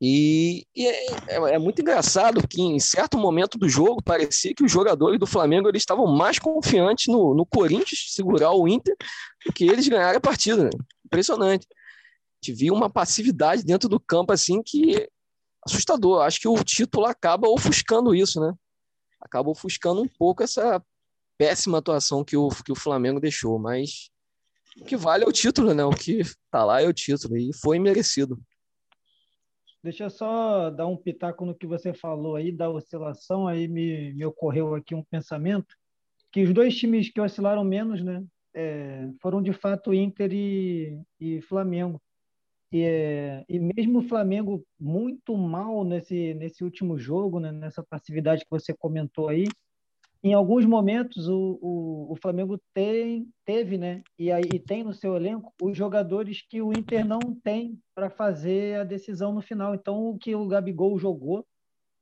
E, 0.00 0.66
e 0.74 0.86
é, 0.86 1.06
é, 1.28 1.36
é, 1.54 1.58
muito 1.58 1.82
engraçado 1.82 2.48
que 2.48 2.62
em 2.62 2.78
certo 2.80 3.18
momento 3.18 3.58
do 3.58 3.68
jogo 3.68 4.02
parecia 4.02 4.54
que 4.54 4.64
os 4.64 4.72
jogadores 4.72 5.20
do 5.20 5.26
Flamengo 5.26 5.68
eles 5.68 5.82
estavam 5.82 6.06
mais 6.06 6.38
confiantes 6.38 7.12
no, 7.12 7.34
no 7.34 7.44
Corinthians 7.44 8.14
segurar 8.14 8.52
o 8.52 8.66
Inter 8.66 8.96
do 9.44 9.52
que 9.52 9.64
eles 9.64 9.86
ganharem 9.86 10.16
a 10.16 10.20
partida. 10.20 10.64
Né? 10.64 10.70
Impressionante 11.04 11.66
viu 12.52 12.74
uma 12.74 12.90
passividade 12.90 13.64
dentro 13.64 13.88
do 13.88 14.00
campo 14.00 14.32
assim 14.32 14.62
que 14.62 15.08
assustador. 15.64 16.22
Acho 16.22 16.40
que 16.40 16.48
o 16.48 16.64
título 16.64 17.06
acaba 17.06 17.48
ofuscando 17.48 18.14
isso, 18.14 18.40
né? 18.40 18.52
acabou 19.26 19.52
ofuscando 19.52 20.00
um 20.00 20.08
pouco 20.08 20.42
essa 20.42 20.82
péssima 21.36 21.78
atuação 21.78 22.24
que 22.24 22.36
o, 22.36 22.48
que 22.64 22.72
o 22.72 22.76
Flamengo 22.76 23.20
deixou, 23.20 23.58
mas 23.58 24.10
o 24.80 24.84
que 24.84 24.96
vale 24.96 25.24
é 25.24 25.26
o 25.26 25.32
título, 25.32 25.74
né? 25.74 25.84
O 25.84 25.90
que 25.90 26.22
tá 26.50 26.64
lá 26.64 26.80
é 26.80 26.86
o 26.86 26.92
título, 26.92 27.36
e 27.36 27.52
foi 27.54 27.78
merecido. 27.78 28.38
Deixa 29.82 30.04
eu 30.04 30.10
só 30.10 30.70
dar 30.70 30.86
um 30.86 30.96
pitaco 30.96 31.44
no 31.44 31.54
que 31.54 31.66
você 31.66 31.94
falou 31.94 32.36
aí 32.36 32.50
da 32.50 32.68
oscilação, 32.68 33.46
aí 33.46 33.68
me, 33.68 34.12
me 34.14 34.24
ocorreu 34.24 34.74
aqui 34.74 34.94
um 34.94 35.04
pensamento, 35.04 35.74
que 36.32 36.42
os 36.42 36.52
dois 36.52 36.76
times 36.76 37.10
que 37.10 37.20
oscilaram 37.20 37.62
menos, 37.62 38.02
né, 38.02 38.24
é, 38.54 39.08
foram 39.20 39.42
de 39.42 39.52
fato 39.52 39.94
Inter 39.94 40.32
e, 40.32 40.98
e 41.20 41.40
Flamengo. 41.42 42.00
E, 42.76 42.82
é, 42.84 43.44
e 43.48 43.58
mesmo 43.58 44.00
o 44.00 44.02
Flamengo 44.02 44.62
muito 44.78 45.34
mal 45.34 45.82
nesse, 45.82 46.34
nesse 46.34 46.62
último 46.62 46.98
jogo, 46.98 47.40
né, 47.40 47.50
nessa 47.50 47.82
passividade 47.82 48.44
que 48.44 48.50
você 48.50 48.74
comentou 48.74 49.28
aí, 49.28 49.46
em 50.22 50.34
alguns 50.34 50.66
momentos 50.66 51.26
o, 51.26 51.58
o, 51.62 52.12
o, 52.12 52.16
Flamengo 52.20 52.60
tem, 52.74 53.30
teve, 53.46 53.78
né, 53.78 54.02
e 54.18 54.30
e 54.30 54.58
tem 54.58 54.84
no 54.84 54.92
seu 54.92 55.16
elenco 55.16 55.54
os 55.62 55.74
jogadores 55.74 56.42
que 56.42 56.60
o 56.60 56.70
Inter 56.70 57.06
não 57.06 57.20
tem 57.42 57.80
para 57.94 58.10
fazer 58.10 58.78
a 58.80 58.84
decisão 58.84 59.32
no 59.32 59.40
final. 59.40 59.74
Então, 59.74 60.10
o 60.10 60.18
que 60.18 60.34
o 60.34 60.46
Gabigol 60.46 60.98
jogou 60.98 61.46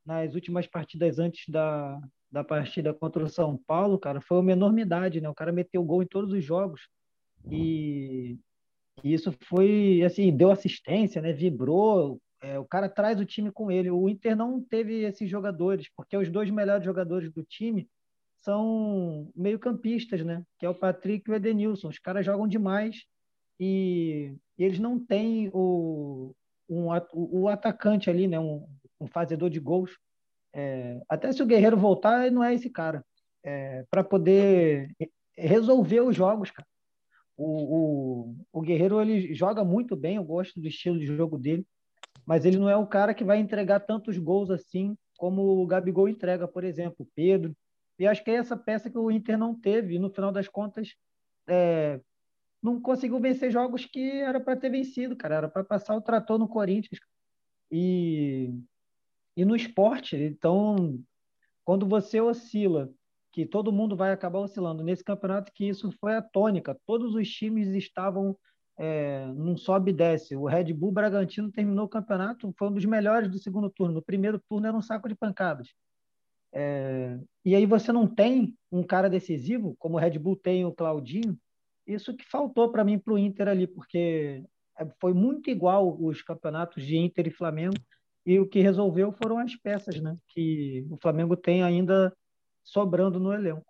nas 0.05 0.35
últimas 0.35 0.67
partidas 0.67 1.19
antes 1.19 1.47
da, 1.47 2.01
da 2.29 2.43
partida 2.43 2.93
contra 2.93 3.23
o 3.23 3.29
São 3.29 3.55
Paulo, 3.65 3.97
cara, 3.97 4.19
foi 4.19 4.39
uma 4.39 4.51
enormidade, 4.51 5.21
né? 5.21 5.29
O 5.29 5.35
cara 5.35 5.53
meteu 5.53 5.81
gol 5.85 6.03
em 6.03 6.07
todos 6.07 6.33
os 6.33 6.43
jogos 6.43 6.89
e, 7.49 8.37
e 9.03 9.13
isso 9.13 9.33
foi, 9.47 10.01
assim, 10.05 10.35
deu 10.35 10.51
assistência, 10.51 11.21
né? 11.21 11.33
Vibrou, 11.33 12.19
é, 12.41 12.59
o 12.59 12.65
cara 12.65 12.87
traz 12.87 13.19
o 13.19 13.25
time 13.25 13.51
com 13.51 13.71
ele. 13.71 13.89
O 13.89 14.07
Inter 14.07 14.35
não 14.35 14.61
teve 14.61 15.03
esses 15.03 15.29
jogadores, 15.29 15.89
porque 15.95 16.15
os 16.15 16.29
dois 16.29 16.49
melhores 16.49 16.85
jogadores 16.85 17.31
do 17.31 17.43
time 17.43 17.89
são 18.37 19.31
meio-campistas, 19.35 20.23
né? 20.23 20.43
Que 20.59 20.65
é 20.65 20.69
o 20.69 20.75
Patrick 20.75 21.27
e 21.27 21.33
o 21.33 21.35
Edenilson. 21.35 21.89
Os 21.89 21.99
caras 21.99 22.25
jogam 22.25 22.47
demais 22.47 23.03
e, 23.59 24.33
e 24.57 24.63
eles 24.63 24.79
não 24.79 25.03
têm 25.03 25.49
o, 25.53 26.35
um, 26.69 26.87
o, 27.13 27.47
atacante 27.47 28.09
ali, 28.09 28.27
né? 28.27 28.39
Um, 28.39 28.67
um 28.99 29.07
fazedor 29.07 29.49
de 29.49 29.59
gols. 29.59 29.97
É, 30.53 31.01
até 31.09 31.31
se 31.31 31.41
o 31.41 31.45
Guerreiro 31.45 31.77
voltar, 31.77 32.31
não 32.31 32.43
é 32.43 32.53
esse 32.53 32.69
cara. 32.69 33.03
É, 33.43 33.83
para 33.89 34.03
poder 34.03 34.91
resolver 35.35 36.01
os 36.01 36.15
jogos, 36.15 36.51
cara. 36.51 36.67
O, 37.37 37.45
o, 37.77 38.35
o 38.53 38.61
Guerreiro 38.61 39.01
ele 39.01 39.33
joga 39.33 39.63
muito 39.63 39.95
bem, 39.95 40.15
eu 40.15 40.23
gosto 40.23 40.59
do 40.59 40.67
estilo 40.67 40.97
de 40.97 41.05
jogo 41.05 41.37
dele, 41.37 41.65
mas 42.25 42.45
ele 42.45 42.57
não 42.57 42.69
é 42.69 42.77
o 42.77 42.87
cara 42.87 43.13
que 43.13 43.23
vai 43.23 43.39
entregar 43.39 43.81
tantos 43.81 44.17
gols 44.17 44.49
assim 44.49 44.97
como 45.17 45.41
o 45.41 45.67
Gabigol 45.67 46.09
entrega, 46.09 46.47
por 46.47 46.63
exemplo, 46.63 46.97
o 46.99 47.09
Pedro. 47.15 47.55
E 47.97 48.05
acho 48.05 48.23
que 48.23 48.31
é 48.31 48.35
essa 48.35 48.57
peça 48.57 48.89
que 48.89 48.97
o 48.97 49.09
Inter 49.09 49.37
não 49.37 49.55
teve, 49.55 49.95
e 49.95 49.99
no 49.99 50.09
final 50.09 50.31
das 50.31 50.47
contas, 50.47 50.95
é, 51.47 51.99
não 52.61 52.81
conseguiu 52.81 53.19
vencer 53.19 53.51
jogos 53.51 53.85
que 53.85 54.11
era 54.11 54.39
para 54.39 54.57
ter 54.57 54.69
vencido, 54.69 55.15
cara. 55.15 55.35
Era 55.35 55.49
para 55.49 55.63
passar 55.63 55.95
o 55.95 56.01
trator 56.01 56.37
no 56.37 56.47
Corinthians. 56.47 56.99
E, 57.71 58.53
e 59.35 59.45
no 59.45 59.55
esporte, 59.55 60.15
então, 60.15 60.99
quando 61.63 61.87
você 61.87 62.19
oscila, 62.19 62.91
que 63.35 63.45
todo 63.45 63.69
mundo 63.69 63.97
vai 63.97 64.13
acabar 64.13 64.39
oscilando 64.39 64.81
nesse 64.81 65.03
campeonato, 65.03 65.51
que 65.53 65.67
isso 65.67 65.91
foi 65.99 66.15
a 66.15 66.21
tônica. 66.21 66.79
Todos 66.85 67.13
os 67.15 67.27
times 67.27 67.67
estavam 67.75 68.33
é, 68.77 69.25
num 69.35 69.57
sobe 69.57 69.91
e 69.91 69.93
desce. 69.93 70.37
O 70.37 70.45
Red 70.45 70.71
Bull 70.71 70.93
Bragantino 70.93 71.51
terminou 71.51 71.83
o 71.83 71.89
campeonato, 71.89 72.53
foi 72.57 72.69
um 72.69 72.71
dos 72.71 72.85
melhores 72.85 73.29
do 73.29 73.37
segundo 73.37 73.69
turno. 73.69 73.95
No 73.95 74.01
primeiro 74.01 74.39
turno 74.47 74.67
era 74.67 74.77
um 74.77 74.81
saco 74.81 75.09
de 75.09 75.15
pancadas. 75.15 75.67
É, 76.53 77.19
e 77.43 77.53
aí 77.53 77.65
você 77.65 77.91
não 77.91 78.07
tem 78.07 78.55
um 78.71 78.81
cara 78.81 79.09
decisivo, 79.09 79.75
como 79.77 79.97
o 79.97 79.99
Red 79.99 80.17
Bull 80.17 80.37
tem 80.37 80.63
o 80.63 80.71
Claudinho, 80.71 81.37
isso 81.85 82.15
que 82.15 82.23
faltou 82.23 82.71
para 82.71 82.85
mim 82.85 82.97
para 82.97 83.15
o 83.15 83.17
Inter 83.17 83.49
ali, 83.49 83.67
porque 83.67 84.45
é, 84.79 84.87
foi 85.01 85.13
muito 85.13 85.49
igual 85.49 86.01
os 86.01 86.21
campeonatos 86.21 86.85
de 86.85 86.95
Inter 86.95 87.27
e 87.27 87.31
Flamengo, 87.31 87.75
e 88.25 88.39
o 88.39 88.47
que 88.47 88.61
resolveu 88.61 89.11
foram 89.11 89.37
as 89.39 89.57
peças 89.57 89.99
né, 89.99 90.15
que 90.29 90.87
o 90.89 90.97
Flamengo 91.01 91.35
tem 91.35 91.63
ainda 91.63 92.15
sobrando 92.65 93.19
no 93.19 93.31
elenco. 93.31 93.65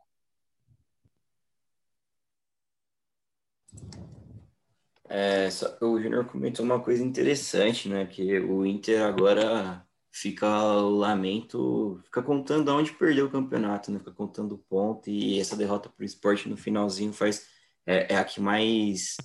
É, 5.08 5.48
o 5.82 6.00
Júnior 6.02 6.26
comentou 6.26 6.66
uma 6.66 6.82
coisa 6.82 7.04
interessante, 7.04 7.88
né? 7.88 8.08
Que 8.08 8.40
o 8.40 8.66
Inter 8.66 9.04
agora 9.04 9.86
fica 10.12 10.48
o 10.48 10.90
lamento, 10.90 12.00
fica 12.06 12.24
contando 12.24 12.72
aonde 12.72 12.94
perdeu 12.94 13.28
o 13.28 13.32
campeonato, 13.32 13.92
né? 13.92 14.00
Fica 14.00 14.12
contando 14.12 14.58
ponto 14.58 15.10
e 15.10 15.40
essa 15.40 15.56
derrota 15.56 15.90
para 15.90 16.02
o 16.04 16.06
esporte 16.06 16.50
no 16.50 16.58
finalzinho 16.58 17.14
faz 17.14 17.48
é, 17.86 18.14
é, 18.14 18.18
a 18.18 18.24
que 18.24 18.42
mais 18.42 19.18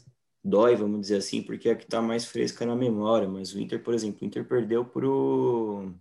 dói, 0.45 0.77
vamos 0.77 1.01
dizer 1.03 1.17
assim, 1.17 1.43
porque 1.43 1.69
é 1.69 1.73
a 1.73 1.77
que 1.77 1.85
está 1.85 2.03
mais 2.03 2.25
fresca 2.27 2.67
na 2.67 2.77
memória. 2.77 3.29
Mas 3.29 3.55
o 3.55 3.61
Inter, 3.61 3.83
por 3.83 3.95
exemplo, 3.95 4.19
o 4.23 4.25
Inter 4.27 4.47
perdeu 4.47 4.85
pro 4.85 5.95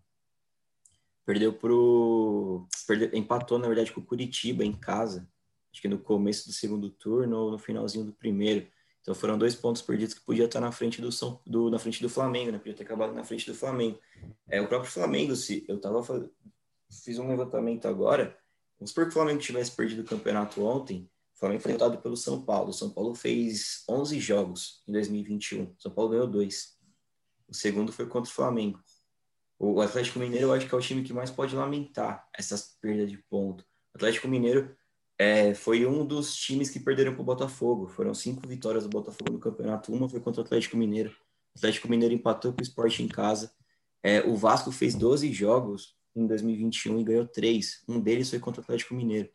perdeu 1.29 1.53
pro 1.53 2.67
perdeu, 2.87 3.11
empatou 3.13 3.59
na 3.59 3.67
verdade 3.67 3.93
com 3.93 4.01
o 4.01 4.03
Curitiba 4.03 4.65
em 4.65 4.73
casa, 4.73 5.29
acho 5.71 5.79
que 5.79 5.87
no 5.87 5.99
começo 5.99 6.47
do 6.47 6.53
segundo 6.53 6.89
turno 6.89 7.37
ou 7.37 7.51
no 7.51 7.59
finalzinho 7.59 8.03
do 8.03 8.11
primeiro. 8.11 8.67
Então 8.99 9.13
foram 9.13 9.37
dois 9.37 9.53
pontos 9.53 9.83
perdidos 9.83 10.15
que 10.15 10.21
podia 10.21 10.45
estar 10.45 10.59
na 10.59 10.71
frente 10.71 10.99
do, 10.99 11.11
São, 11.11 11.39
do 11.45 11.69
na 11.69 11.77
frente 11.77 12.01
do 12.01 12.09
Flamengo, 12.09 12.51
né? 12.51 12.57
Podia 12.57 12.73
ter 12.73 12.81
acabado 12.81 13.13
na 13.13 13.23
frente 13.23 13.45
do 13.45 13.53
Flamengo. 13.53 13.99
É 14.49 14.59
o 14.59 14.67
próprio 14.67 14.91
Flamengo, 14.91 15.35
se 15.35 15.63
eu 15.67 15.79
tava 15.79 16.01
fiz 17.05 17.19
um 17.19 17.27
levantamento 17.27 17.87
agora, 17.87 18.35
vamos 18.79 18.89
supor 18.89 19.03
que 19.03 19.11
o 19.11 19.13
Flamengo 19.13 19.39
tivesse 19.39 19.71
perdido 19.71 20.01
o 20.01 20.05
campeonato 20.05 20.63
ontem, 20.63 21.07
o 21.35 21.39
Flamengo 21.39 21.61
foi 21.61 21.73
derrotado 21.73 22.01
pelo 22.01 22.17
São 22.17 22.41
Paulo. 22.41 22.71
O 22.71 22.73
São 22.73 22.89
Paulo 22.89 23.13
fez 23.13 23.83
11 23.87 24.19
jogos 24.19 24.81
em 24.87 24.93
2021. 24.93 25.65
O 25.65 25.75
São 25.77 25.91
Paulo 25.91 26.09
ganhou 26.09 26.25
dois. 26.25 26.75
O 27.47 27.53
segundo 27.53 27.91
foi 27.91 28.07
contra 28.07 28.31
o 28.31 28.33
Flamengo. 28.33 28.79
O 29.59 29.81
Atlético 29.81 30.19
Mineiro 30.19 30.47
eu 30.47 30.53
acho 30.53 30.67
que 30.67 30.73
é 30.73 30.77
o 30.77 30.81
time 30.81 31.03
que 31.03 31.11
mais 31.11 31.29
pode 31.29 31.53
lamentar 31.53 32.25
essas 32.33 32.77
perdas 32.81 33.11
de 33.11 33.17
ponto. 33.17 33.61
O 33.93 33.97
Atlético 33.97 34.29
Mineiro 34.29 34.73
é, 35.17 35.53
foi 35.53 35.85
um 35.85 36.05
dos 36.05 36.33
times 36.33 36.69
que 36.69 36.79
perderam 36.79 37.13
para 37.13 37.21
o 37.21 37.25
Botafogo. 37.25 37.87
Foram 37.89 38.13
cinco 38.13 38.47
vitórias 38.47 38.83
do 38.83 38.89
Botafogo 38.89 39.33
no 39.33 39.39
campeonato. 39.39 39.91
Uma 39.91 40.07
foi 40.07 40.21
contra 40.21 40.41
o 40.41 40.45
Atlético 40.45 40.77
Mineiro. 40.77 41.09
O 41.09 41.57
Atlético 41.57 41.89
Mineiro 41.89 42.15
empatou 42.15 42.53
com 42.53 42.61
o 42.61 42.63
Sport 42.63 43.01
em 43.01 43.09
casa. 43.09 43.51
É, 44.01 44.21
o 44.21 44.33
Vasco 44.37 44.71
fez 44.71 44.95
12 44.95 45.33
jogos 45.33 45.93
em 46.15 46.25
2021 46.25 47.01
e 47.01 47.03
ganhou 47.03 47.27
três. 47.27 47.83
Um 47.85 47.99
deles 47.99 48.29
foi 48.29 48.39
contra 48.39 48.61
o 48.61 48.63
Atlético 48.63 48.93
Mineiro. 48.93 49.29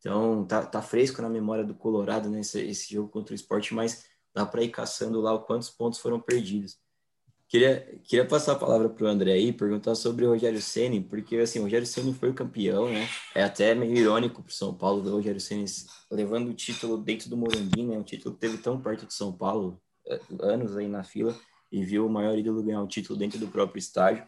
Então, 0.00 0.44
tá, 0.46 0.66
tá 0.66 0.82
fresco 0.82 1.22
na 1.22 1.28
memória 1.28 1.62
do 1.62 1.76
Colorado 1.76 2.28
né, 2.28 2.40
esse, 2.40 2.60
esse 2.60 2.92
jogo 2.92 3.08
contra 3.08 3.32
o 3.32 3.36
Sport, 3.36 3.70
mas 3.70 4.04
dá 4.34 4.44
para 4.44 4.64
ir 4.64 4.70
caçando 4.70 5.20
lá 5.20 5.38
quantos 5.38 5.70
pontos 5.70 6.00
foram 6.00 6.18
perdidos. 6.18 6.76
Queria, 7.50 7.98
queria 8.04 8.24
passar 8.24 8.52
a 8.52 8.54
palavra 8.54 8.88
para 8.88 9.04
o 9.04 9.08
André 9.08 9.32
aí, 9.32 9.52
perguntar 9.52 9.96
sobre 9.96 10.24
o 10.24 10.28
Rogério 10.28 10.62
Ceni, 10.62 11.00
porque 11.00 11.36
assim, 11.36 11.58
o 11.58 11.64
Rogério 11.64 11.84
Ceni 11.84 12.14
foi 12.14 12.30
o 12.30 12.34
campeão, 12.34 12.88
né? 12.88 13.08
É 13.34 13.42
até 13.42 13.74
meio 13.74 13.92
irônico 13.92 14.40
para 14.40 14.50
o 14.50 14.54
São 14.54 14.72
Paulo 14.72 15.02
do 15.02 15.10
Rogério 15.10 15.40
Ceni 15.40 15.64
levando 16.08 16.48
o 16.48 16.54
título 16.54 16.96
dentro 16.96 17.28
do 17.28 17.36
Morumbi, 17.36 17.82
né? 17.82 17.98
Um 17.98 18.04
título 18.04 18.36
que 18.36 18.40
teve 18.40 18.56
tão 18.58 18.80
perto 18.80 19.04
de 19.04 19.12
São 19.12 19.32
Paulo, 19.32 19.82
é, 20.06 20.20
anos 20.38 20.76
aí 20.76 20.86
na 20.86 21.02
fila, 21.02 21.36
e 21.72 21.84
viu 21.84 22.06
o 22.06 22.08
maior 22.08 22.38
ídolo 22.38 22.62
ganhar 22.62 22.82
o 22.82 22.86
título 22.86 23.18
dentro 23.18 23.36
do 23.36 23.48
próprio 23.48 23.80
estádio. 23.80 24.24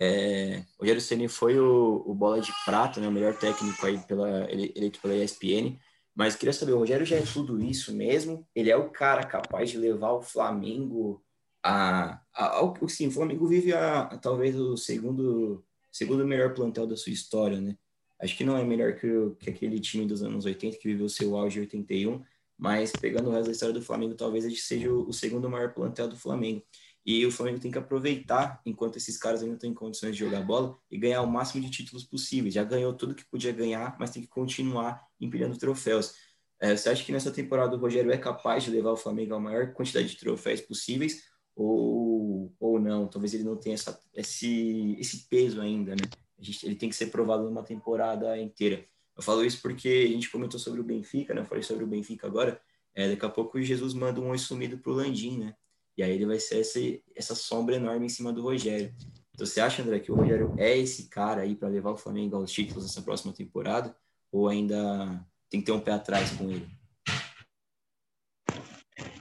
É, 0.00 0.64
o 0.76 0.80
Rogério 0.80 1.00
Ceni 1.00 1.28
foi 1.28 1.56
o, 1.56 2.02
o, 2.04 2.12
bola 2.12 2.40
de 2.40 2.50
prata, 2.64 3.00
né? 3.00 3.06
O 3.06 3.12
melhor 3.12 3.38
técnico 3.38 3.86
aí 3.86 3.96
pela 4.08 4.50
eleito 4.50 5.00
pela 5.00 5.14
ESPN. 5.14 5.78
Mas 6.16 6.34
queria 6.34 6.52
saber, 6.52 6.72
o 6.72 6.78
Rogério 6.78 7.06
já 7.06 7.14
é 7.14 7.22
tudo 7.22 7.62
isso 7.62 7.94
mesmo? 7.94 8.44
Ele 8.52 8.72
é 8.72 8.76
o 8.76 8.90
cara 8.90 9.22
capaz 9.22 9.70
de 9.70 9.78
levar 9.78 10.10
o 10.14 10.20
Flamengo 10.20 11.22
a, 11.62 12.20
a, 12.34 12.60
a, 12.60 12.88
sim, 12.88 13.08
o 13.08 13.10
Flamengo 13.10 13.46
vive 13.46 13.72
a, 13.72 14.02
a, 14.02 14.18
talvez 14.18 14.56
o 14.56 14.76
segundo 14.76 15.64
segundo 15.92 16.26
melhor 16.26 16.54
plantel 16.54 16.86
da 16.86 16.96
sua 16.96 17.12
história, 17.12 17.60
né? 17.60 17.76
Acho 18.20 18.36
que 18.36 18.44
não 18.44 18.56
é 18.56 18.64
melhor 18.64 18.94
que, 18.94 19.08
que 19.40 19.50
aquele 19.50 19.80
time 19.80 20.06
dos 20.06 20.22
anos 20.22 20.44
80 20.44 20.78
que 20.78 20.88
viveu 20.88 21.08
seu 21.08 21.36
auge 21.36 21.58
em 21.58 21.62
81, 21.62 22.22
mas 22.56 22.92
pegando 22.92 23.28
o 23.28 23.32
resto 23.32 23.46
da 23.46 23.52
história 23.52 23.74
do 23.74 23.82
Flamengo, 23.82 24.14
talvez 24.14 24.44
ele 24.44 24.56
seja 24.56 24.92
o, 24.92 25.08
o 25.08 25.12
segundo 25.12 25.48
maior 25.48 25.72
plantel 25.72 26.08
do 26.08 26.16
Flamengo. 26.16 26.62
E 27.04 27.24
o 27.24 27.32
Flamengo 27.32 27.58
tem 27.58 27.70
que 27.70 27.78
aproveitar 27.78 28.60
enquanto 28.64 28.96
esses 28.96 29.16
caras 29.16 29.42
ainda 29.42 29.54
estão 29.54 29.70
em 29.70 29.74
condições 29.74 30.12
de 30.12 30.18
jogar 30.18 30.42
bola 30.42 30.78
e 30.90 30.98
ganhar 30.98 31.22
o 31.22 31.26
máximo 31.26 31.62
de 31.64 31.70
títulos 31.70 32.04
possíveis. 32.04 32.52
Já 32.52 32.62
ganhou 32.62 32.92
tudo 32.92 33.14
que 33.14 33.24
podia 33.24 33.52
ganhar, 33.52 33.96
mas 33.98 34.10
tem 34.10 34.22
que 34.22 34.28
continuar 34.28 35.02
empilhando 35.18 35.56
troféus. 35.58 36.14
É, 36.60 36.76
você 36.76 36.90
acha 36.90 37.02
que 37.02 37.10
nessa 37.10 37.30
temporada 37.30 37.74
o 37.74 37.80
Rogério 37.80 38.12
é 38.12 38.18
capaz 38.18 38.64
de 38.64 38.70
levar 38.70 38.92
o 38.92 38.96
Flamengo 38.96 39.34
à 39.34 39.40
maior 39.40 39.72
quantidade 39.72 40.08
de 40.08 40.16
troféus 40.18 40.60
possíveis? 40.60 41.29
Ou, 41.54 42.52
ou 42.58 42.80
não. 42.80 43.06
Talvez 43.06 43.34
ele 43.34 43.44
não 43.44 43.56
tenha 43.56 43.74
essa, 43.74 44.00
esse, 44.14 44.96
esse 44.98 45.28
peso 45.28 45.60
ainda, 45.60 45.92
né? 45.92 46.02
Gente, 46.38 46.66
ele 46.66 46.74
tem 46.74 46.88
que 46.88 46.96
ser 46.96 47.06
provado 47.06 47.44
numa 47.44 47.62
temporada 47.62 48.38
inteira. 48.38 48.84
Eu 49.16 49.22
falo 49.22 49.44
isso 49.44 49.60
porque 49.60 50.06
a 50.08 50.12
gente 50.12 50.30
comentou 50.30 50.58
sobre 50.58 50.80
o 50.80 50.84
Benfica, 50.84 51.34
né? 51.34 51.42
Eu 51.42 51.46
falei 51.46 51.62
sobre 51.62 51.84
o 51.84 51.86
Benfica 51.86 52.26
agora. 52.26 52.60
É, 52.94 53.08
daqui 53.08 53.24
a 53.24 53.28
pouco 53.28 53.60
Jesus 53.60 53.94
manda 53.94 54.20
um 54.20 54.30
oi 54.30 54.38
sumido 54.38 54.78
pro 54.78 54.92
Landim, 54.92 55.38
né? 55.38 55.54
E 55.96 56.02
aí 56.02 56.12
ele 56.12 56.26
vai 56.26 56.40
ser 56.40 56.60
essa, 56.60 56.78
essa 57.14 57.34
sombra 57.34 57.76
enorme 57.76 58.06
em 58.06 58.08
cima 58.08 58.32
do 58.32 58.42
Rogério. 58.42 58.94
Você 59.36 59.60
acha, 59.60 59.82
André, 59.82 60.00
que 60.00 60.10
o 60.10 60.14
Rogério 60.14 60.54
é 60.58 60.76
esse 60.76 61.08
cara 61.08 61.42
aí 61.42 61.54
para 61.54 61.68
levar 61.68 61.90
o 61.90 61.96
Flamengo 61.96 62.36
aos 62.36 62.50
títulos 62.50 62.84
nessa 62.84 63.02
próxima 63.02 63.32
temporada? 63.32 63.94
Ou 64.32 64.48
ainda 64.48 65.26
tem 65.48 65.60
que 65.60 65.66
ter 65.66 65.72
um 65.72 65.80
pé 65.80 65.92
atrás 65.92 66.30
com 66.30 66.50
ele? 66.50 66.66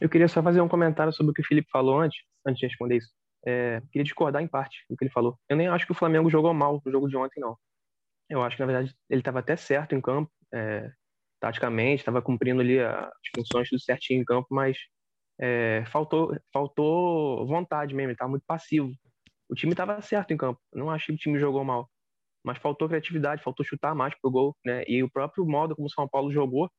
Eu 0.02 0.10
queria 0.10 0.28
só 0.28 0.42
fazer 0.42 0.62
um 0.62 0.68
comentário 0.68 1.12
sobre 1.14 1.32
o 1.32 1.34
que 1.34 1.42
o 1.42 1.46
Felipe 1.46 1.70
falou 1.72 2.00
antes, 2.00 2.20
antes 2.46 2.60
de 2.60 2.68
responder 2.68 2.98
isso. 2.98 3.12
É, 3.46 3.82
queria 3.92 4.04
discordar 4.04 4.42
em 4.42 4.48
parte 4.48 4.86
do 4.90 4.96
que 4.96 5.04
ele 5.04 5.12
falou. 5.12 5.38
Eu 5.48 5.58
nem 5.58 5.68
acho 5.68 5.86
que 5.86 5.92
o 5.92 5.96
Flamengo 5.96 6.30
jogou 6.30 6.54
mal 6.54 6.82
no 6.86 6.92
jogo 6.92 7.08
de 7.08 7.18
ontem, 7.18 7.40
não. 7.40 7.58
Eu 8.30 8.44
acho 8.44 8.56
que, 8.56 8.62
na 8.62 8.68
verdade, 8.68 8.96
ele 9.10 9.22
estava 9.22 9.40
até 9.40 9.56
certo 9.56 9.96
em 9.96 10.02
campo, 10.02 10.32
é, 10.54 10.92
taticamente, 11.40 12.02
estava 12.02 12.22
cumprindo 12.22 12.62
ali 12.62 12.80
as 12.80 13.10
funções 13.36 13.70
tudo 13.70 13.82
certinho 13.82 14.22
em 14.22 14.26
campo, 14.26 14.48
mas 14.52 14.78
é, 15.40 15.84
faltou, 15.88 16.36
faltou 16.54 17.48
vontade 17.48 17.96
mesmo, 17.96 18.10
ele 18.10 18.14
estava 18.14 18.30
muito 18.30 18.46
passivo. 18.46 18.92
O 19.50 19.56
time 19.56 19.74
estava 19.74 20.00
certo 20.02 20.32
em 20.32 20.38
campo, 20.38 20.60
não 20.74 20.92
achei 20.92 21.16
que 21.16 21.20
o 21.20 21.24
time 21.24 21.40
jogou 21.40 21.64
mal, 21.64 21.90
mas 22.44 22.58
faltou 22.60 22.88
criatividade, 22.88 23.44
faltou 23.44 23.66
chutar 23.66 23.96
mais 23.96 24.14
pro 24.22 24.30
gol, 24.30 24.56
né? 24.64 24.84
E 24.88 25.02
o 25.02 25.10
próprio 25.10 25.46
modo 25.46 25.76
como 25.76 25.88
o 25.88 25.92
São 25.92 26.08
Paulo 26.08 26.32
jogou 26.32 26.70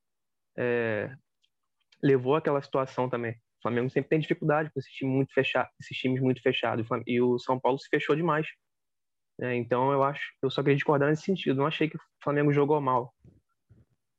é, 0.56 1.12
levou 2.02 2.36
aquela 2.36 2.60
situação 2.62 3.08
também. 3.08 3.32
O 3.32 3.62
Flamengo 3.62 3.90
sempre 3.90 4.08
tem 4.08 4.20
dificuldade 4.20 4.70
com 4.72 4.80
esse 4.80 4.90
time 4.90 5.10
muito 5.10 5.32
fechado, 5.32 5.68
esses 5.80 5.96
times 5.96 6.20
muito 6.20 6.40
fechados, 6.40 6.86
e 7.06 7.20
o 7.20 7.38
São 7.38 7.60
Paulo 7.60 7.78
se 7.78 7.88
fechou 7.88 8.16
demais. 8.16 8.46
É, 9.40 9.54
então 9.54 9.90
eu 9.92 10.02
acho, 10.02 10.22
eu 10.42 10.50
só 10.50 10.62
queria 10.62 10.76
discordar 10.76 11.08
nesse 11.08 11.22
sentido. 11.22 11.56
Não 11.56 11.66
achei 11.66 11.88
que 11.88 11.96
o 11.96 12.00
Flamengo 12.22 12.52
jogou 12.52 12.80
mal. 12.80 13.14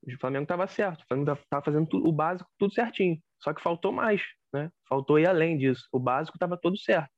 O 0.03 0.17
Flamengo 0.19 0.43
estava 0.43 0.67
certo, 0.67 1.01
o 1.01 1.07
Flamengo 1.07 1.31
estava 1.31 1.63
fazendo 1.63 1.87
tudo, 1.87 2.07
o 2.07 2.11
básico 2.11 2.49
tudo 2.57 2.73
certinho. 2.73 3.19
Só 3.39 3.53
que 3.53 3.61
faltou 3.61 3.91
mais, 3.91 4.21
né? 4.53 4.71
Faltou 4.87 5.19
ir 5.19 5.27
além 5.27 5.57
disso. 5.57 5.87
O 5.91 5.99
básico 5.99 6.37
estava 6.37 6.57
todo 6.57 6.77
certo. 6.77 7.09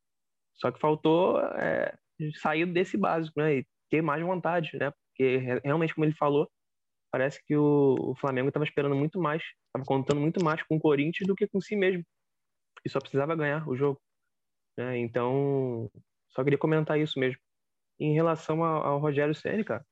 Só 0.55 0.72
que 0.72 0.80
faltou 0.80 1.39
é, 1.39 1.93
sair 2.36 2.66
desse 2.66 2.97
básico, 2.97 3.39
né? 3.39 3.57
E 3.57 3.68
ter 3.89 4.01
mais 4.01 4.22
vontade, 4.22 4.78
né? 4.78 4.91
Porque 5.09 5.38
realmente, 5.64 5.93
como 5.93 6.05
ele 6.05 6.16
falou, 6.16 6.49
parece 7.14 7.39
que 7.45 7.55
o, 7.55 7.95
o 7.99 8.16
Flamengo 8.16 8.47
estava 8.47 8.66
esperando 8.66 8.95
muito 8.95 9.22
mais, 9.22 9.43
estava 9.68 9.86
contando 9.86 10.20
muito 10.20 10.43
mais 10.43 10.64
com 10.64 10.78
o 10.78 10.80
Corinthians 10.80 11.28
do 11.28 11.36
que 11.36 11.47
com 11.47 11.61
si 11.61 11.76
mesmo. 11.76 12.03
E 12.84 12.89
só 12.89 12.99
precisava 12.99 13.36
ganhar 13.36 13.70
o 13.70 13.76
jogo. 13.76 14.01
Né? 14.76 14.97
Então, 14.97 15.91
só 16.30 16.43
queria 16.43 16.57
comentar 16.57 16.99
isso 16.99 17.20
mesmo. 17.20 17.39
Em 17.99 18.16
relação 18.16 18.64
ao, 18.64 18.84
ao 18.84 18.99
Rogério 18.99 19.36
Ceni, 19.36 19.64
cara, 19.64 19.86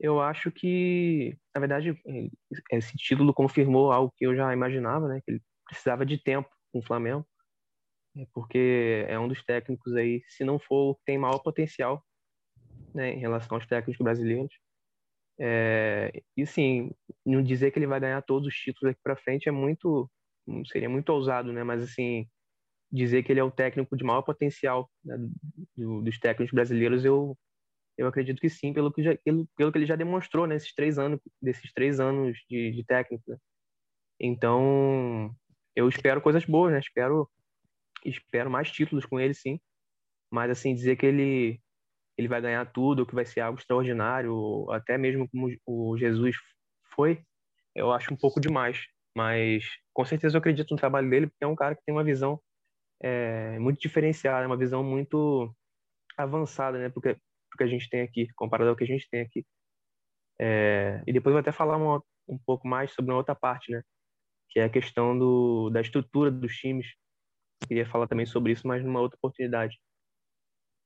eu 0.00 0.20
acho 0.20 0.50
que, 0.50 1.38
na 1.54 1.60
verdade, 1.60 1.94
esse 2.72 2.96
título 2.96 3.32
confirmou 3.32 3.92
algo 3.92 4.12
que 4.16 4.26
eu 4.26 4.34
já 4.34 4.52
imaginava, 4.52 5.06
né? 5.06 5.20
Que 5.24 5.32
ele 5.32 5.42
precisava 5.64 6.04
de 6.04 6.18
tempo 6.18 6.50
com 6.72 6.80
o 6.80 6.84
Flamengo, 6.84 7.24
né, 8.14 8.26
porque 8.34 9.04
é 9.08 9.16
um 9.18 9.28
dos 9.28 9.44
técnicos 9.44 9.94
aí, 9.94 10.20
se 10.26 10.42
não 10.42 10.58
for, 10.58 10.98
tem 11.04 11.16
maior 11.16 11.38
potencial, 11.38 12.04
né, 12.92 13.12
em 13.12 13.20
relação 13.20 13.56
aos 13.56 13.66
técnicos 13.66 14.02
brasileiros. 14.02 14.52
É, 15.40 16.22
e 16.36 16.46
sim, 16.46 16.90
não 17.24 17.42
dizer 17.42 17.70
que 17.70 17.78
ele 17.78 17.86
vai 17.86 17.98
ganhar 17.98 18.20
todos 18.22 18.48
os 18.48 18.54
títulos 18.54 18.92
aqui 18.92 19.00
para 19.02 19.16
frente 19.16 19.48
é 19.48 19.52
muito, 19.52 20.10
seria 20.70 20.88
muito 20.88 21.08
ousado, 21.10 21.52
né? 21.52 21.64
Mas 21.64 21.82
assim, 21.82 22.28
dizer 22.92 23.22
que 23.22 23.32
ele 23.32 23.40
é 23.40 23.44
o 23.44 23.50
técnico 23.50 23.96
de 23.96 24.04
maior 24.04 24.22
potencial 24.22 24.90
né, 25.04 25.16
dos 25.76 26.18
técnicos 26.18 26.52
brasileiros, 26.52 27.04
eu 27.04 27.36
eu 28.00 28.06
acredito 28.06 28.40
que 28.40 28.48
sim, 28.48 28.72
pelo 28.72 28.90
que, 28.90 29.02
já, 29.02 29.14
pelo, 29.18 29.46
pelo 29.54 29.70
que 29.70 29.76
ele 29.76 29.84
já 29.84 29.94
demonstrou 29.94 30.46
nesses 30.46 30.74
três 30.74 30.98
anos, 30.98 31.20
desses 31.40 31.70
três 31.70 32.00
anos 32.00 32.38
de, 32.48 32.70
de 32.72 32.82
técnico. 32.82 33.30
Né? 33.30 33.36
Então, 34.18 35.30
eu 35.76 35.86
espero 35.86 36.22
coisas 36.22 36.44
boas, 36.46 36.72
né? 36.72 36.78
Espero, 36.78 37.30
espero 38.02 38.50
mais 38.50 38.70
títulos 38.70 39.04
com 39.04 39.20
ele, 39.20 39.34
sim. 39.34 39.60
Mas, 40.30 40.50
assim, 40.50 40.74
dizer 40.74 40.96
que 40.96 41.04
ele, 41.04 41.60
ele 42.20 42.28
vai 42.28 42.40
ganhar 42.40 42.64
tudo, 42.72 43.06
que 43.06 43.14
vai 43.14 43.24
ser 43.24 43.40
algo 43.40 43.58
extraordinário, 43.58 44.70
até 44.70 44.98
mesmo 44.98 45.28
como 45.28 45.48
o 45.66 45.96
Jesus 45.96 46.36
foi, 46.94 47.22
eu 47.74 47.92
acho 47.92 48.12
um 48.12 48.16
pouco 48.16 48.40
demais. 48.40 48.86
Mas, 49.16 49.64
com 49.92 50.04
certeza, 50.04 50.36
eu 50.36 50.38
acredito 50.38 50.70
no 50.70 50.76
trabalho 50.76 51.08
dele, 51.10 51.26
porque 51.26 51.44
é 51.44 51.46
um 51.46 51.56
cara 51.56 51.74
que 51.74 51.82
tem 51.84 51.94
uma 51.94 52.04
visão 52.04 52.40
é, 53.02 53.58
muito 53.58 53.80
diferenciada, 53.80 54.46
uma 54.46 54.56
visão 54.56 54.84
muito 54.84 55.52
avançada, 56.16 56.78
né? 56.78 56.90
Porque 56.90 57.16
que 57.56 57.64
a 57.64 57.66
gente 57.66 57.90
tem 57.90 58.00
aqui, 58.00 58.26
comparado 58.34 58.70
ao 58.70 58.76
que 58.76 58.84
a 58.84 58.86
gente 58.86 59.08
tem 59.10 59.20
aqui. 59.20 59.44
É, 60.40 61.02
e 61.06 61.12
depois 61.12 61.32
vou 61.32 61.40
até 61.40 61.52
falar 61.52 61.76
uma, 61.76 62.02
um 62.26 62.38
pouco 62.38 62.66
mais 62.66 62.92
sobre 62.92 63.10
uma 63.12 63.18
outra 63.18 63.34
parte, 63.34 63.70
né? 63.70 63.82
Que 64.48 64.60
é 64.60 64.64
a 64.64 64.70
questão 64.70 65.18
do, 65.18 65.70
da 65.70 65.80
estrutura 65.80 66.30
dos 66.30 66.56
times. 66.56 66.86
Queria 67.68 67.86
falar 67.86 68.06
também 68.08 68.24
sobre 68.24 68.52
isso, 68.52 68.66
mas 68.66 68.82
numa 68.82 69.00
outra 69.00 69.16
oportunidade. 69.18 69.78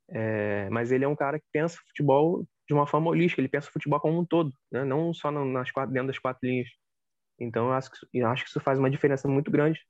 É, 0.08 0.68
mas 0.70 0.92
ele 0.92 1.04
é 1.04 1.08
um 1.08 1.16
cara 1.16 1.38
que 1.38 1.46
pensa 1.52 1.78
futebol 1.88 2.46
de 2.66 2.74
uma 2.74 2.86
forma 2.86 3.10
holística, 3.10 3.40
ele 3.40 3.48
pensa 3.48 3.70
futebol 3.70 4.00
como 4.00 4.18
um 4.18 4.24
todo, 4.24 4.52
né? 4.72 4.84
não 4.84 5.12
só 5.12 5.30
nas 5.30 5.70
quatro, 5.70 5.92
dentro 5.92 6.08
das 6.08 6.18
quatro 6.18 6.40
linhas. 6.48 6.68
Então, 7.38 7.66
eu 7.66 7.72
acho, 7.72 7.90
que, 7.90 7.98
eu 8.14 8.26
acho 8.28 8.44
que 8.44 8.50
isso 8.50 8.60
faz 8.60 8.78
uma 8.78 8.90
diferença 8.90 9.28
muito 9.28 9.50
grande, 9.50 9.80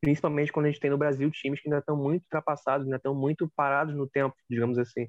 principalmente 0.00 0.52
quando 0.52 0.66
a 0.66 0.68
gente 0.70 0.80
tem 0.80 0.90
no 0.90 0.98
Brasil 0.98 1.30
times 1.30 1.60
que 1.60 1.68
ainda 1.68 1.78
estão 1.78 1.96
muito 1.96 2.24
ultrapassados, 2.24 2.86
ainda 2.86 2.96
estão 2.96 3.14
muito 3.14 3.50
parados 3.54 3.94
no 3.94 4.08
tempo, 4.08 4.34
digamos 4.50 4.78
assim. 4.78 5.08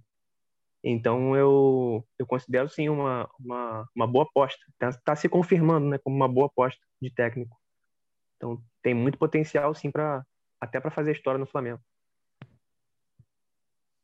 Então 0.83 1.35
eu, 1.35 2.05
eu 2.17 2.25
considero 2.25 2.69
sim 2.69 2.87
uma, 2.87 3.29
uma, 3.39 3.87
uma 3.95 4.07
boa 4.07 4.23
aposta. 4.23 4.59
Está 4.71 4.91
tá 5.03 5.15
se 5.15 5.27
confirmando 5.27 5.87
né, 5.89 5.97
como 5.97 6.15
uma 6.15 6.27
boa 6.27 6.47
aposta 6.47 6.79
de 7.01 7.13
técnico. 7.13 7.57
Então 8.37 8.61
tem 8.81 8.93
muito 8.93 9.17
potencial 9.17 9.75
sim 9.75 9.91
para 9.91 10.25
até 10.61 10.79
para 10.79 10.91
fazer 10.91 11.11
história 11.11 11.37
no 11.37 11.45
Flamengo. 11.45 11.81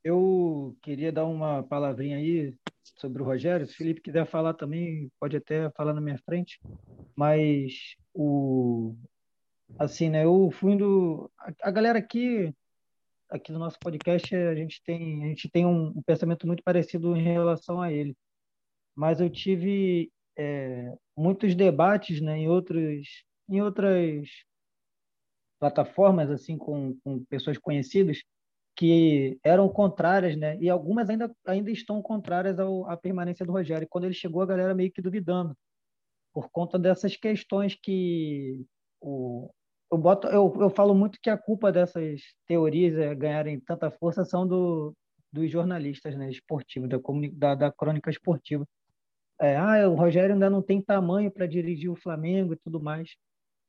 Eu 0.05 0.77
queria 0.83 1.11
dar 1.11 1.25
uma 1.25 1.63
palavrinha 1.63 2.17
aí 2.17 2.55
sobre 2.95 3.23
o 3.23 3.25
Rogério. 3.25 3.65
Se 3.65 3.73
o 3.73 3.77
Felipe 3.77 4.01
quiser 4.01 4.23
falar 4.27 4.53
também, 4.53 5.11
pode 5.19 5.35
até 5.35 5.71
falar 5.71 5.95
na 5.95 5.99
minha 5.99 6.19
frente. 6.19 6.59
Mas 7.15 7.95
o 8.13 8.95
assim, 9.79 10.11
né? 10.11 10.23
Eu 10.23 10.51
fui 10.51 10.77
a, 11.39 11.69
a 11.69 11.71
galera 11.71 11.97
aqui 11.97 12.53
aqui 13.31 13.51
no 13.51 13.57
nosso 13.57 13.79
podcast 13.79 14.35
a 14.35 14.53
gente 14.53 14.79
tem 14.83 15.23
a 15.23 15.27
gente 15.29 15.49
tem 15.49 15.65
um, 15.65 15.87
um 15.87 16.01
pensamento 16.03 16.45
muito 16.45 16.61
parecido 16.61 17.15
em 17.17 17.23
relação 17.23 17.81
a 17.81 17.91
ele 17.91 18.15
mas 18.95 19.19
eu 19.19 19.27
tive 19.27 20.11
é, 20.37 20.93
muitos 21.17 21.55
debates 21.55 22.21
né 22.21 22.37
em 22.37 22.47
outros 22.47 23.25
em 23.49 23.63
outras 23.63 24.29
plataformas 25.59 26.29
assim 26.29 26.55
com, 26.55 26.95
com 27.03 27.25
pessoas 27.25 27.57
conhecidas 27.57 28.23
que 28.75 29.39
eram 29.43 29.69
contrárias 29.69 30.35
né 30.35 30.57
e 30.59 30.69
algumas 30.69 31.09
ainda 31.09 31.33
ainda 31.45 31.71
estão 31.71 32.01
contrárias 32.01 32.59
ao, 32.59 32.89
à 32.89 32.97
permanência 32.97 33.45
do 33.45 33.51
Rogério 33.51 33.87
quando 33.89 34.05
ele 34.05 34.13
chegou 34.13 34.41
a 34.41 34.45
galera 34.45 34.75
meio 34.75 34.91
que 34.91 35.01
duvidando 35.01 35.55
por 36.33 36.49
conta 36.49 36.77
dessas 36.77 37.15
questões 37.15 37.75
que 37.75 38.65
o, 39.01 39.49
eu 39.91 39.97
boto, 39.97 40.27
eu, 40.27 40.53
eu 40.59 40.69
falo 40.69 40.93
muito 40.93 41.19
que 41.21 41.29
a 41.29 41.37
culpa 41.37 41.71
dessas 41.71 42.21
teorias 42.45 42.97
é, 42.97 43.13
ganharem 43.15 43.59
tanta 43.59 43.89
força 43.91 44.25
são 44.25 44.45
do, 44.47 44.93
dos 45.31 45.49
jornalistas, 45.49 46.15
né, 46.17 46.29
esportivos, 46.29 46.89
da, 46.89 46.99
da, 47.33 47.55
da 47.55 47.71
crônica 47.71 48.09
esportiva. 48.09 48.67
É, 49.39 49.55
ah, 49.57 49.87
o 49.89 49.95
Rogério 49.95 50.33
ainda 50.33 50.49
não 50.49 50.61
tem 50.61 50.81
tamanho 50.81 51.31
para 51.31 51.45
dirigir 51.45 51.89
o 51.89 51.95
Flamengo 51.95 52.53
e 52.53 52.57
tudo 52.57 52.81
mais. 52.81 53.15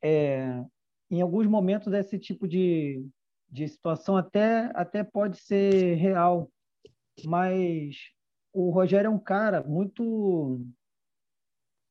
É, 0.02 0.62
em 1.10 1.20
alguns 1.20 1.46
momentos 1.46 1.92
esse 1.92 2.18
tipo 2.18 2.46
de, 2.48 3.06
de 3.48 3.68
situação 3.68 4.16
até, 4.16 4.70
até 4.74 5.04
pode 5.04 5.38
ser 5.38 5.94
real, 5.94 6.50
mas 7.24 7.96
o 8.52 8.70
Rogério 8.70 9.08
é 9.08 9.10
um 9.10 9.18
cara 9.18 9.62
muito 9.62 10.60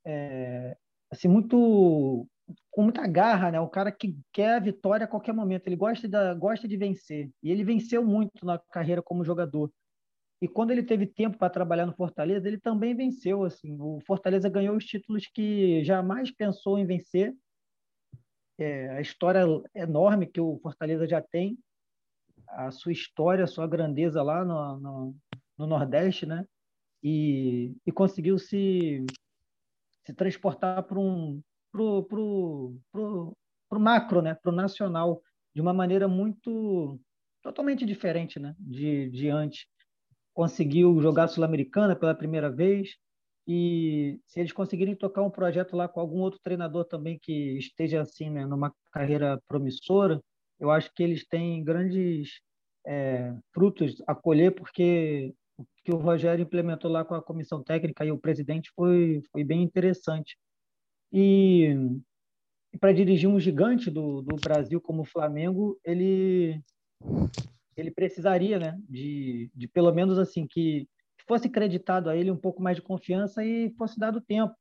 é, 0.05 0.77
assim 1.11 1.27
muito 1.27 2.27
com 2.69 2.83
muita 2.83 3.07
garra, 3.07 3.51
né? 3.51 3.59
O 3.59 3.69
cara 3.69 3.91
que 3.91 4.17
quer 4.31 4.55
a 4.55 4.59
vitória 4.59 5.05
a 5.05 5.07
qualquer 5.07 5.33
momento. 5.33 5.67
Ele 5.67 5.75
gosta 5.75 6.07
de, 6.07 6.35
gosta 6.35 6.67
de 6.67 6.77
vencer. 6.77 7.31
E 7.41 7.51
ele 7.51 7.63
venceu 7.63 8.05
muito 8.05 8.45
na 8.45 8.59
carreira 8.71 9.01
como 9.01 9.23
jogador. 9.25 9.71
E 10.41 10.47
quando 10.47 10.71
ele 10.71 10.83
teve 10.83 11.07
tempo 11.07 11.37
para 11.37 11.49
trabalhar 11.49 11.85
no 11.85 11.95
Fortaleza, 11.95 12.47
ele 12.47 12.59
também 12.59 12.95
venceu. 12.95 13.43
Assim, 13.43 13.77
o 13.79 13.99
Fortaleza 14.05 14.49
ganhou 14.49 14.75
os 14.75 14.85
títulos 14.85 15.25
que 15.27 15.83
jamais 15.83 16.31
pensou 16.31 16.77
em 16.77 16.85
vencer. 16.85 17.33
É, 18.57 18.89
a 18.91 19.01
história 19.01 19.43
enorme 19.73 20.27
que 20.27 20.39
o 20.39 20.59
Fortaleza 20.59 21.07
já 21.07 21.21
tem, 21.21 21.57
a 22.47 22.71
sua 22.71 22.91
história, 22.91 23.43
a 23.43 23.47
sua 23.47 23.67
grandeza 23.67 24.21
lá 24.21 24.45
no, 24.45 24.79
no, 24.79 25.15
no 25.57 25.67
Nordeste, 25.67 26.25
né? 26.25 26.45
E, 27.03 27.75
e 27.85 27.91
conseguiu 27.91 28.37
se, 28.37 29.05
se 30.05 30.13
transportar 30.13 30.83
para 30.83 30.99
um, 30.99 31.41
pro, 31.71 32.03
pro, 32.03 32.77
pro, 32.91 33.37
pro 33.69 33.79
macro, 33.79 34.21
né? 34.21 34.35
Pro 34.35 34.51
nacional, 34.51 35.21
de 35.53 35.61
uma 35.61 35.73
maneira 35.73 36.07
muito 36.07 36.99
totalmente 37.41 37.85
diferente, 37.85 38.39
né? 38.39 38.55
De, 38.57 39.09
de 39.09 39.29
antes. 39.29 39.67
Conseguiu 40.33 41.01
jogar 41.01 41.27
Sul-Americana 41.27 41.95
pela 41.95 42.15
primeira 42.15 42.49
vez 42.49 42.95
e 43.47 44.19
se 44.25 44.39
eles 44.39 44.51
conseguirem 44.51 44.95
tocar 44.95 45.21
um 45.21 45.29
projeto 45.29 45.75
lá 45.75 45.87
com 45.87 45.99
algum 45.99 46.19
outro 46.19 46.39
treinador 46.43 46.85
também 46.85 47.19
que 47.21 47.57
esteja 47.57 48.01
assim, 48.01 48.29
né? 48.29 48.45
Numa 48.45 48.73
carreira 48.91 49.39
promissora, 49.47 50.21
eu 50.59 50.71
acho 50.71 50.91
que 50.93 51.03
eles 51.03 51.25
têm 51.27 51.63
grandes 51.63 52.39
é, 52.87 53.35
frutos 53.53 54.01
a 54.07 54.15
colher, 54.15 54.53
porque 54.53 55.33
o 55.57 55.65
que 55.83 55.91
o 55.91 55.97
Rogério 55.97 56.43
implementou 56.43 56.89
lá 56.89 57.05
com 57.05 57.13
a 57.13 57.21
comissão 57.21 57.63
técnica 57.63 58.03
e 58.03 58.11
o 58.11 58.17
presidente 58.17 58.71
foi, 58.75 59.21
foi 59.31 59.43
bem 59.43 59.61
interessante. 59.61 60.37
E, 61.13 61.75
e 62.73 62.77
para 62.79 62.93
dirigir 62.93 63.29
um 63.29 63.39
gigante 63.39 63.91
do, 63.91 64.21
do 64.23 64.35
Brasil 64.37 64.81
como 64.81 65.03
o 65.03 65.05
Flamengo, 65.05 65.79
ele, 65.83 66.59
ele 67.77 67.91
precisaria 67.91 68.57
né, 68.57 68.77
de, 68.89 69.51
de 69.53 69.67
pelo 69.67 69.93
menos 69.93 70.17
assim 70.17 70.47
que 70.47 70.87
fosse 71.27 71.49
creditado 71.49 72.09
a 72.09 72.15
ele 72.15 72.31
um 72.31 72.37
pouco 72.37 72.61
mais 72.61 72.77
de 72.77 72.81
confiança 72.81 73.43
e 73.43 73.71
fosse 73.77 73.99
dado 73.99 74.21
tempo, 74.21 74.55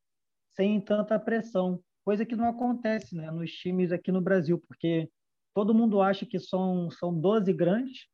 sem 0.50 0.80
tanta 0.80 1.18
pressão, 1.18 1.80
coisa 2.04 2.24
que 2.24 2.36
não 2.36 2.48
acontece 2.48 3.14
né, 3.14 3.30
nos 3.30 3.50
times 3.52 3.92
aqui 3.92 4.12
no 4.12 4.20
Brasil, 4.20 4.62
porque 4.66 5.10
todo 5.54 5.74
mundo 5.74 6.00
acha 6.00 6.26
que 6.26 6.38
são, 6.38 6.90
são 6.90 7.12
12 7.12 7.52
grandes, 7.52 8.06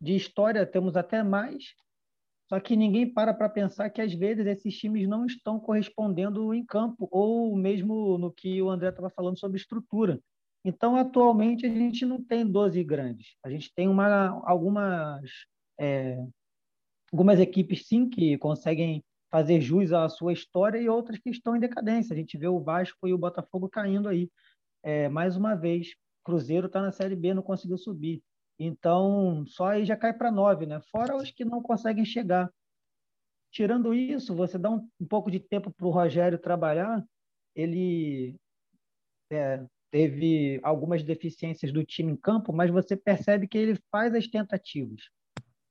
de 0.00 0.14
história 0.14 0.66
temos 0.66 0.96
até 0.96 1.22
mais, 1.22 1.74
só 2.48 2.58
que 2.58 2.74
ninguém 2.74 3.08
para 3.08 3.32
para 3.32 3.48
pensar 3.48 3.90
que 3.90 4.00
às 4.00 4.12
vezes 4.12 4.44
esses 4.44 4.76
times 4.76 5.08
não 5.08 5.24
estão 5.24 5.60
correspondendo 5.60 6.52
em 6.52 6.64
campo, 6.64 7.08
ou 7.12 7.54
mesmo 7.54 8.18
no 8.18 8.32
que 8.32 8.60
o 8.60 8.68
André 8.68 8.88
estava 8.88 9.08
falando 9.08 9.38
sobre 9.38 9.56
estrutura. 9.56 10.20
Então, 10.64 10.96
atualmente, 10.96 11.64
a 11.64 11.68
gente 11.68 12.04
não 12.04 12.22
tem 12.22 12.44
12 12.44 12.82
grandes. 12.82 13.36
A 13.44 13.48
gente 13.48 13.72
tem 13.72 13.88
uma, 13.88 14.42
algumas, 14.44 15.30
é, 15.78 16.18
algumas 17.12 17.40
equipes, 17.40 17.86
sim, 17.86 18.08
que 18.08 18.38
conseguem 18.38 19.02
fazer 19.30 19.60
jus 19.60 19.92
à 19.92 20.08
sua 20.08 20.32
história 20.32 20.78
e 20.78 20.88
outras 20.88 21.18
que 21.18 21.30
estão 21.30 21.56
em 21.56 21.60
decadência. 21.60 22.12
A 22.14 22.16
gente 22.16 22.36
vê 22.36 22.48
o 22.48 22.60
Vasco 22.60 23.06
e 23.06 23.12
o 23.12 23.18
Botafogo 23.18 23.68
caindo 23.68 24.08
aí. 24.08 24.30
É, 24.82 25.08
mais 25.08 25.36
uma 25.36 25.54
vez, 25.54 25.94
Cruzeiro 26.24 26.66
está 26.66 26.80
na 26.82 26.92
Série 26.92 27.16
B, 27.16 27.34
não 27.34 27.42
conseguiu 27.42 27.78
subir. 27.78 28.22
Então, 28.58 29.44
só 29.46 29.68
aí 29.68 29.84
já 29.84 29.96
cai 29.96 30.12
para 30.12 30.30
nove, 30.30 30.66
né? 30.66 30.80
Fora 30.90 31.16
os 31.16 31.30
que 31.30 31.44
não 31.44 31.62
conseguem 31.62 32.04
chegar. 32.04 32.50
Tirando 33.50 33.94
isso, 33.94 34.34
você 34.34 34.58
dá 34.58 34.70
um, 34.70 34.88
um 35.00 35.06
pouco 35.06 35.30
de 35.30 35.40
tempo 35.40 35.72
para 35.72 35.86
o 35.86 35.90
Rogério 35.90 36.38
trabalhar, 36.38 37.04
ele 37.54 38.36
é, 39.32 39.64
teve 39.90 40.60
algumas 40.62 41.02
deficiências 41.02 41.72
do 41.72 41.84
time 41.84 42.12
em 42.12 42.16
campo, 42.16 42.52
mas 42.52 42.70
você 42.70 42.96
percebe 42.96 43.48
que 43.48 43.58
ele 43.58 43.78
faz 43.90 44.14
as 44.14 44.26
tentativas. 44.28 45.02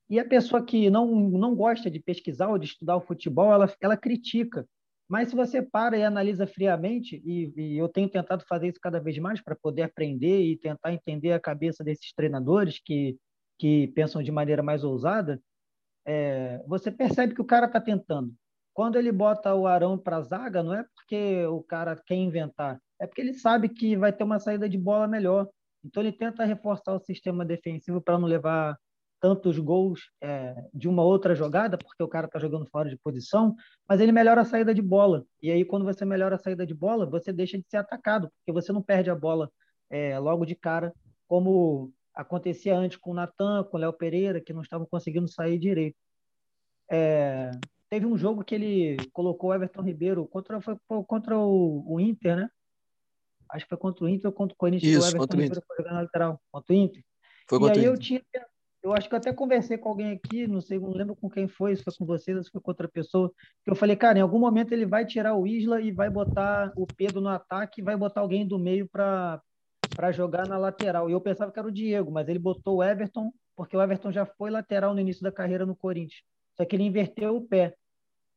E 0.10 0.20
a 0.20 0.26
pessoa 0.26 0.66
que 0.66 0.90
não, 0.90 1.08
não 1.08 1.56
gosta 1.56 1.90
de 1.90 2.00
pesquisar 2.00 2.50
ou 2.50 2.58
de 2.58 2.66
estudar 2.66 2.98
o 2.98 3.02
futebol, 3.02 3.54
ela, 3.54 3.72
ela 3.80 3.96
critica. 3.96 4.68
Mas 5.08 5.30
se 5.30 5.36
você 5.36 5.62
para 5.62 5.98
e 5.98 6.04
analisa 6.04 6.46
friamente, 6.48 7.22
e, 7.26 7.52
e 7.56 7.78
eu 7.78 7.90
tenho 7.90 8.10
tentado 8.10 8.44
fazer 8.48 8.68
isso 8.70 8.80
cada 8.82 9.00
vez 9.00 9.18
mais 9.18 9.42
para 9.42 9.56
poder 9.56 9.84
aprender 9.84 10.42
e 10.42 10.58
tentar 10.58 10.94
entender 10.94 11.32
a 11.32 11.40
cabeça 11.40 11.84
desses 11.84 12.14
treinadores 12.14 12.80
que, 12.80 13.18
que 13.58 13.88
pensam 13.90 14.22
de 14.22 14.32
maneira 14.32 14.62
mais 14.62 14.84
ousada, 14.84 15.42
é, 16.06 16.64
você 16.68 16.92
percebe 16.92 17.34
que 17.36 17.42
o 17.42 17.46
cara 17.46 17.66
está 17.66 17.82
tentando. 17.82 18.34
Quando 18.74 18.98
ele 18.98 19.12
bota 19.12 19.54
o 19.54 19.68
Arão 19.68 19.98
para 19.98 20.18
a 20.18 20.22
zaga, 20.22 20.64
não 20.64 20.74
é 20.74 20.86
porque 20.96 21.46
o 21.48 21.62
cara 21.62 21.96
quer 21.96 22.16
inventar, 22.16 22.80
é 23.00 23.06
porque 23.06 23.22
ele 23.22 23.34
sabe 23.34 23.70
que 23.70 23.98
vai 23.98 24.14
ter 24.14 24.24
uma 24.24 24.40
saída 24.40 24.70
de 24.70 24.78
bola 24.78 25.08
melhor. 25.08 25.50
Então 25.84 26.04
ele 26.04 26.12
tenta 26.12 26.46
reforçar 26.46 26.94
o 26.94 27.00
sistema 27.00 27.46
defensivo 27.46 28.02
para 28.02 28.18
não 28.18 28.28
levar 28.28 28.78
tantos 29.20 29.60
gols 29.60 30.10
é, 30.22 30.56
de 30.74 30.88
uma 30.88 31.04
outra 31.04 31.36
jogada, 31.36 31.78
porque 31.78 32.02
o 32.02 32.08
cara 32.08 32.26
está 32.26 32.40
jogando 32.40 32.66
fora 32.68 32.90
de 32.90 32.98
posição, 32.98 33.56
mas 33.88 34.00
ele 34.00 34.12
melhora 34.12 34.42
a 34.42 34.46
saída 34.46 34.74
de 34.74 34.82
bola. 34.82 35.26
E 35.42 35.52
aí, 35.52 35.66
quando 35.66 35.86
você 35.86 36.06
melhora 36.06 36.36
a 36.36 36.40
saída 36.40 36.66
de 36.66 36.74
bola, 36.74 37.06
você 37.06 37.34
deixa 37.34 37.58
de 37.58 37.66
ser 37.70 37.78
atacado, 37.78 38.30
porque 38.40 38.52
você 38.52 38.72
não 38.72 38.82
perde 38.82 39.10
a 39.10 39.16
bola 39.16 39.52
é, 39.90 40.18
logo 40.20 40.46
de 40.46 40.56
cara, 40.56 40.94
como 41.28 41.92
acontecia 42.14 42.76
antes 42.76 42.98
com 42.98 43.12
o 43.12 43.14
Natan, 43.14 43.64
com 43.64 43.78
o 43.78 43.80
Léo 43.80 43.94
Pereira, 43.94 44.42
que 44.42 44.54
não 44.54 44.62
estavam 44.62 44.86
conseguindo 44.86 45.28
sair 45.28 45.58
direito. 45.58 45.98
É, 46.90 47.52
teve 47.90 48.06
um 48.06 48.18
jogo 48.18 48.44
que 48.44 48.56
ele 48.56 48.98
colocou 49.14 49.52
o 49.52 49.54
Everton 49.54 49.82
Ribeiro 49.82 50.26
contra, 50.28 50.60
foi, 50.62 50.78
contra 51.08 51.38
o, 51.38 51.84
o, 51.88 52.00
Inter, 52.00 52.36
né? 52.36 52.50
Acho 53.52 53.66
que 53.66 53.70
foi 53.70 53.78
contra 53.78 54.06
o 54.06 54.10
Inter 54.10 54.28
ou 54.28 54.34
contra 54.34 54.54
o 54.54 54.58
Corinthians. 54.58 54.92
Isso, 54.92 55.02
o 55.02 55.10
Everton 55.10 55.20
contra 55.20 55.38
o 55.38 55.42
Ribeiro 55.42 55.64
foi 55.66 55.78
jogar 55.78 55.94
na 55.94 56.02
lateral, 56.02 56.42
contra 56.52 56.74
o 56.74 56.78
Inter. 56.78 57.04
Foi 57.48 57.60
e 57.62 57.72
aí 57.72 57.86
eu 57.86 57.98
tinha 57.98 58.22
eu 58.82 58.94
acho 58.94 59.10
que 59.10 59.16
eu 59.16 59.18
até 59.18 59.34
conversei 59.34 59.78
com 59.78 59.90
alguém 59.90 60.12
aqui, 60.12 60.48
não 60.48 60.62
sei, 60.62 60.80
não 60.80 60.92
lembro 60.92 61.16
com 61.16 61.30
quem 61.30 61.48
foi, 61.48 61.76
se 61.76 61.84
foi 61.84 61.94
com 61.98 62.06
vocês, 62.06 62.46
se 62.46 62.52
foi 62.52 62.62
com 62.62 62.72
outra 62.72 62.88
pessoa, 62.88 63.32
que 63.64 63.72
eu 63.72 63.76
falei, 63.76 63.96
cara, 63.96 64.20
em 64.20 64.22
algum 64.22 64.40
momento 64.40 64.72
ele 64.72 64.86
vai 64.86 65.06
tirar 65.06 65.36
o 65.36 65.46
Isla 65.46 65.82
e 65.82 65.92
vai 65.92 66.10
botar 66.10 66.72
o 66.76 66.88
Pedro 66.88 67.22
no 67.22 67.30
ataque 67.30 67.82
e 67.82 67.84
vai 67.84 67.98
botar 67.98 68.22
alguém 68.22 68.48
do 68.48 68.58
meio 68.58 68.88
para 68.90 69.42
para 69.96 70.12
jogar 70.12 70.48
na 70.48 70.58
lateral. 70.58 71.10
E 71.10 71.14
eu 71.14 71.20
pensava 71.20 71.52
que 71.52 71.60
era 71.60 71.68
o 71.68 71.72
Diego, 71.72 72.12
mas 72.12 72.30
ele 72.30 72.40
botou 72.40 72.78
o 72.78 72.84
Everton, 72.84 73.34
porque 73.56 73.76
o 73.76 73.82
Everton 73.82 74.12
já 74.12 74.26
foi 74.26 74.50
lateral 74.50 74.94
no 74.94 75.00
início 75.00 75.22
da 75.24 75.32
carreira 75.32 75.66
no 75.66 75.76
Corinthians. 75.76 76.22
Só 76.56 76.64
que 76.64 76.76
ele 76.76 76.84
inverteu 76.84 77.36
o 77.36 77.42
pé. 77.46 77.76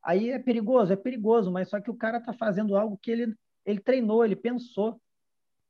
Aí 0.03 0.31
é 0.31 0.39
perigoso, 0.39 0.93
é 0.93 0.97
perigoso, 0.97 1.53
mas 1.53 1.69
só 1.69 1.81
que 1.81 1.91
o 1.91 1.97
cara 1.97 2.21
tá 2.21 2.33
fazendo 2.33 2.77
algo 2.77 2.99
que 3.01 3.11
ele, 3.11 3.35
ele 3.65 3.81
treinou, 3.81 4.25
ele 4.25 4.35
pensou. 4.35 5.01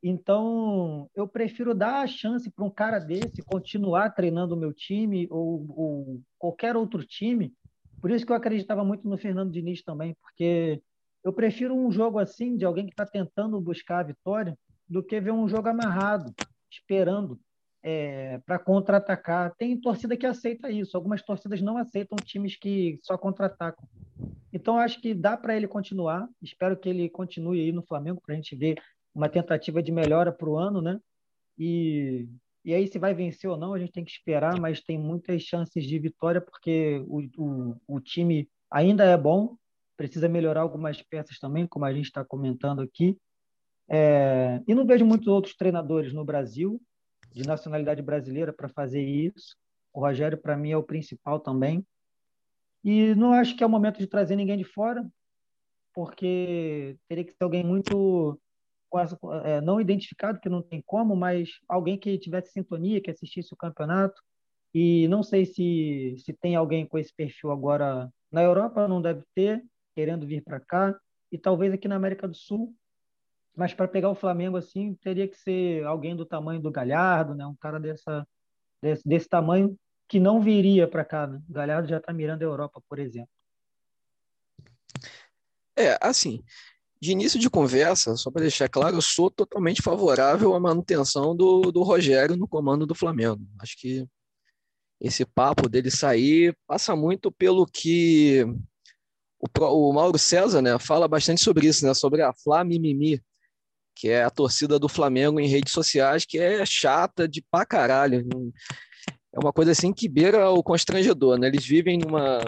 Então, 0.02 1.08
eu 1.14 1.28
prefiro 1.28 1.74
dar 1.74 2.02
a 2.02 2.06
chance 2.06 2.50
para 2.50 2.64
um 2.64 2.70
cara 2.70 2.98
desse 2.98 3.40
continuar 3.42 4.10
treinando 4.10 4.54
o 4.54 4.58
meu 4.58 4.72
time 4.72 5.28
ou, 5.30 5.64
ou, 5.68 6.20
qualquer 6.36 6.76
outro 6.76 7.04
time. 7.04 7.54
Por 8.00 8.10
isso 8.10 8.26
que 8.26 8.32
eu 8.32 8.36
acreditava 8.36 8.84
muito 8.84 9.08
no 9.08 9.16
Fernando 9.16 9.52
Diniz 9.52 9.80
também, 9.82 10.16
porque 10.20 10.82
eu 11.22 11.32
prefiro 11.32 11.72
um 11.74 11.92
jogo 11.92 12.18
assim, 12.18 12.56
de 12.56 12.64
alguém 12.64 12.86
que 12.86 12.92
está 12.92 13.06
tentando 13.06 13.60
buscar 13.60 14.00
a 14.00 14.02
vitória, 14.02 14.58
do 14.88 15.04
que 15.04 15.20
ver 15.20 15.30
um 15.30 15.48
jogo 15.48 15.68
amarrado, 15.68 16.34
esperando 16.68 17.38
é, 17.80 18.38
para 18.38 18.58
contra-atacar. 18.58 19.54
Tem 19.56 19.80
torcida 19.80 20.16
que 20.16 20.26
aceita 20.26 20.68
isso, 20.68 20.96
algumas 20.96 21.22
torcidas 21.22 21.62
não 21.62 21.76
aceitam 21.76 22.20
times 22.20 22.56
que 22.56 22.98
só 23.02 23.16
contra-atacam. 23.16 23.88
Então, 24.52 24.78
acho 24.78 25.00
que 25.00 25.14
dá 25.14 25.36
para 25.36 25.56
ele 25.56 25.68
continuar. 25.68 26.28
Espero 26.42 26.76
que 26.76 26.88
ele 26.88 27.08
continue 27.08 27.60
aí 27.60 27.72
no 27.72 27.82
Flamengo 27.82 28.20
para 28.20 28.34
a 28.34 28.36
gente 28.36 28.54
ver 28.56 28.76
uma 29.14 29.28
tentativa 29.28 29.82
de 29.82 29.92
melhora 29.92 30.32
para 30.32 30.48
o 30.48 30.56
ano, 30.56 30.80
né? 30.80 30.98
E, 31.58 32.28
e 32.64 32.74
aí, 32.74 32.86
se 32.86 32.98
vai 32.98 33.14
vencer 33.14 33.48
ou 33.48 33.56
não, 33.56 33.74
a 33.74 33.78
gente 33.78 33.92
tem 33.92 34.04
que 34.04 34.10
esperar, 34.10 34.58
mas 34.60 34.80
tem 34.80 34.98
muitas 34.98 35.42
chances 35.42 35.84
de 35.84 35.98
vitória, 35.98 36.40
porque 36.40 37.04
o, 37.06 37.22
o, 37.36 37.76
o 37.86 38.00
time 38.00 38.48
ainda 38.70 39.04
é 39.04 39.16
bom, 39.16 39.56
precisa 39.96 40.28
melhorar 40.28 40.62
algumas 40.62 41.02
peças 41.02 41.38
também, 41.38 41.66
como 41.66 41.84
a 41.84 41.92
gente 41.92 42.06
está 42.06 42.24
comentando 42.24 42.80
aqui. 42.80 43.16
É, 43.88 44.62
e 44.66 44.74
não 44.74 44.86
vejo 44.86 45.04
muitos 45.04 45.28
outros 45.28 45.54
treinadores 45.54 46.12
no 46.12 46.24
Brasil, 46.24 46.80
de 47.32 47.46
nacionalidade 47.46 48.02
brasileira, 48.02 48.52
para 48.52 48.68
fazer 48.68 49.02
isso. 49.02 49.56
O 49.92 50.00
Rogério, 50.00 50.38
para 50.38 50.56
mim, 50.56 50.70
é 50.70 50.76
o 50.76 50.82
principal 50.82 51.38
também. 51.38 51.84
E 52.84 53.14
não 53.14 53.32
acho 53.32 53.56
que 53.56 53.62
é 53.62 53.66
o 53.66 53.70
momento 53.70 53.98
de 53.98 54.06
trazer 54.06 54.34
ninguém 54.34 54.56
de 54.56 54.64
fora, 54.64 55.06
porque 55.94 56.96
teria 57.08 57.24
que 57.24 57.32
ser 57.32 57.44
alguém 57.44 57.64
muito 57.64 58.40
é, 59.44 59.60
não 59.60 59.80
identificado, 59.80 60.40
que 60.40 60.48
não 60.48 60.62
tem 60.62 60.82
como, 60.84 61.16
mas 61.16 61.48
alguém 61.68 61.98
que 61.98 62.18
tivesse 62.18 62.52
sintonia, 62.52 63.00
que 63.00 63.10
assistisse 63.10 63.52
o 63.52 63.56
campeonato. 63.56 64.20
E 64.74 65.06
não 65.08 65.22
sei 65.22 65.44
se, 65.44 66.16
se 66.18 66.32
tem 66.32 66.56
alguém 66.56 66.86
com 66.86 66.98
esse 66.98 67.14
perfil 67.14 67.50
agora 67.50 68.10
na 68.30 68.42
Europa, 68.42 68.88
não 68.88 69.02
deve 69.02 69.22
ter, 69.34 69.62
querendo 69.94 70.26
vir 70.26 70.42
para 70.42 70.58
cá, 70.60 70.98
e 71.30 71.38
talvez 71.38 71.72
aqui 71.72 71.86
na 71.86 71.96
América 71.96 72.26
do 72.26 72.34
Sul. 72.34 72.74
Mas 73.54 73.74
para 73.74 73.86
pegar 73.86 74.08
o 74.08 74.14
Flamengo 74.14 74.56
assim, 74.56 74.94
teria 74.94 75.28
que 75.28 75.36
ser 75.36 75.84
alguém 75.84 76.16
do 76.16 76.24
tamanho 76.24 76.60
do 76.60 76.70
Galhardo, 76.70 77.34
né? 77.34 77.46
um 77.46 77.54
cara 77.54 77.78
dessa, 77.78 78.26
desse, 78.80 79.06
desse 79.06 79.28
tamanho 79.28 79.76
que 80.08 80.18
não 80.18 80.40
viria 80.40 80.88
para 80.88 81.04
cá. 81.04 81.26
Né? 81.26 81.40
O 81.48 81.52
Galhardo 81.52 81.88
já 81.88 81.98
está 81.98 82.12
mirando 82.12 82.42
a 82.42 82.46
Europa, 82.46 82.82
por 82.88 82.98
exemplo. 82.98 83.28
É, 85.76 85.98
assim, 86.00 86.42
de 87.02 87.10
início 87.10 87.36
de 87.36 87.50
conversa, 87.50 88.16
só 88.16 88.30
para 88.30 88.42
deixar 88.42 88.68
claro, 88.68 88.96
eu 88.96 89.02
sou 89.02 89.28
totalmente 89.28 89.82
favorável 89.82 90.54
à 90.54 90.60
manutenção 90.60 91.34
do, 91.34 91.72
do 91.72 91.82
Rogério 91.82 92.36
no 92.36 92.46
comando 92.46 92.86
do 92.86 92.94
Flamengo. 92.94 93.44
Acho 93.58 93.76
que 93.76 94.06
esse 95.00 95.26
papo 95.26 95.68
dele 95.68 95.90
sair 95.90 96.56
passa 96.64 96.94
muito 96.94 97.32
pelo 97.32 97.66
que 97.66 98.46
o, 99.36 99.48
o 99.64 99.92
Mauro 99.92 100.16
César 100.16 100.62
né, 100.62 100.78
fala 100.78 101.08
bastante 101.08 101.42
sobre 101.42 101.66
isso, 101.66 101.84
né, 101.84 101.92
sobre 101.92 102.22
a 102.22 102.32
Flá 102.32 102.62
Mimimi, 102.62 103.20
que 103.96 104.08
é 104.08 104.22
a 104.22 104.30
torcida 104.30 104.78
do 104.78 104.88
Flamengo 104.88 105.40
em 105.40 105.48
redes 105.48 105.72
sociais, 105.72 106.24
que 106.24 106.38
é 106.38 106.64
chata 106.64 107.26
de 107.26 107.42
pra 107.50 107.66
caralho. 107.66 108.24
É 109.34 109.40
uma 109.40 109.52
coisa 109.52 109.72
assim 109.72 109.92
que 109.92 110.08
beira 110.08 110.50
o 110.50 110.62
constrangedor, 110.62 111.36
né? 111.36 111.48
Eles 111.48 111.66
vivem 111.66 111.98
numa 111.98 112.44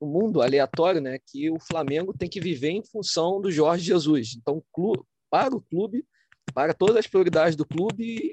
um 0.00 0.06
mundo 0.06 0.40
aleatório, 0.40 1.00
né, 1.00 1.18
que 1.18 1.50
o 1.50 1.58
Flamengo 1.58 2.16
tem 2.16 2.28
que 2.28 2.40
viver 2.40 2.70
em 2.70 2.82
função 2.82 3.40
do 3.40 3.50
Jorge 3.50 3.84
Jesus. 3.84 4.34
Então, 4.36 4.62
clube, 4.72 5.02
para 5.30 5.54
o 5.54 5.60
clube, 5.60 6.04
para 6.54 6.72
todas 6.74 6.96
as 6.96 7.06
prioridades 7.06 7.54
do 7.54 7.66
clube, 7.66 8.30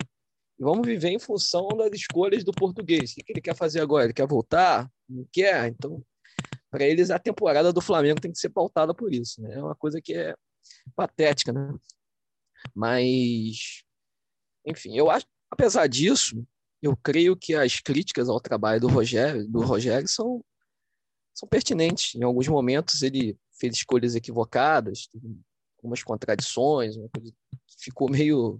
vamos 0.58 0.88
viver 0.88 1.10
em 1.10 1.20
função 1.20 1.68
das 1.70 1.92
escolhas 1.94 2.44
do 2.44 2.52
português. 2.52 3.12
O 3.12 3.16
que 3.16 3.32
ele 3.32 3.42
quer 3.42 3.56
fazer 3.56 3.82
agora? 3.82 4.06
Ele 4.06 4.14
quer 4.14 4.28
voltar? 4.28 4.90
Não 5.08 5.28
quer? 5.32 5.68
Então, 5.68 6.04
para 6.70 6.86
eles, 6.86 7.12
a 7.12 7.20
temporada 7.20 7.72
do 7.72 7.82
Flamengo 7.82 8.22
tem 8.22 8.32
que 8.32 8.40
ser 8.40 8.50
pautada 8.50 8.94
por 8.94 9.14
isso. 9.14 9.42
Né? 9.42 9.56
É 9.56 9.64
uma 9.64 9.76
coisa 9.76 10.02
que 10.02 10.14
é 10.14 10.36
patética, 10.96 11.52
né? 11.52 11.74
Mas, 12.74 13.84
enfim, 14.66 14.98
eu 14.98 15.10
acho, 15.10 15.26
apesar 15.50 15.88
disso, 15.88 16.46
eu 16.82 16.96
creio 16.98 17.36
que 17.36 17.54
as 17.54 17.80
críticas 17.80 18.30
ao 18.30 18.40
trabalho 18.40 18.82
do 18.82 18.88
Rogério, 18.88 19.48
do 19.48 19.62
Rogério 19.62 20.08
são, 20.08 20.44
são 21.38 21.48
pertinentes. 21.48 22.16
Em 22.16 22.24
alguns 22.24 22.48
momentos 22.48 23.04
ele 23.04 23.38
fez 23.60 23.76
escolhas 23.76 24.16
equivocadas, 24.16 25.08
algumas 25.78 26.02
contradições, 26.02 26.98
uma 26.98 27.08
coisa 27.10 27.32
ficou 27.80 28.10
meio 28.10 28.60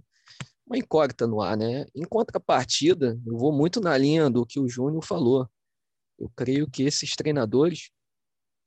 uma 0.64 0.76
incógnita 0.76 1.26
no 1.26 1.40
ar, 1.40 1.56
né? 1.56 1.86
Em 1.94 2.04
contrapartida, 2.04 3.18
eu 3.26 3.36
vou 3.38 3.50
muito 3.50 3.80
na 3.80 3.96
linha 3.96 4.28
do 4.28 4.44
que 4.44 4.60
o 4.60 4.68
Júnior 4.68 5.02
falou. 5.02 5.48
Eu 6.18 6.30
creio 6.36 6.70
que 6.70 6.82
esses 6.82 7.16
treinadores, 7.16 7.90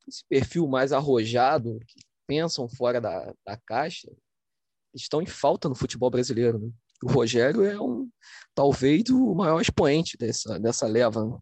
esse 0.07 0.25
perfil 0.27 0.67
mais 0.67 0.91
arrojado, 0.91 1.79
que 1.87 2.01
pensam 2.25 2.67
fora 2.67 2.99
da, 2.99 3.33
da 3.45 3.55
caixa, 3.65 4.11
estão 4.95 5.21
em 5.21 5.27
falta 5.27 5.69
no 5.69 5.75
futebol 5.75 6.09
brasileiro. 6.09 6.57
Né? 6.57 6.71
O 7.03 7.11
Rogério 7.11 7.63
é 7.63 7.79
um 7.79 8.09
talvez 8.55 9.03
o 9.11 9.35
maior 9.35 9.61
expoente 9.61 10.17
dessa, 10.17 10.59
dessa 10.59 10.87
leva. 10.87 11.23
Né? 11.23 11.37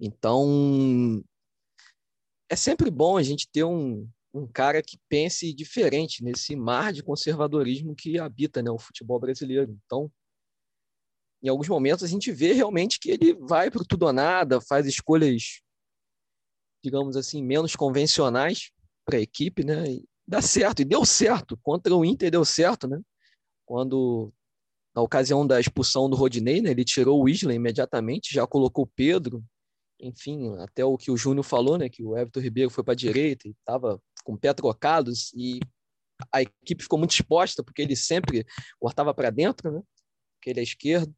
Então, 0.00 1.22
é 2.52 2.56
sempre 2.56 2.90
bom 2.90 3.16
a 3.16 3.22
gente 3.22 3.48
ter 3.50 3.64
um, 3.64 4.06
um 4.34 4.46
cara 4.46 4.82
que 4.82 4.98
pense 5.08 5.54
diferente 5.54 6.22
nesse 6.22 6.54
mar 6.54 6.92
de 6.92 7.02
conservadorismo 7.02 7.96
que 7.96 8.18
habita 8.18 8.62
né, 8.62 8.70
o 8.70 8.78
futebol 8.78 9.18
brasileiro. 9.18 9.74
Então, 9.86 10.12
em 11.42 11.48
alguns 11.48 11.66
momentos, 11.66 12.04
a 12.04 12.06
gente 12.06 12.30
vê 12.30 12.52
realmente 12.52 13.00
que 13.00 13.10
ele 13.10 13.32
vai 13.32 13.70
para 13.70 13.82
tudo 13.88 14.04
ou 14.04 14.12
nada, 14.12 14.60
faz 14.60 14.86
escolhas, 14.86 15.62
digamos 16.84 17.16
assim, 17.16 17.42
menos 17.42 17.74
convencionais 17.74 18.70
para 19.02 19.16
a 19.16 19.22
equipe, 19.22 19.64
né? 19.64 19.90
E 19.90 20.04
dá 20.28 20.42
certo, 20.42 20.82
e 20.82 20.84
deu 20.84 21.06
certo. 21.06 21.58
Contra 21.62 21.96
o 21.96 22.04
Inter 22.04 22.30
deu 22.30 22.44
certo, 22.44 22.86
né? 22.86 23.00
Quando, 23.64 24.30
na 24.94 25.00
ocasião 25.00 25.46
da 25.46 25.58
expulsão 25.58 26.08
do 26.08 26.16
Rodinei, 26.16 26.60
né, 26.60 26.70
ele 26.70 26.84
tirou 26.84 27.22
o 27.22 27.30
Isla 27.30 27.54
imediatamente, 27.54 28.34
já 28.34 28.46
colocou 28.46 28.84
o 28.84 28.90
Pedro, 28.94 29.42
enfim, 30.02 30.56
até 30.58 30.84
o 30.84 30.98
que 30.98 31.10
o 31.10 31.16
Júnior 31.16 31.44
falou, 31.44 31.78
né, 31.78 31.88
que 31.88 32.02
o 32.02 32.16
Everton 32.16 32.40
Ribeiro 32.40 32.70
foi 32.70 32.82
para 32.82 32.92
a 32.92 32.96
direita 32.96 33.46
e 33.46 33.52
estava 33.52 34.00
com 34.24 34.34
o 34.34 34.38
pé 34.38 34.52
trocado 34.52 35.10
e 35.34 35.60
a 36.32 36.42
equipe 36.42 36.82
ficou 36.82 36.98
muito 36.98 37.12
exposta 37.12 37.62
porque 37.62 37.82
ele 37.82 37.96
sempre 37.96 38.44
cortava 38.78 39.14
para 39.14 39.30
dentro, 39.30 39.72
né? 39.72 39.82
Porque 40.34 40.50
ele 40.50 40.60
é 40.60 40.62
esquerdo. 40.62 41.12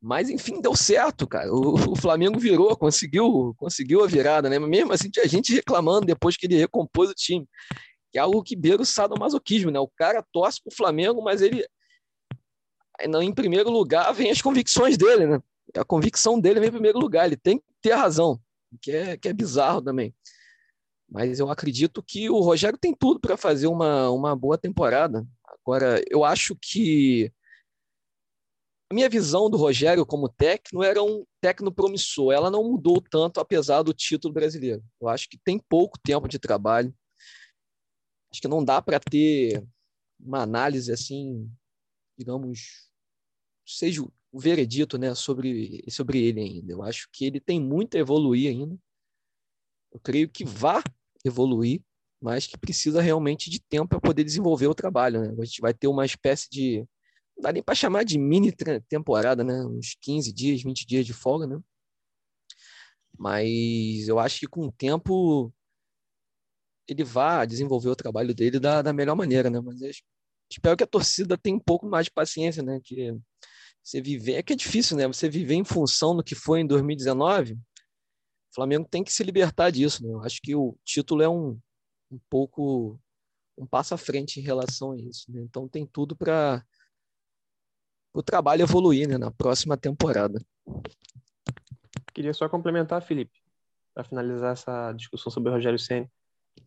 Mas 0.00 0.28
enfim, 0.28 0.60
deu 0.60 0.74
certo, 0.74 1.26
cara. 1.26 1.52
O, 1.52 1.92
o, 1.92 1.96
Flamengo 1.96 2.38
virou, 2.38 2.76
conseguiu, 2.76 3.54
conseguiu 3.56 4.02
a 4.04 4.06
virada, 4.06 4.48
né? 4.48 4.58
Mesmo 4.58 4.92
assim, 4.92 5.10
tinha 5.10 5.26
gente 5.28 5.52
reclamando 5.52 6.06
depois 6.06 6.36
que 6.36 6.46
ele 6.46 6.56
recompôs 6.56 7.10
o 7.10 7.14
time. 7.14 7.48
Que 8.10 8.18
é 8.18 8.20
algo 8.20 8.42
que 8.42 8.56
beira 8.56 8.82
o 8.82 8.86
sadomasoquismo, 8.86 9.70
né? 9.70 9.78
O 9.78 9.88
cara 9.88 10.24
torce 10.32 10.60
pro 10.62 10.74
Flamengo, 10.74 11.22
mas 11.22 11.40
ele 11.40 11.64
em 13.00 13.34
primeiro 13.34 13.70
lugar 13.70 14.12
vem 14.12 14.30
as 14.30 14.42
convicções 14.42 14.96
dele, 14.96 15.26
né? 15.26 15.42
A 15.76 15.84
convicção 15.84 16.40
dele 16.40 16.60
vem 16.60 16.68
em 16.68 16.72
primeiro 16.72 16.98
lugar, 16.98 17.26
ele 17.26 17.36
tem 17.36 17.58
que 17.58 17.64
ter 17.80 17.94
razão, 17.94 18.40
que 18.80 18.90
é, 18.90 19.16
que 19.16 19.28
é 19.28 19.32
bizarro 19.32 19.80
também. 19.80 20.14
Mas 21.08 21.38
eu 21.38 21.50
acredito 21.50 22.02
que 22.02 22.30
o 22.30 22.40
Rogério 22.40 22.78
tem 22.78 22.94
tudo 22.94 23.20
para 23.20 23.36
fazer 23.36 23.66
uma, 23.66 24.10
uma 24.10 24.34
boa 24.34 24.56
temporada. 24.56 25.26
Agora, 25.46 26.02
eu 26.10 26.24
acho 26.24 26.56
que 26.56 27.30
a 28.90 28.94
minha 28.94 29.08
visão 29.08 29.48
do 29.48 29.56
Rogério 29.56 30.04
como 30.04 30.28
técnico 30.28 30.82
era 30.82 31.02
um 31.02 31.24
técnico 31.40 31.74
promissor. 31.74 32.32
Ela 32.32 32.50
não 32.50 32.64
mudou 32.64 33.00
tanto, 33.00 33.40
apesar 33.40 33.82
do 33.82 33.92
título 33.92 34.32
brasileiro. 34.32 34.82
Eu 35.00 35.08
acho 35.08 35.28
que 35.28 35.38
tem 35.38 35.58
pouco 35.58 35.98
tempo 35.98 36.28
de 36.28 36.38
trabalho. 36.38 36.94
Acho 38.30 38.40
que 38.40 38.48
não 38.48 38.64
dá 38.64 38.80
para 38.80 38.98
ter 38.98 39.66
uma 40.18 40.42
análise 40.42 40.92
assim, 40.92 41.50
digamos, 42.18 42.90
seja 43.66 44.02
o 44.32 44.40
veredito 44.40 44.96
né, 44.96 45.14
sobre, 45.14 45.84
sobre 45.90 46.24
ele 46.24 46.40
ainda. 46.40 46.72
Eu 46.72 46.82
acho 46.82 47.08
que 47.12 47.26
ele 47.26 47.38
tem 47.38 47.60
muito 47.60 47.96
a 47.96 48.00
evoluir 48.00 48.50
ainda. 48.50 48.76
Eu 49.92 50.00
creio 50.00 50.28
que 50.28 50.42
vá 50.42 50.82
evoluir, 51.22 51.82
mas 52.20 52.46
que 52.46 52.56
precisa 52.56 53.02
realmente 53.02 53.50
de 53.50 53.60
tempo 53.60 53.88
para 53.88 54.00
poder 54.00 54.24
desenvolver 54.24 54.66
o 54.66 54.74
trabalho. 54.74 55.20
Né? 55.20 55.36
A 55.38 55.44
gente 55.44 55.60
vai 55.60 55.74
ter 55.74 55.86
uma 55.86 56.06
espécie 56.06 56.48
de. 56.50 56.78
Não 57.36 57.42
dá 57.42 57.52
nem 57.52 57.62
para 57.62 57.74
chamar 57.74 58.04
de 58.04 58.18
mini 58.18 58.50
temporada, 58.88 59.44
né? 59.44 59.64
uns 59.66 59.94
15 60.00 60.32
dias, 60.32 60.62
20 60.62 60.86
dias 60.86 61.04
de 61.04 61.12
folga. 61.12 61.46
Né? 61.46 61.60
Mas 63.18 64.08
eu 64.08 64.18
acho 64.18 64.40
que 64.40 64.46
com 64.46 64.66
o 64.66 64.72
tempo 64.72 65.52
ele 66.88 67.04
vá 67.04 67.44
desenvolver 67.44 67.90
o 67.90 67.96
trabalho 67.96 68.34
dele 68.34 68.58
da, 68.58 68.80
da 68.80 68.92
melhor 68.94 69.14
maneira. 69.14 69.50
Né? 69.50 69.60
Mas 69.60 69.80
espero 70.50 70.76
que 70.76 70.84
a 70.84 70.86
torcida 70.86 71.36
tenha 71.36 71.56
um 71.56 71.60
pouco 71.60 71.86
mais 71.86 72.06
de 72.06 72.12
paciência, 72.12 72.62
né? 72.62 72.80
que 72.82 73.14
você 73.82 74.00
viver. 74.00 74.34
É 74.34 74.42
que 74.42 74.52
é 74.52 74.56
difícil, 74.56 74.96
né? 74.96 75.06
Você 75.06 75.28
viver 75.28 75.54
em 75.54 75.64
função 75.64 76.16
do 76.16 76.22
que 76.22 76.34
foi 76.34 76.60
em 76.60 76.66
2019 76.66 77.58
o 78.52 78.54
Flamengo 78.54 78.86
tem 78.86 79.02
que 79.02 79.10
se 79.10 79.24
libertar 79.24 79.70
disso. 79.70 80.06
Né? 80.06 80.12
Eu 80.12 80.22
acho 80.22 80.38
que 80.42 80.54
o 80.54 80.76
título 80.84 81.22
é 81.22 81.28
um, 81.28 81.58
um 82.10 82.18
pouco 82.28 83.00
um 83.56 83.66
passo 83.66 83.94
à 83.94 83.96
frente 83.96 84.38
em 84.38 84.42
relação 84.42 84.92
a 84.92 84.98
isso. 84.98 85.32
Né? 85.32 85.40
Então 85.40 85.66
tem 85.66 85.86
tudo 85.86 86.14
para 86.14 86.62
o 88.12 88.22
trabalho 88.22 88.62
evoluir 88.62 89.08
né? 89.08 89.16
na 89.16 89.30
próxima 89.30 89.74
temporada. 89.74 90.38
Queria 92.12 92.34
só 92.34 92.46
complementar, 92.46 93.00
Felipe, 93.00 93.40
para 93.94 94.04
finalizar 94.04 94.52
essa 94.52 94.92
discussão 94.92 95.32
sobre 95.32 95.48
o 95.48 95.54
Rogério 95.54 95.78
Senna, 95.78 96.10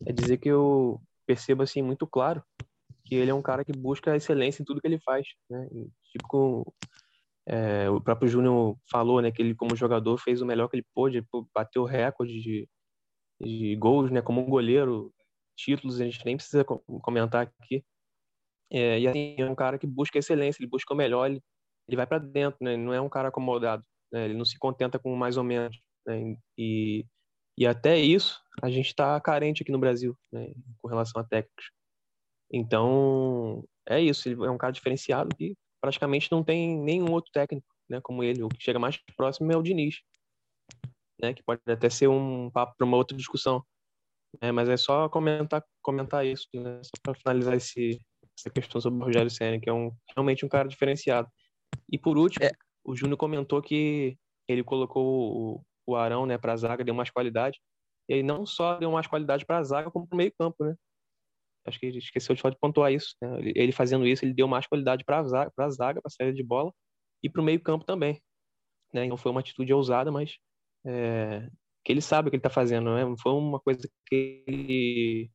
é 0.04 0.12
dizer 0.12 0.38
que 0.38 0.48
eu 0.48 1.00
percebo 1.24 1.62
assim 1.62 1.82
muito 1.82 2.04
claro 2.04 2.42
que 3.04 3.14
ele 3.14 3.30
é 3.30 3.34
um 3.34 3.42
cara 3.42 3.64
que 3.64 3.70
busca 3.70 4.16
excelência 4.16 4.60
em 4.60 4.64
tudo 4.64 4.80
que 4.80 4.88
ele 4.88 4.98
faz, 4.98 5.28
né? 5.48 5.68
Tipo, 6.10 6.74
é, 7.48 7.88
o 7.88 8.00
próprio 8.00 8.28
Júnior 8.28 8.76
falou, 8.90 9.22
né, 9.22 9.30
que 9.30 9.40
ele 9.40 9.54
como 9.54 9.76
jogador 9.76 10.18
fez 10.18 10.42
o 10.42 10.46
melhor 10.46 10.68
que 10.68 10.76
ele 10.76 10.86
pôde, 10.92 11.24
bateu 11.54 11.82
o 11.82 11.86
recorde 11.86 12.40
de, 12.40 12.68
de 13.40 13.76
gols, 13.76 14.10
né, 14.10 14.20
como 14.20 14.44
goleiro, 14.44 15.14
títulos, 15.56 16.00
a 16.00 16.04
gente 16.04 16.24
nem 16.24 16.36
precisa 16.36 16.64
comentar 16.64 17.42
aqui. 17.60 17.84
É, 18.70 18.98
e 18.98 19.06
assim, 19.06 19.36
é 19.38 19.48
um 19.48 19.54
cara 19.54 19.78
que 19.78 19.86
busca 19.86 20.18
excelência, 20.18 20.60
ele 20.60 20.68
busca 20.68 20.92
o 20.92 20.96
melhor, 20.96 21.30
ele, 21.30 21.40
ele 21.86 21.96
vai 21.96 22.06
para 22.06 22.18
dentro, 22.18 22.58
né, 22.60 22.74
ele 22.74 22.82
não 22.82 22.92
é 22.92 23.00
um 23.00 23.08
cara 23.08 23.28
acomodado, 23.28 23.84
né, 24.12 24.24
ele 24.24 24.34
não 24.34 24.44
se 24.44 24.58
contenta 24.58 24.98
com 24.98 25.14
mais 25.14 25.36
ou 25.36 25.44
menos. 25.44 25.80
Né, 26.04 26.36
e, 26.58 27.06
e 27.56 27.64
até 27.64 27.96
isso 27.96 28.42
a 28.60 28.68
gente 28.68 28.86
está 28.86 29.20
carente 29.20 29.62
aqui 29.62 29.70
no 29.70 29.78
Brasil, 29.78 30.18
né, 30.32 30.52
com 30.78 30.88
relação 30.88 31.22
a 31.22 31.24
técnicos. 31.24 31.70
Então, 32.52 33.64
é 33.88 34.00
isso, 34.00 34.28
ele 34.28 34.44
é 34.44 34.50
um 34.50 34.58
cara 34.58 34.72
diferenciado 34.72 35.34
que 35.36 35.56
praticamente 35.80 36.30
não 36.30 36.42
tem 36.42 36.78
nenhum 36.78 37.10
outro 37.12 37.30
técnico, 37.32 37.66
né, 37.88 38.00
como 38.02 38.22
ele. 38.22 38.42
O 38.42 38.48
que 38.48 38.62
chega 38.62 38.78
mais 38.78 38.96
próximo 39.16 39.50
é 39.52 39.56
o 39.56 39.62
Diniz, 39.62 39.96
né, 41.20 41.32
que 41.32 41.42
pode 41.42 41.60
até 41.66 41.88
ser 41.88 42.08
um 42.08 42.50
papo 42.50 42.74
para 42.76 42.86
uma 42.86 42.96
outra 42.96 43.16
discussão. 43.16 43.64
É, 44.40 44.52
mas 44.52 44.68
é 44.68 44.76
só 44.76 45.08
comentar, 45.08 45.64
comentar 45.82 46.26
isso, 46.26 46.46
né, 46.54 46.80
só 46.82 46.92
para 47.02 47.14
finalizar 47.14 47.54
esse, 47.54 48.00
essa 48.38 48.50
questão 48.50 48.80
sobre 48.80 49.00
o 49.00 49.04
Rogério 49.04 49.30
Senna, 49.30 49.58
que 49.58 49.68
é 49.68 49.72
um, 49.72 49.90
realmente 50.14 50.44
um 50.44 50.48
cara 50.48 50.68
diferenciado. 50.68 51.28
E 51.90 51.98
por 51.98 52.18
último, 52.18 52.44
é. 52.44 52.50
o 52.84 52.94
Júnior 52.94 53.16
comentou 53.16 53.62
que 53.62 54.18
ele 54.48 54.62
colocou 54.62 55.56
o, 55.56 55.62
o 55.86 55.96
Arão 55.96 56.26
né, 56.26 56.36
para 56.36 56.52
a 56.52 56.56
zaga, 56.56 56.84
deu 56.84 56.94
mais 56.94 57.10
qualidade. 57.10 57.60
E 58.08 58.22
não 58.22 58.46
só 58.46 58.78
deu 58.78 58.90
mais 58.90 59.06
qualidade 59.06 59.44
para 59.44 59.58
a 59.58 59.64
zaga, 59.64 59.90
como 59.90 60.06
para 60.06 60.14
o 60.14 60.18
meio 60.18 60.32
campo, 60.38 60.64
né? 60.64 60.76
Acho 61.66 61.78
que 61.78 61.86
esqueceu 61.86 62.34
de 62.34 62.42
pontuar 62.60 62.92
isso. 62.92 63.14
Né? 63.20 63.52
Ele 63.54 63.72
fazendo 63.72 64.06
isso, 64.06 64.24
ele 64.24 64.34
deu 64.34 64.48
mais 64.48 64.66
qualidade 64.66 65.04
para 65.04 65.18
a 65.18 65.24
zaga, 65.24 65.52
para 65.54 65.66
a 65.66 65.70
zaga, 65.70 66.00
para 66.00 66.08
a 66.08 66.10
saída 66.10 66.32
de 66.32 66.42
bola 66.42 66.72
e 67.22 67.28
para 67.28 67.40
o 67.40 67.44
meio 67.44 67.60
campo 67.60 67.84
também. 67.84 68.20
Né? 68.92 69.04
Então 69.04 69.16
foi 69.16 69.30
uma 69.30 69.40
atitude 69.40 69.72
ousada, 69.72 70.10
mas 70.10 70.38
é, 70.86 71.48
que 71.84 71.92
ele 71.92 72.00
sabe 72.00 72.28
o 72.28 72.30
que 72.30 72.36
ele 72.36 72.40
está 72.40 72.50
fazendo, 72.50 72.94
né? 72.94 73.04
Não 73.04 73.16
foi 73.16 73.32
uma 73.32 73.60
coisa 73.60 73.88
que 74.06 74.44
ele 74.46 75.30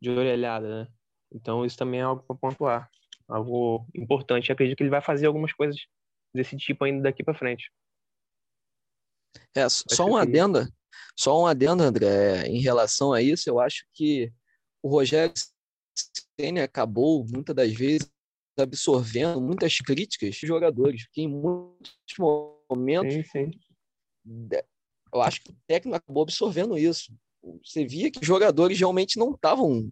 de 0.00 0.10
orelhada, 0.10 0.84
né? 0.84 0.92
Então 1.32 1.64
isso 1.64 1.76
também 1.76 2.00
é 2.00 2.02
algo 2.02 2.22
para 2.22 2.36
pontuar, 2.36 2.90
algo 3.28 3.86
importante. 3.94 4.50
Eu 4.50 4.54
acredito 4.54 4.76
que 4.76 4.82
ele 4.82 4.90
vai 4.90 5.00
fazer 5.00 5.26
algumas 5.26 5.52
coisas 5.52 5.80
desse 6.34 6.56
tipo 6.56 6.84
ainda 6.84 7.04
daqui 7.04 7.22
para 7.22 7.38
frente. 7.38 7.70
É, 9.54 9.68
só 9.68 10.04
um 10.04 10.16
adendo, 10.16 10.66
só 11.16 11.40
um 11.40 11.46
adendo, 11.46 11.82
André, 11.82 12.46
em 12.46 12.60
relação 12.60 13.12
a 13.12 13.22
isso, 13.22 13.48
eu 13.48 13.60
acho 13.60 13.86
que 13.94 14.30
o 14.82 14.88
Rogério 14.88 15.32
Ceni 16.38 16.60
acabou 16.60 17.24
muitas 17.24 17.54
das 17.54 17.72
vezes 17.72 18.10
absorvendo 18.58 19.40
muitas 19.40 19.78
críticas 19.78 20.34
de 20.34 20.46
jogadores, 20.46 21.06
que 21.12 21.22
em 21.22 21.28
muitos 21.28 21.94
momentos 22.18 23.14
sim, 23.14 23.22
sim. 23.22 23.50
eu 25.12 25.22
acho 25.22 25.42
que 25.42 25.50
o 25.50 25.56
técnico 25.66 25.96
acabou 25.96 26.22
absorvendo 26.22 26.76
isso. 26.76 27.14
Você 27.64 27.86
via 27.86 28.10
que 28.10 28.20
os 28.20 28.26
jogadores 28.26 28.78
realmente 28.78 29.18
não 29.18 29.32
estavam 29.32 29.90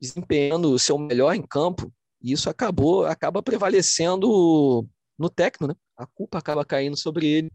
desempenhando 0.00 0.72
o 0.72 0.78
seu 0.78 0.98
melhor 0.98 1.34
em 1.34 1.42
campo, 1.42 1.92
e 2.20 2.32
isso 2.32 2.50
acabou 2.50 3.04
acaba 3.06 3.42
prevalecendo 3.42 4.86
no 5.18 5.30
técnico, 5.30 5.68
né? 5.68 5.74
A 5.96 6.06
culpa 6.06 6.38
acaba 6.38 6.64
caindo 6.64 6.96
sobre 6.96 7.26
ele. 7.26 7.52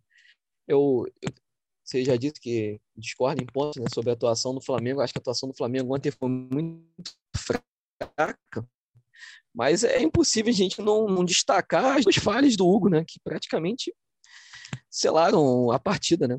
Eu, 0.68 1.06
eu 1.22 1.32
você 1.88 2.04
já 2.04 2.18
disse 2.18 2.42
que 2.42 2.82
discorda 2.98 3.42
em 3.42 3.46
pontos 3.46 3.82
né, 3.82 3.88
sobre 3.94 4.10
a 4.10 4.14
atuação 4.14 4.54
do 4.54 4.60
Flamengo. 4.60 5.00
Acho 5.00 5.14
que 5.14 5.20
a 5.20 5.22
atuação 5.22 5.48
do 5.48 5.56
Flamengo 5.56 5.96
ontem 5.96 6.12
foi 6.12 6.28
muito 6.28 6.84
fraca, 7.34 8.68
Mas 9.56 9.86
é 9.86 10.02
impossível 10.02 10.52
a 10.52 10.56
gente 10.56 10.82
não, 10.82 11.08
não 11.08 11.24
destacar 11.24 11.98
as 11.98 12.04
duas 12.04 12.18
falhas 12.18 12.58
do 12.58 12.68
Hugo, 12.68 12.90
né? 12.90 13.06
Que 13.08 13.22
praticamente 13.24 13.96
selaram 14.90 15.72
a 15.72 15.80
partida, 15.80 16.28
né? 16.28 16.38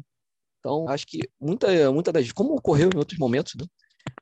Então, 0.60 0.86
acho 0.86 1.06
que 1.06 1.20
muita, 1.40 1.90
muita 1.90 2.12
das, 2.12 2.30
como 2.30 2.54
ocorreu 2.54 2.90
em 2.94 2.98
outros 2.98 3.18
momentos, 3.18 3.54
né? 3.54 3.64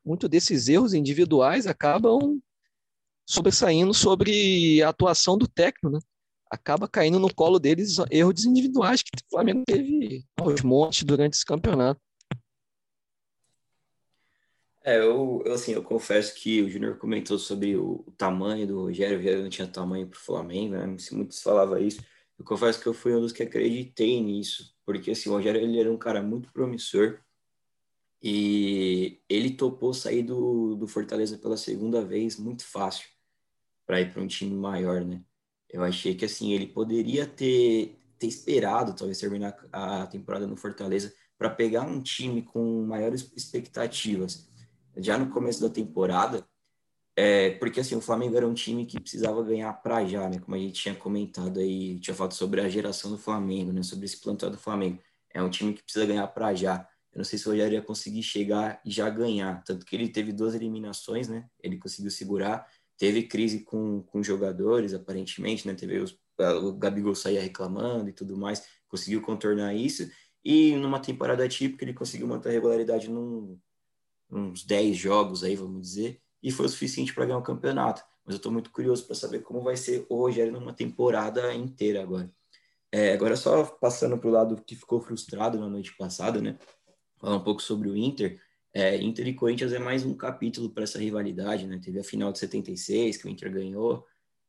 Muito 0.04 0.28
desses 0.28 0.68
erros 0.68 0.94
individuais 0.94 1.66
acabam 1.66 2.40
sobressaindo 3.28 3.92
sobre 3.92 4.80
a 4.80 4.90
atuação 4.90 5.36
do 5.36 5.48
técnico, 5.48 5.90
né? 5.90 5.98
Acaba 6.50 6.88
caindo 6.88 7.18
no 7.18 7.32
colo 7.32 7.58
deles 7.58 7.96
erros 8.10 8.44
individuais 8.44 9.02
que 9.02 9.10
o 9.14 9.30
Flamengo 9.30 9.64
teve 9.66 10.24
aos 10.38 10.62
montes 10.62 11.02
durante 11.02 11.34
esse 11.34 11.44
campeonato. 11.44 12.00
É, 14.86 14.98
eu, 14.98 15.42
eu, 15.44 15.52
assim, 15.52 15.72
eu 15.72 15.82
confesso 15.82 16.32
que 16.36 16.62
o 16.62 16.68
Júnior 16.68 16.96
comentou 16.96 17.36
sobre 17.40 17.74
o, 17.76 18.04
o, 18.06 18.12
tamanho 18.12 18.68
do 18.68 18.82
Rogério, 18.82 19.16
o 19.16 19.18
Rogério 19.18 19.42
não 19.42 19.50
tinha 19.50 19.66
tamanho 19.66 20.06
para 20.06 20.16
o 20.16 20.20
Flamengo, 20.20 20.76
né? 20.76 20.96
Muitos 21.10 21.42
falavam 21.42 21.78
isso. 21.78 22.00
Eu 22.38 22.44
confesso 22.44 22.80
que 22.80 22.86
eu 22.86 22.94
fui 22.94 23.12
um 23.12 23.20
dos 23.20 23.32
que 23.32 23.42
acreditei 23.42 24.20
nisso, 24.22 24.72
porque 24.84 25.10
assim, 25.10 25.28
o 25.28 25.32
Rogério 25.32 25.60
ele 25.60 25.80
era 25.80 25.90
um 25.90 25.98
cara 25.98 26.22
muito 26.22 26.52
promissor 26.52 27.20
e 28.22 29.20
ele 29.28 29.56
topou 29.56 29.92
sair 29.92 30.22
do, 30.22 30.76
do 30.76 30.86
Fortaleza 30.86 31.36
pela 31.36 31.56
segunda 31.56 32.04
vez 32.04 32.36
muito 32.38 32.64
fácil 32.64 33.08
para 33.84 34.00
ir 34.00 34.12
para 34.12 34.22
um 34.22 34.26
time 34.28 34.54
maior, 34.54 35.04
né? 35.04 35.20
Eu 35.70 35.82
achei 35.82 36.14
que 36.14 36.24
assim 36.24 36.52
ele 36.52 36.66
poderia 36.66 37.26
ter, 37.26 37.98
ter 38.18 38.26
esperado 38.26 38.94
talvez 38.94 39.18
terminar 39.18 39.56
a 39.72 40.06
temporada 40.06 40.46
no 40.46 40.56
Fortaleza 40.56 41.12
para 41.36 41.50
pegar 41.50 41.82
um 41.82 42.00
time 42.00 42.42
com 42.42 42.82
maiores 42.86 43.30
expectativas 43.36 44.48
já 44.96 45.18
no 45.18 45.28
começo 45.28 45.60
da 45.60 45.68
temporada, 45.68 46.46
é, 47.14 47.50
porque 47.52 47.80
assim, 47.80 47.94
o 47.94 48.00
Flamengo 48.00 48.36
era 48.36 48.46
um 48.46 48.54
time 48.54 48.84
que 48.84 49.00
precisava 49.00 49.42
ganhar 49.42 49.72
para 49.74 50.04
já, 50.04 50.28
né? 50.28 50.38
Como 50.38 50.54
a 50.54 50.58
gente 50.58 50.82
tinha 50.82 50.94
comentado 50.94 51.60
aí, 51.60 51.98
tinha 51.98 52.14
falado 52.14 52.32
sobre 52.32 52.60
a 52.60 52.68
geração 52.68 53.10
do 53.10 53.18
Flamengo, 53.18 53.72
né? 53.72 53.82
Sobre 53.82 54.04
esse 54.04 54.20
plantel 54.20 54.50
do 54.50 54.58
Flamengo. 54.58 54.98
É 55.32 55.42
um 55.42 55.50
time 55.50 55.72
que 55.72 55.82
precisa 55.82 56.06
ganhar 56.06 56.26
para 56.28 56.54
já. 56.54 56.86
Eu 57.12 57.18
não 57.18 57.24
sei 57.24 57.38
se 57.38 57.46
o 57.46 57.52
Rogério 57.52 57.74
ia 57.74 57.82
conseguir 57.82 58.22
chegar 58.22 58.80
e 58.84 58.90
já 58.90 59.08
ganhar. 59.08 59.62
Tanto 59.64 59.86
que 59.86 59.96
ele 59.96 60.08
teve 60.08 60.32
duas 60.32 60.54
eliminações, 60.54 61.28
né? 61.28 61.48
Ele 61.62 61.78
conseguiu 61.78 62.10
segurar. 62.10 62.66
Teve 62.98 63.24
crise 63.24 63.60
com, 63.60 64.02
com 64.02 64.22
jogadores, 64.22 64.94
aparentemente, 64.94 65.66
né? 65.66 65.74
Teve 65.74 65.98
os, 65.98 66.18
o 66.62 66.72
Gabigol 66.72 67.14
saía 67.14 67.42
reclamando 67.42 68.08
e 68.08 68.12
tudo 68.12 68.36
mais. 68.36 68.66
Conseguiu 68.88 69.20
contornar 69.20 69.74
isso. 69.74 70.10
E 70.44 70.76
numa 70.76 71.00
temporada 71.00 71.48
típica, 71.48 71.84
ele 71.84 71.92
conseguiu 71.92 72.26
manter 72.26 72.50
a 72.50 72.52
regularidade 72.52 73.10
num, 73.10 73.58
uns 74.30 74.64
10 74.64 74.96
jogos 74.96 75.42
aí, 75.42 75.56
vamos 75.56 75.82
dizer, 75.82 76.20
e 76.42 76.50
foi 76.50 76.66
o 76.66 76.68
suficiente 76.68 77.12
para 77.14 77.26
ganhar 77.26 77.38
o 77.38 77.42
campeonato. 77.42 78.02
Mas 78.24 78.34
eu 78.34 78.38
estou 78.38 78.52
muito 78.52 78.70
curioso 78.70 79.04
para 79.06 79.14
saber 79.14 79.40
como 79.40 79.62
vai 79.62 79.76
ser 79.76 80.06
o 80.08 80.16
Rogério 80.16 80.52
numa 80.52 80.72
temporada 80.72 81.54
inteira 81.54 82.02
agora. 82.02 82.30
É, 82.90 83.12
agora, 83.12 83.36
só 83.36 83.64
passando 83.64 84.18
para 84.18 84.28
o 84.28 84.32
lado 84.32 84.62
que 84.64 84.74
ficou 84.74 85.00
frustrado 85.00 85.58
na 85.58 85.68
noite 85.68 85.96
passada, 85.96 86.40
né? 86.40 86.58
Falar 87.18 87.36
um 87.36 87.44
pouco 87.44 87.62
sobre 87.62 87.88
o 87.88 87.96
Inter. 87.96 88.40
É, 88.78 88.94
Inter 89.02 89.26
e 89.26 89.32
Corinthians 89.32 89.72
é 89.72 89.78
mais 89.78 90.04
um 90.04 90.14
capítulo 90.14 90.68
para 90.68 90.82
essa 90.82 90.98
rivalidade, 90.98 91.66
né? 91.66 91.80
Teve 91.82 91.98
a 91.98 92.04
final 92.04 92.30
de 92.30 92.38
76, 92.38 93.16
que 93.16 93.26
o 93.26 93.30
Inter 93.30 93.50
ganhou, 93.50 94.04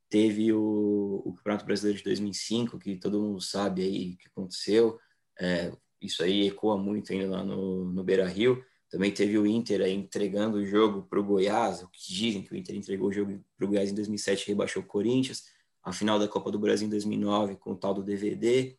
teve 0.10 0.52
o, 0.52 1.22
o 1.24 1.34
Campeonato 1.34 1.66
Brasileiro 1.66 1.98
de 1.98 2.04
2005, 2.04 2.78
que 2.78 2.98
todo 2.98 3.22
mundo 3.22 3.40
sabe 3.40 3.84
aí 3.84 4.16
o 4.16 4.18
que 4.18 4.28
aconteceu. 4.28 5.00
É, 5.40 5.72
isso 6.02 6.22
aí 6.24 6.46
ecoa 6.46 6.78
muito 6.78 7.14
ainda 7.14 7.38
lá 7.38 7.42
no, 7.42 7.86
no 7.86 8.04
Beira 8.04 8.28
Rio. 8.28 8.62
Também 8.90 9.14
teve 9.14 9.38
o 9.38 9.48
Inter 9.48 9.80
aí 9.80 9.94
entregando 9.94 10.58
o 10.58 10.66
jogo 10.66 11.04
para 11.04 11.22
o 11.22 11.24
Goiás, 11.24 11.82
o 11.82 11.88
que 11.88 12.14
dizem 12.14 12.44
que 12.44 12.52
o 12.52 12.58
Inter 12.58 12.76
entregou 12.76 13.08
o 13.08 13.14
jogo 13.14 13.42
para 13.58 13.66
o 13.66 13.70
Goiás 13.70 13.90
em 13.90 13.96
2007 13.96 14.46
rebaixou 14.46 14.84
o 14.84 14.86
Corinthians. 14.86 15.46
A 15.82 15.94
final 15.94 16.20
da 16.20 16.28
Copa 16.28 16.52
do 16.52 16.60
Brasil 16.60 16.86
em 16.86 16.92
2009 16.92 17.56
com 17.56 17.72
o 17.72 17.78
tal 17.78 17.94
do 17.94 18.04
DVD. 18.04 18.78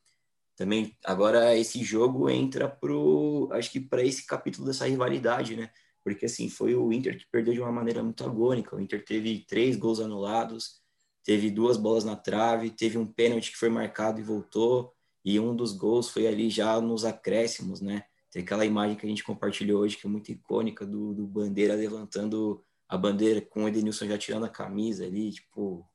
Também 0.58 0.96
agora 1.04 1.56
esse 1.56 1.84
jogo 1.84 2.28
entra 2.28 2.68
pro, 2.68 3.48
acho 3.52 3.70
que 3.70 3.78
para 3.78 4.02
esse 4.02 4.26
capítulo 4.26 4.66
dessa 4.66 4.88
rivalidade, 4.88 5.54
né? 5.54 5.70
Porque 6.02 6.26
assim, 6.26 6.48
foi 6.48 6.74
o 6.74 6.92
Inter 6.92 7.16
que 7.16 7.30
perdeu 7.30 7.54
de 7.54 7.60
uma 7.60 7.70
maneira 7.70 8.02
muito 8.02 8.24
agônica. 8.24 8.74
O 8.74 8.80
Inter 8.80 9.04
teve 9.04 9.46
três 9.46 9.76
gols 9.76 10.00
anulados, 10.00 10.80
teve 11.22 11.48
duas 11.48 11.76
bolas 11.76 12.02
na 12.02 12.16
trave, 12.16 12.70
teve 12.70 12.98
um 12.98 13.06
pênalti 13.06 13.52
que 13.52 13.56
foi 13.56 13.68
marcado 13.68 14.18
e 14.18 14.24
voltou, 14.24 14.92
e 15.24 15.38
um 15.38 15.54
dos 15.54 15.72
gols 15.72 16.10
foi 16.10 16.26
ali 16.26 16.50
já 16.50 16.80
nos 16.80 17.04
acréscimos, 17.04 17.80
né? 17.80 18.02
Tem 18.28 18.42
aquela 18.42 18.66
imagem 18.66 18.96
que 18.96 19.06
a 19.06 19.08
gente 19.08 19.22
compartilhou 19.22 19.82
hoje, 19.82 19.96
que 19.96 20.08
é 20.08 20.10
muito 20.10 20.32
icônica, 20.32 20.84
do, 20.84 21.14
do 21.14 21.24
Bandeira 21.24 21.76
levantando 21.76 22.64
a 22.88 22.96
bandeira 22.96 23.40
com 23.40 23.62
o 23.62 23.68
Edenilson 23.68 24.08
já 24.08 24.18
tirando 24.18 24.44
a 24.44 24.48
camisa 24.48 25.04
ali, 25.04 25.30
tipo... 25.30 25.88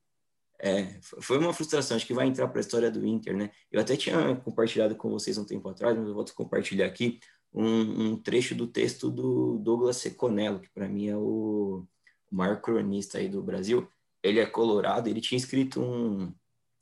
É, 0.66 0.98
foi 1.02 1.38
uma 1.38 1.52
frustração, 1.52 1.98
acho 1.98 2.08
que 2.08 2.14
vai 2.14 2.26
entrar 2.26 2.48
para 2.48 2.58
a 2.58 2.62
história 2.62 2.90
do 2.90 3.06
Inter, 3.06 3.36
né? 3.36 3.52
Eu 3.70 3.82
até 3.82 3.98
tinha 3.98 4.34
compartilhado 4.38 4.96
com 4.96 5.10
vocês 5.10 5.38
um 5.38 5.44
tempo 5.44 5.68
atrás, 5.68 5.98
mas 5.98 6.08
eu 6.08 6.14
volto 6.14 6.32
a 6.32 6.36
compartilhar 6.36 6.86
aqui 6.86 7.20
um, 7.54 8.12
um 8.12 8.18
trecho 8.18 8.56
do 8.56 8.66
texto 8.66 9.12
do 9.12 9.58
Douglas 9.58 9.98
Seconello, 9.98 10.62
que 10.62 10.70
para 10.70 10.88
mim 10.88 11.10
é 11.10 11.18
o, 11.18 11.86
maior 12.32 12.62
cronista 12.62 13.18
aí 13.18 13.28
do 13.28 13.44
Brasil. 13.44 13.86
Ele 14.24 14.40
é 14.40 14.46
colorado, 14.46 15.10
ele 15.10 15.20
tinha 15.20 15.38
escrito 15.38 15.82
um, 15.82 16.34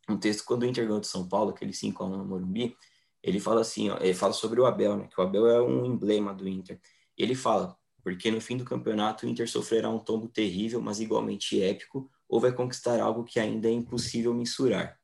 um 0.07 0.15
texto 0.15 0.45
quando 0.45 0.61
o 0.61 0.65
Inter 0.67 0.85
ganhou 0.85 1.01
de 1.01 1.07
São 1.07 1.27
Paulo, 1.27 1.49
aquele 1.49 1.73
5 1.73 2.03
a 2.03 2.05
1 2.05 2.17
no 2.17 2.25
Morumbi, 2.25 2.77
ele 3.23 3.39
fala 3.39 3.61
assim, 3.61 3.89
ó, 3.89 3.97
ele 3.97 4.13
fala 4.13 4.33
sobre 4.33 4.61
o 4.61 4.65
Abel, 4.67 4.95
né? 4.95 5.07
Que 5.07 5.19
o 5.19 5.23
Abel 5.23 5.47
é 5.47 5.59
um 5.59 5.85
emblema 5.87 6.35
do 6.35 6.47
Inter. 6.47 6.79
Ele 7.17 7.33
fala, 7.33 7.75
porque 8.03 8.29
no 8.29 8.39
fim 8.39 8.57
do 8.57 8.63
campeonato 8.63 9.25
o 9.25 9.29
Inter 9.29 9.49
sofrerá 9.49 9.89
um 9.89 9.97
tombo 9.97 10.27
terrível, 10.27 10.79
mas 10.79 10.99
igualmente 10.99 11.61
épico, 11.61 12.09
ou 12.31 12.39
vai 12.39 12.53
conquistar 12.53 13.01
algo 13.01 13.25
que 13.25 13.41
ainda 13.41 13.67
é 13.67 13.71
impossível 13.71 14.33
mensurar. 14.33 14.97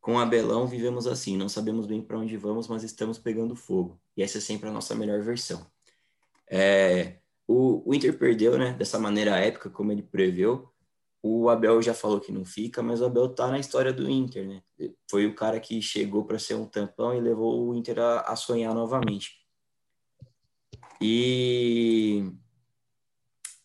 Com 0.00 0.20
Abelão 0.20 0.68
vivemos 0.68 1.04
assim, 1.08 1.36
não 1.36 1.48
sabemos 1.48 1.84
bem 1.84 2.00
para 2.00 2.16
onde 2.16 2.36
vamos, 2.36 2.68
mas 2.68 2.84
estamos 2.84 3.18
pegando 3.18 3.56
fogo. 3.56 4.00
E 4.16 4.22
essa 4.22 4.38
é 4.38 4.40
sempre 4.40 4.68
a 4.68 4.72
nossa 4.72 4.94
melhor 4.94 5.20
versão. 5.20 5.66
É, 6.48 7.18
o, 7.46 7.82
o 7.90 7.92
Inter 7.92 8.16
perdeu, 8.16 8.56
né? 8.56 8.72
Dessa 8.72 9.00
maneira 9.00 9.36
épica, 9.36 9.68
como 9.68 9.90
ele 9.90 10.02
preveu, 10.02 10.72
o 11.20 11.48
Abel 11.48 11.82
já 11.82 11.92
falou 11.92 12.20
que 12.20 12.30
não 12.30 12.44
fica, 12.44 12.82
mas 12.82 13.00
o 13.00 13.06
Abel 13.06 13.28
tá 13.28 13.48
na 13.48 13.58
história 13.58 13.92
do 13.92 14.08
Inter, 14.08 14.46
né? 14.46 14.62
Foi 15.10 15.26
o 15.26 15.34
cara 15.34 15.58
que 15.58 15.82
chegou 15.82 16.24
para 16.24 16.38
ser 16.38 16.54
um 16.54 16.66
tampão 16.66 17.16
e 17.16 17.20
levou 17.20 17.68
o 17.68 17.74
Inter 17.74 17.98
a, 17.98 18.20
a 18.20 18.36
sonhar 18.36 18.72
novamente. 18.72 19.40
E 21.00 22.32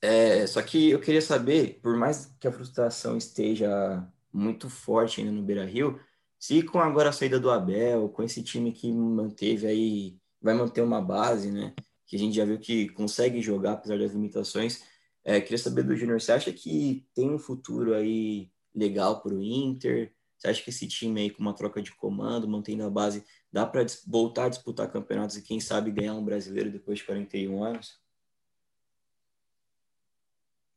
é, 0.02 0.46
só 0.48 0.62
que 0.62 0.92
eu 0.92 1.00
queria 1.00 1.22
saber, 1.22 1.80
por 1.82 1.96
mais 1.96 2.34
que 2.40 2.48
a 2.48 2.52
frustração 2.52 3.18
esteja 3.18 4.08
muito 4.32 4.70
forte 4.70 5.22
ainda 5.22 5.32
no 5.32 5.44
Beira-Rio, 5.44 6.00
se 6.40 6.62
com 6.64 6.80
agora 6.80 7.10
a 7.10 7.14
saída 7.14 7.40
do 7.40 7.50
Abel, 7.50 8.10
com 8.10 8.24
esse 8.24 8.44
time 8.44 8.72
que 8.72 8.92
manteve 8.92 9.68
aí, 9.68 10.18
vai 10.42 10.54
manter 10.54 10.82
uma 10.82 11.02
base, 11.02 11.52
né? 11.52 11.74
Que 12.06 12.16
a 12.16 12.20
gente 12.20 12.36
já 12.36 12.46
viu 12.46 12.60
que 12.60 12.90
consegue 12.90 13.42
jogar 13.42 13.74
apesar 13.74 13.98
das 13.98 14.12
limitações 14.12 14.84
é, 15.28 15.42
queria 15.42 15.58
saber 15.58 15.84
do 15.84 15.94
Júnior, 15.94 16.22
você 16.22 16.32
acha 16.32 16.54
que 16.54 17.06
tem 17.14 17.30
um 17.30 17.38
futuro 17.38 17.94
aí 17.94 18.50
legal 18.74 19.22
para 19.22 19.34
o 19.34 19.44
Inter? 19.44 20.14
Você 20.38 20.48
acha 20.48 20.64
que 20.64 20.70
esse 20.70 20.88
time 20.88 21.20
aí 21.20 21.30
com 21.30 21.42
uma 21.42 21.54
troca 21.54 21.82
de 21.82 21.94
comando, 21.94 22.48
mantendo 22.48 22.86
a 22.86 22.90
base, 22.90 23.26
dá 23.52 23.66
para 23.66 23.86
voltar 24.08 24.46
a 24.46 24.50
disputar 24.50 24.90
campeonatos 24.90 25.36
e 25.36 25.42
quem 25.42 25.60
sabe 25.60 25.92
ganhar 25.92 26.14
um 26.14 26.24
brasileiro 26.24 26.72
depois 26.72 27.00
de 27.00 27.04
41 27.04 27.62
anos? 27.62 28.00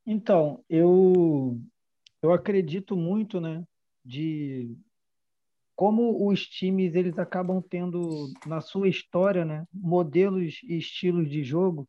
Então, 0.06 0.64
eu 0.68 1.60
eu 2.22 2.32
acredito 2.32 2.96
muito, 2.96 3.40
né, 3.40 3.64
de 4.04 4.76
como 5.74 6.28
os 6.28 6.46
times 6.46 6.94
eles 6.94 7.18
acabam 7.18 7.62
tendo 7.62 8.30
na 8.46 8.60
sua 8.60 8.88
história, 8.88 9.44
né, 9.44 9.66
modelos 9.72 10.60
e 10.62 10.76
estilos 10.76 11.30
de 11.30 11.42
jogo 11.42 11.88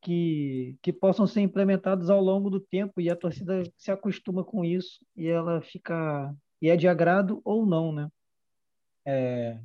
que, 0.00 0.78
que 0.80 0.92
possam 0.92 1.26
ser 1.26 1.42
implementados 1.42 2.08
ao 2.08 2.22
longo 2.22 2.48
do 2.48 2.60
tempo 2.60 3.00
e 3.00 3.10
a 3.10 3.16
torcida 3.16 3.62
se 3.76 3.90
acostuma 3.90 4.42
com 4.42 4.64
isso 4.64 5.04
e 5.14 5.28
ela 5.28 5.60
fica 5.60 6.34
e 6.62 6.70
é 6.70 6.76
de 6.76 6.88
agrado 6.88 7.40
ou 7.44 7.66
não, 7.66 7.92
né? 7.92 8.08
É, 9.04 9.58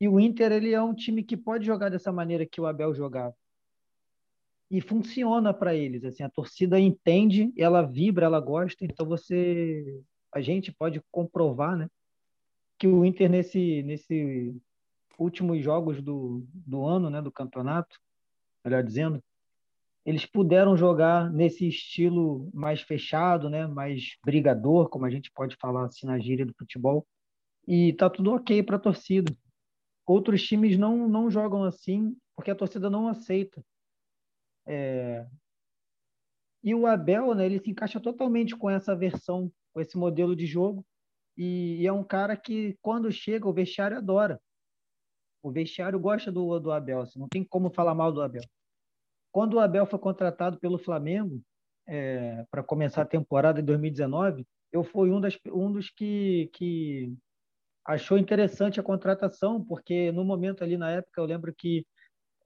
e 0.00 0.08
o 0.08 0.20
Inter 0.20 0.52
ele 0.52 0.72
é 0.72 0.82
um 0.82 0.94
time 0.94 1.22
que 1.22 1.36
pode 1.36 1.66
jogar 1.66 1.90
dessa 1.90 2.12
maneira 2.12 2.46
que 2.46 2.60
o 2.60 2.66
Abel 2.66 2.94
jogava 2.94 3.34
e 4.70 4.80
funciona 4.80 5.52
para 5.54 5.74
eles 5.74 6.04
assim 6.04 6.22
a 6.22 6.28
torcida 6.28 6.78
entende 6.78 7.52
ela 7.56 7.82
vibra 7.82 8.26
ela 8.26 8.40
gosta 8.40 8.84
então 8.84 9.06
você 9.06 10.02
a 10.32 10.40
gente 10.40 10.72
pode 10.72 11.02
comprovar 11.10 11.76
né 11.76 11.88
que 12.78 12.86
o 12.86 13.04
Inter 13.04 13.30
nesse 13.30 13.82
nesse 13.82 14.54
últimos 15.18 15.62
jogos 15.62 16.02
do, 16.02 16.46
do 16.52 16.84
ano 16.84 17.08
né 17.10 17.22
do 17.22 17.32
campeonato 17.32 17.98
melhor 18.64 18.82
dizendo 18.82 19.22
eles 20.08 20.24
puderam 20.24 20.74
jogar 20.74 21.30
nesse 21.30 21.68
estilo 21.68 22.48
mais 22.54 22.80
fechado, 22.80 23.50
né, 23.50 23.66
mais 23.66 24.16
brigador, 24.24 24.88
como 24.88 25.04
a 25.04 25.10
gente 25.10 25.30
pode 25.30 25.54
falar 25.56 25.84
assim 25.84 26.06
na 26.06 26.18
gíria 26.18 26.46
do 26.46 26.54
futebol, 26.54 27.06
e 27.66 27.92
tá 27.92 28.08
tudo 28.08 28.32
ok 28.32 28.62
para 28.62 28.76
a 28.76 28.80
torcida. 28.80 29.30
Outros 30.06 30.42
times 30.42 30.78
não, 30.78 31.06
não 31.06 31.30
jogam 31.30 31.62
assim 31.62 32.16
porque 32.34 32.50
a 32.50 32.54
torcida 32.54 32.88
não 32.88 33.06
aceita. 33.06 33.62
É... 34.68 35.26
E 36.62 36.74
o 36.74 36.86
Abel, 36.86 37.34
né, 37.34 37.46
ele 37.46 37.58
se 37.58 37.70
encaixa 37.70 37.98
totalmente 37.98 38.54
com 38.54 38.68
essa 38.68 38.94
versão, 38.94 39.50
com 39.72 39.80
esse 39.80 39.96
modelo 39.96 40.36
de 40.36 40.44
jogo. 40.44 40.84
E, 41.36 41.80
e 41.80 41.86
é 41.86 41.92
um 41.92 42.04
cara 42.04 42.36
que, 42.36 42.76
quando 42.82 43.10
chega, 43.10 43.48
o 43.48 43.52
vestiário 43.52 43.96
adora. 43.96 44.40
O 45.42 45.50
vestiário 45.50 45.98
gosta 45.98 46.30
do, 46.30 46.58
do 46.58 46.70
Abel, 46.72 47.00
assim, 47.00 47.18
não 47.18 47.28
tem 47.28 47.44
como 47.44 47.70
falar 47.70 47.94
mal 47.94 48.12
do 48.12 48.20
Abel. 48.20 48.42
Quando 49.32 49.54
o 49.54 49.60
Abel 49.60 49.86
foi 49.86 49.98
contratado 49.98 50.58
pelo 50.58 50.78
Flamengo 50.78 51.40
é, 51.86 52.44
para 52.50 52.62
começar 52.62 53.02
a 53.02 53.06
temporada 53.06 53.62
de 53.62 53.66
2019, 53.66 54.44
eu 54.72 54.82
fui 54.82 55.10
um, 55.10 55.20
das, 55.20 55.38
um 55.46 55.70
dos 55.72 55.90
que, 55.90 56.50
que 56.52 57.16
achou 57.84 58.18
interessante 58.18 58.80
a 58.80 58.82
contratação, 58.82 59.64
porque 59.64 60.12
no 60.12 60.24
momento 60.24 60.62
ali 60.62 60.76
na 60.76 60.90
época 60.90 61.20
eu 61.20 61.24
lembro 61.24 61.54
que 61.54 61.86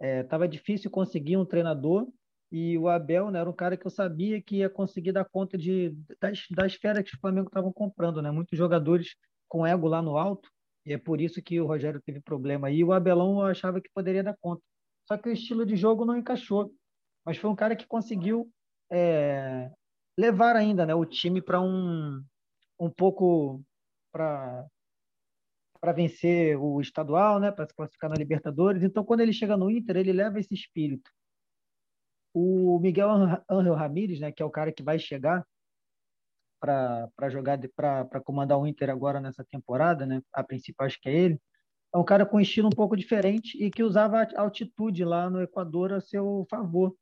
estava 0.03 0.45
é, 0.45 0.49
difícil 0.49 0.91
conseguir 0.91 1.37
um 1.37 1.45
treinador 1.45 2.09
e 2.51 2.77
o 2.77 2.89
Abel 2.89 3.31
né, 3.31 3.41
era 3.41 3.49
um 3.49 3.55
cara 3.55 3.77
que 3.77 3.87
eu 3.87 3.91
sabia 3.91 4.43
que 4.43 4.57
ia 4.57 4.69
conseguir 4.69 5.13
dar 5.13 5.25
conta 5.25 5.57
de, 5.57 5.97
das, 6.21 6.47
das 6.51 6.75
feras 6.75 7.03
que 7.03 7.17
o 7.17 7.21
Flamengo 7.21 7.49
estavam 7.49 7.73
comprando, 7.73 8.21
né? 8.21 8.31
Muitos 8.31 8.59
jogadores 8.59 9.17
com 9.49 9.67
ego 9.67 9.89
lá 9.89 10.03
no 10.03 10.19
alto, 10.19 10.51
e 10.85 10.93
é 10.93 10.99
por 10.99 11.21
isso 11.21 11.41
que 11.43 11.61
o 11.61 11.67
Rogério 11.67 12.01
teve 12.03 12.21
problema. 12.21 12.71
E 12.71 12.83
o 12.85 12.93
Abelão 12.93 13.41
eu 13.41 13.47
achava 13.47 13.81
que 13.81 13.91
poderia 13.95 14.23
dar 14.23 14.37
conta. 14.41 14.63
Só 15.07 15.17
que 15.17 15.29
o 15.29 15.33
estilo 15.33 15.65
de 15.65 15.77
jogo 15.77 16.05
não 16.05 16.17
encaixou. 16.17 16.73
Mas 17.25 17.39
foi 17.39 17.51
um 17.51 17.57
cara 17.57 17.77
que 17.77 17.87
conseguiu 17.87 18.51
é, 18.91 19.71
levar 20.19 20.57
ainda 20.57 20.85
né, 20.85 20.95
o 20.95 21.05
time 21.05 21.41
para 21.41 21.61
um, 21.61 22.23
um 22.79 22.91
pouco 22.91 23.63
para 24.13 24.67
para 25.83 25.93
vencer 25.93 26.57
o 26.57 26.81
estadual, 26.81 27.41
né, 27.41 27.51
para 27.51 27.67
se 27.67 27.75
classificar 27.75 28.09
na 28.09 28.15
Libertadores. 28.15 28.85
Então, 28.85 29.05
quando 29.05 29.21
ele 29.21 29.33
chega 29.33 29.57
no 29.57 29.69
Inter, 29.69 29.97
ele 29.97 30.13
leva 30.13 30.39
esse 30.39 30.55
espírito. 30.55 31.11
O 32.33 32.79
Miguel 32.79 33.09
Ángel 33.51 33.75
Ramírez, 33.75 34.21
né, 34.21 34.31
que 34.31 34.41
é 34.41 34.47
o 34.47 34.51
cara 34.51 34.73
que 34.73 34.81
vai 34.81 34.97
chegar 35.01 35.45
para 36.61 37.29
jogar 37.29 37.59
para 37.75 38.21
comandar 38.21 38.57
o 38.57 38.65
Inter 38.65 38.91
agora 38.91 39.21
nessa 39.21 39.45
temporada, 39.45 40.07
né? 40.07 40.23
A 40.33 40.45
princípio 40.45 40.87
acho 40.87 41.01
que 41.01 41.09
é 41.09 41.13
ele. 41.13 41.41
É 41.93 41.99
um 41.99 42.05
cara 42.05 42.25
com 42.25 42.41
estilo 42.41 42.69
um 42.69 42.71
pouco 42.71 42.97
diferente 42.97 43.61
e 43.61 43.69
que 43.69 43.83
usava 43.83 44.23
a 44.23 44.41
altitude 44.41 45.05
lá 45.05 45.29
no 45.29 45.43
Equador 45.43 45.93
a 45.93 46.01
seu 46.01 46.47
favor. 46.49 46.95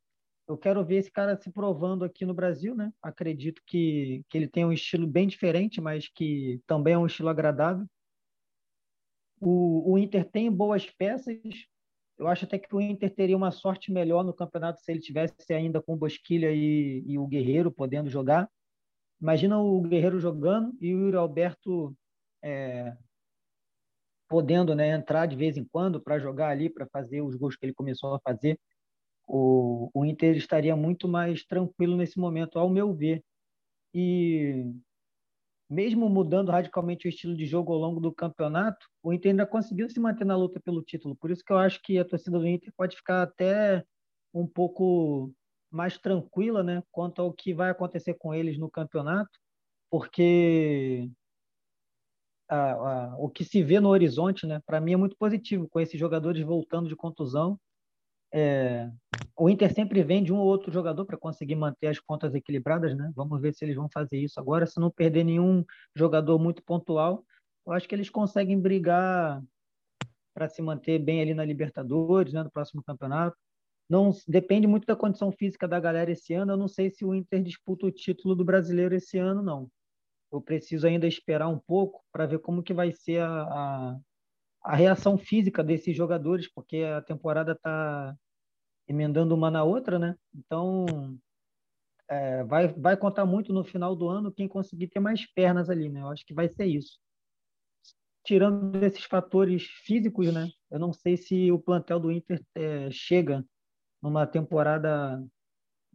Eu 0.48 0.56
quero 0.56 0.82
ver 0.82 0.96
esse 0.96 1.12
cara 1.12 1.36
se 1.36 1.52
provando 1.52 2.02
aqui 2.02 2.24
no 2.24 2.32
Brasil, 2.32 2.74
né? 2.74 2.90
Acredito 3.02 3.60
que, 3.66 4.24
que 4.30 4.38
ele 4.38 4.48
tem 4.48 4.64
um 4.64 4.72
estilo 4.72 5.06
bem 5.06 5.28
diferente, 5.28 5.82
mas 5.82 6.08
que 6.08 6.62
também 6.66 6.94
é 6.94 6.98
um 6.98 7.06
estilo 7.06 7.28
agradável. 7.28 7.86
O, 9.40 9.92
o 9.92 9.98
Inter 9.98 10.28
tem 10.28 10.50
boas 10.50 10.86
peças. 10.86 11.38
Eu 12.18 12.28
acho 12.28 12.44
até 12.44 12.58
que 12.58 12.74
o 12.74 12.80
Inter 12.80 13.14
teria 13.14 13.36
uma 13.36 13.50
sorte 13.50 13.90
melhor 13.90 14.22
no 14.22 14.34
campeonato 14.34 14.80
se 14.80 14.90
ele 14.92 15.00
tivesse 15.00 15.52
ainda 15.52 15.80
com 15.80 15.94
o 15.94 15.96
Bosquilha 15.96 16.52
e, 16.52 17.02
e 17.06 17.18
o 17.18 17.26
Guerreiro 17.26 17.72
podendo 17.72 18.10
jogar. 18.10 18.48
Imagina 19.20 19.58
o 19.58 19.80
Guerreiro 19.80 20.20
jogando 20.20 20.76
e 20.80 20.94
o 20.94 20.98
Yuri 21.00 21.16
Alberto 21.16 21.96
é, 22.42 22.96
podendo 24.28 24.74
né, 24.74 24.90
entrar 24.90 25.26
de 25.26 25.36
vez 25.36 25.56
em 25.56 25.64
quando 25.64 26.00
para 26.00 26.18
jogar 26.18 26.48
ali, 26.48 26.68
para 26.68 26.86
fazer 26.86 27.22
os 27.22 27.34
gols 27.36 27.56
que 27.56 27.64
ele 27.64 27.74
começou 27.74 28.14
a 28.14 28.20
fazer 28.20 28.58
o, 29.32 29.88
o 29.94 30.04
Inter 30.04 30.36
estaria 30.36 30.74
muito 30.74 31.06
mais 31.06 31.44
tranquilo 31.44 31.96
nesse 31.96 32.18
momento, 32.18 32.58
ao 32.58 32.68
meu 32.68 32.92
ver. 32.92 33.22
E 33.94 34.66
mesmo 35.70 36.08
mudando 36.08 36.50
radicalmente 36.50 37.06
o 37.06 37.08
estilo 37.08 37.36
de 37.36 37.46
jogo 37.46 37.72
ao 37.72 37.78
longo 37.78 38.00
do 38.00 38.12
campeonato, 38.12 38.88
o 39.02 39.12
Inter 39.12 39.30
ainda 39.30 39.46
conseguiu 39.46 39.88
se 39.88 40.00
manter 40.00 40.24
na 40.26 40.36
luta 40.36 40.58
pelo 40.60 40.82
título. 40.82 41.14
Por 41.14 41.30
isso 41.30 41.44
que 41.44 41.52
eu 41.52 41.58
acho 41.58 41.80
que 41.80 41.96
a 41.96 42.04
torcida 42.04 42.36
do 42.38 42.46
Inter 42.46 42.72
pode 42.76 42.96
ficar 42.96 43.22
até 43.22 43.84
um 44.34 44.46
pouco 44.46 45.32
mais 45.70 45.96
tranquila, 45.96 46.64
né, 46.64 46.82
quanto 46.90 47.22
ao 47.22 47.32
que 47.32 47.54
vai 47.54 47.70
acontecer 47.70 48.14
com 48.14 48.34
eles 48.34 48.58
no 48.58 48.68
campeonato, 48.68 49.30
porque 49.88 51.08
a, 52.48 52.72
a, 52.72 53.16
o 53.18 53.28
que 53.30 53.44
se 53.44 53.62
vê 53.62 53.78
no 53.78 53.90
horizonte, 53.90 54.46
né, 54.46 54.60
para 54.66 54.80
mim 54.80 54.94
é 54.94 54.96
muito 54.96 55.16
positivo, 55.16 55.68
com 55.68 55.78
esses 55.78 55.98
jogadores 55.98 56.42
voltando 56.44 56.88
de 56.88 56.96
contusão 56.96 57.56
é, 58.32 58.90
o 59.36 59.48
Inter 59.48 59.72
sempre 59.72 60.02
vende 60.02 60.32
um 60.32 60.38
ou 60.38 60.46
outro 60.46 60.72
jogador 60.72 61.04
para 61.04 61.16
conseguir 61.16 61.56
manter 61.56 61.88
as 61.88 61.98
contas 61.98 62.34
equilibradas, 62.34 62.96
né? 62.96 63.10
Vamos 63.14 63.40
ver 63.40 63.54
se 63.54 63.64
eles 63.64 63.76
vão 63.76 63.88
fazer 63.92 64.18
isso 64.18 64.38
agora. 64.38 64.66
Se 64.66 64.78
não 64.78 64.90
perder 64.90 65.24
nenhum 65.24 65.64
jogador 65.94 66.38
muito 66.38 66.62
pontual, 66.62 67.24
eu 67.66 67.72
acho 67.72 67.88
que 67.88 67.94
eles 67.94 68.10
conseguem 68.10 68.60
brigar 68.60 69.42
para 70.34 70.48
se 70.48 70.62
manter 70.62 70.98
bem 70.98 71.20
ali 71.20 71.34
na 71.34 71.44
Libertadores, 71.44 72.32
né, 72.32 72.42
no 72.42 72.50
próximo 72.50 72.82
campeonato. 72.82 73.36
Não 73.88 74.12
depende 74.28 74.66
muito 74.66 74.86
da 74.86 74.94
condição 74.94 75.32
física 75.32 75.66
da 75.66 75.80
galera 75.80 76.12
esse 76.12 76.32
ano. 76.32 76.52
Eu 76.52 76.56
não 76.56 76.68
sei 76.68 76.90
se 76.90 77.04
o 77.04 77.14
Inter 77.14 77.42
disputa 77.42 77.86
o 77.86 77.90
título 77.90 78.36
do 78.36 78.44
Brasileiro 78.44 78.94
esse 78.94 79.18
ano, 79.18 79.42
não. 79.42 79.68
Eu 80.32 80.40
preciso 80.40 80.86
ainda 80.86 81.08
esperar 81.08 81.48
um 81.48 81.58
pouco 81.58 82.00
para 82.12 82.24
ver 82.24 82.38
como 82.38 82.62
que 82.62 82.72
vai 82.72 82.92
ser 82.92 83.20
a, 83.20 83.42
a, 83.42 83.98
a 84.62 84.76
reação 84.76 85.16
física 85.16 85.64
desses 85.64 85.96
jogadores, 85.96 86.50
porque 86.52 86.78
a 86.78 87.00
temporada 87.00 87.52
está 87.52 88.14
emendando 88.86 89.34
uma 89.34 89.50
na 89.50 89.64
outra, 89.64 89.98
né? 89.98 90.16
Então, 90.34 90.86
é, 92.08 92.42
vai, 92.44 92.68
vai 92.68 92.96
contar 92.96 93.24
muito 93.24 93.52
no 93.52 93.64
final 93.64 93.94
do 93.94 94.08
ano 94.08 94.32
quem 94.32 94.48
conseguir 94.48 94.88
ter 94.88 95.00
mais 95.00 95.24
pernas 95.32 95.70
ali, 95.70 95.88
né? 95.88 96.00
Eu 96.00 96.08
acho 96.08 96.26
que 96.26 96.34
vai 96.34 96.48
ser 96.48 96.66
isso. 96.66 96.98
Tirando 98.24 98.76
esses 98.84 99.04
fatores 99.04 99.64
físicos, 99.84 100.32
né? 100.32 100.50
Eu 100.70 100.78
não 100.78 100.92
sei 100.92 101.16
se 101.16 101.50
o 101.50 101.58
plantel 101.58 102.00
do 102.00 102.12
Inter 102.12 102.44
é, 102.54 102.90
chega 102.90 103.44
numa 104.02 104.26
temporada 104.26 105.24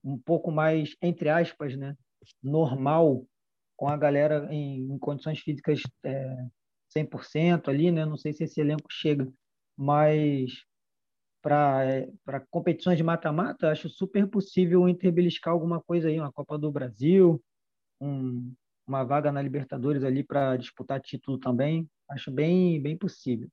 um 0.03 0.17
pouco 0.17 0.51
mais, 0.51 0.95
entre 1.01 1.29
aspas, 1.29 1.75
né? 1.75 1.95
Normal, 2.41 3.27
com 3.75 3.87
a 3.87 3.97
galera 3.97 4.47
em, 4.51 4.91
em 4.91 4.97
condições 4.97 5.39
físicas 5.39 5.81
é, 6.03 6.47
100% 6.95 7.69
ali, 7.69 7.91
né? 7.91 8.05
Não 8.05 8.17
sei 8.17 8.33
se 8.33 8.43
esse 8.43 8.61
elenco 8.61 8.87
chega, 8.89 9.27
mas 9.77 10.63
para 11.41 12.39
competições 12.49 12.97
de 12.97 13.03
mata-mata, 13.03 13.69
acho 13.69 13.87
super 13.87 14.27
possível 14.27 14.81
o 14.81 14.89
Inter 14.89 15.11
beliscar 15.11 15.53
alguma 15.53 15.79
coisa 15.79 16.07
aí, 16.07 16.19
uma 16.19 16.31
Copa 16.31 16.57
do 16.57 16.71
Brasil, 16.71 17.39
um, 18.01 18.51
uma 18.87 19.03
vaga 19.03 19.31
na 19.31 19.43
Libertadores 19.43 20.03
ali 20.03 20.23
para 20.23 20.57
disputar 20.57 20.99
título 20.99 21.37
também. 21.37 21.87
Acho 22.09 22.31
bem, 22.31 22.81
bem 22.81 22.97
possível. 22.97 23.47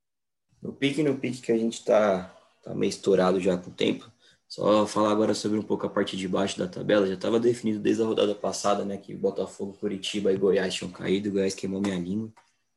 No 0.63 0.73
pique, 0.73 1.03
no 1.03 1.19
pique 1.19 1.43
que 1.43 1.53
a 1.53 1.59
gente 1.59 1.75
está 1.75 2.35
tá 2.63 2.75
meio 2.75 2.89
estourado 2.89 3.39
já 3.39 3.59
com 3.59 3.69
o 3.69 3.75
tempo, 3.75 4.11
só 4.49 4.87
falar 4.87 5.11
agora 5.11 5.35
sobre 5.35 5.59
um 5.59 5.63
pouco 5.63 5.87
a 5.87 5.91
parte 5.91 6.17
de 6.17 6.27
baixo 6.27 6.59
da 6.59 6.69
tabela. 6.69 7.07
Já 7.07 7.15
estava 7.15 7.39
definido 7.39 7.79
desde 7.79 8.03
a 8.03 8.07
rodada 8.07 8.35
passada, 8.35 8.87
né, 8.87 8.97
que 8.97 9.15
Botafogo, 9.15 9.77
Curitiba 9.79 10.33
e 10.33 10.37
Goiás 10.39 10.73
tinham 10.73 10.91
caído. 10.91 11.29
O 11.29 11.33
Goiás 11.33 11.55
queimou 11.55 11.81
minha 11.81 11.99
língua 11.99 12.33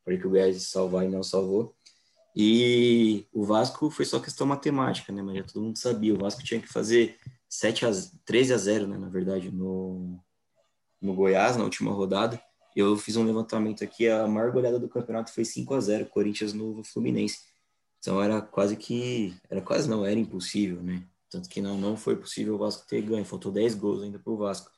porque 0.05 0.25
o 0.25 0.29
Goiás 0.29 0.61
salvar 0.69 1.03
e 1.03 1.09
não 1.09 1.23
salvou. 1.23 1.75
E 2.35 3.25
o 3.33 3.43
Vasco 3.43 3.89
foi 3.89 4.05
só 4.05 4.19
questão 4.19 4.45
matemática, 4.45 5.11
né? 5.11 5.21
Mas 5.21 5.37
já 5.37 5.43
todo 5.43 5.63
mundo 5.63 5.77
sabia. 5.77 6.13
O 6.13 6.19
Vasco 6.19 6.43
tinha 6.43 6.61
que 6.61 6.67
fazer 6.67 7.17
7 7.49 7.85
a, 7.85 7.91
13 8.25 8.53
a 8.53 8.57
0, 8.57 8.87
né? 8.87 8.97
Na 8.97 9.09
verdade, 9.09 9.51
no, 9.51 10.19
no 11.01 11.13
Goiás, 11.13 11.57
na 11.57 11.63
última 11.63 11.91
rodada. 11.91 12.39
Eu 12.75 12.97
fiz 12.97 13.15
um 13.15 13.23
levantamento 13.23 13.83
aqui, 13.85 14.07
a 14.09 14.27
maior 14.27 14.51
goleada 14.51 14.77
do 14.77 14.89
campeonato 14.89 15.31
foi 15.31 15.45
5 15.45 15.73
a 15.73 15.79
0 15.79 16.05
Corinthians 16.07 16.53
no 16.53 16.83
Fluminense. 16.83 17.39
Então 17.99 18.21
era 18.21 18.41
quase 18.41 18.75
que. 18.75 19.33
Era 19.49 19.61
quase 19.61 19.89
não, 19.89 20.05
era 20.05 20.19
impossível, 20.19 20.83
né? 20.83 21.03
Tanto 21.29 21.49
que 21.49 21.61
não, 21.61 21.77
não 21.77 21.95
foi 21.95 22.17
possível 22.17 22.55
o 22.55 22.57
Vasco 22.57 22.85
ter 22.85 23.01
ganho. 23.01 23.25
Faltou 23.25 23.51
10 23.51 23.75
gols 23.75 24.03
ainda 24.03 24.19
pro 24.19 24.37
Vasco. 24.37 24.69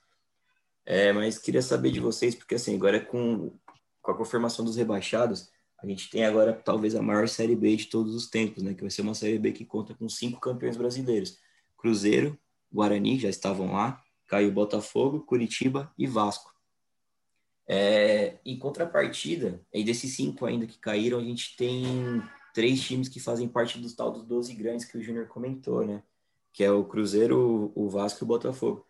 É, 0.85 1.11
mas 1.11 1.37
queria 1.37 1.61
saber 1.61 1.91
de 1.91 1.99
vocês, 1.99 2.35
porque 2.35 2.55
assim, 2.55 2.75
agora 2.75 2.97
é 2.97 3.01
com 3.01 3.51
com 4.07 4.11
a 4.13 4.17
confirmação 4.17 4.63
dos 4.63 4.77
rebaixados, 4.77 5.49
a 5.77 5.85
gente 5.85 6.09
tem 6.09 6.23
agora 6.23 6.53
talvez 6.53 6.95
a 6.95 7.01
maior 7.01 7.27
Série 7.27 7.57
B 7.57 7.75
de 7.75 7.87
todos 7.87 8.15
os 8.15 8.29
tempos, 8.29 8.63
né? 8.63 8.73
Que 8.73 8.79
vai 8.79 8.89
ser 8.89 9.01
uma 9.01 9.13
Série 9.13 9.37
B 9.37 9.51
que 9.51 9.65
conta 9.65 9.93
com 9.93 10.07
cinco 10.07 10.39
campeões 10.39 10.77
brasileiros. 10.77 11.37
Cruzeiro, 11.77 12.39
Guarani 12.71 13.19
já 13.19 13.27
estavam 13.27 13.73
lá, 13.73 14.01
caiu 14.25 14.49
Botafogo, 14.49 15.25
Curitiba 15.25 15.93
e 15.97 16.07
Vasco. 16.07 16.53
É, 17.67 18.39
em 18.45 18.57
contrapartida, 18.57 19.61
aí 19.75 19.83
desses 19.83 20.15
cinco 20.15 20.45
ainda 20.45 20.65
que 20.65 20.79
caíram, 20.79 21.19
a 21.19 21.23
gente 21.23 21.57
tem 21.57 22.23
três 22.53 22.81
times 22.81 23.09
que 23.09 23.19
fazem 23.19 23.49
parte 23.49 23.77
dos 23.77 23.93
tal 23.93 24.09
dos 24.09 24.23
12 24.23 24.53
grandes 24.53 24.85
que 24.85 24.97
o 24.97 25.03
Júnior 25.03 25.27
comentou, 25.27 25.85
né? 25.85 26.01
Que 26.53 26.63
é 26.63 26.71
o 26.71 26.85
Cruzeiro, 26.85 27.73
o 27.75 27.89
Vasco 27.89 28.23
e 28.23 28.25
o 28.25 28.27
Botafogo. 28.27 28.87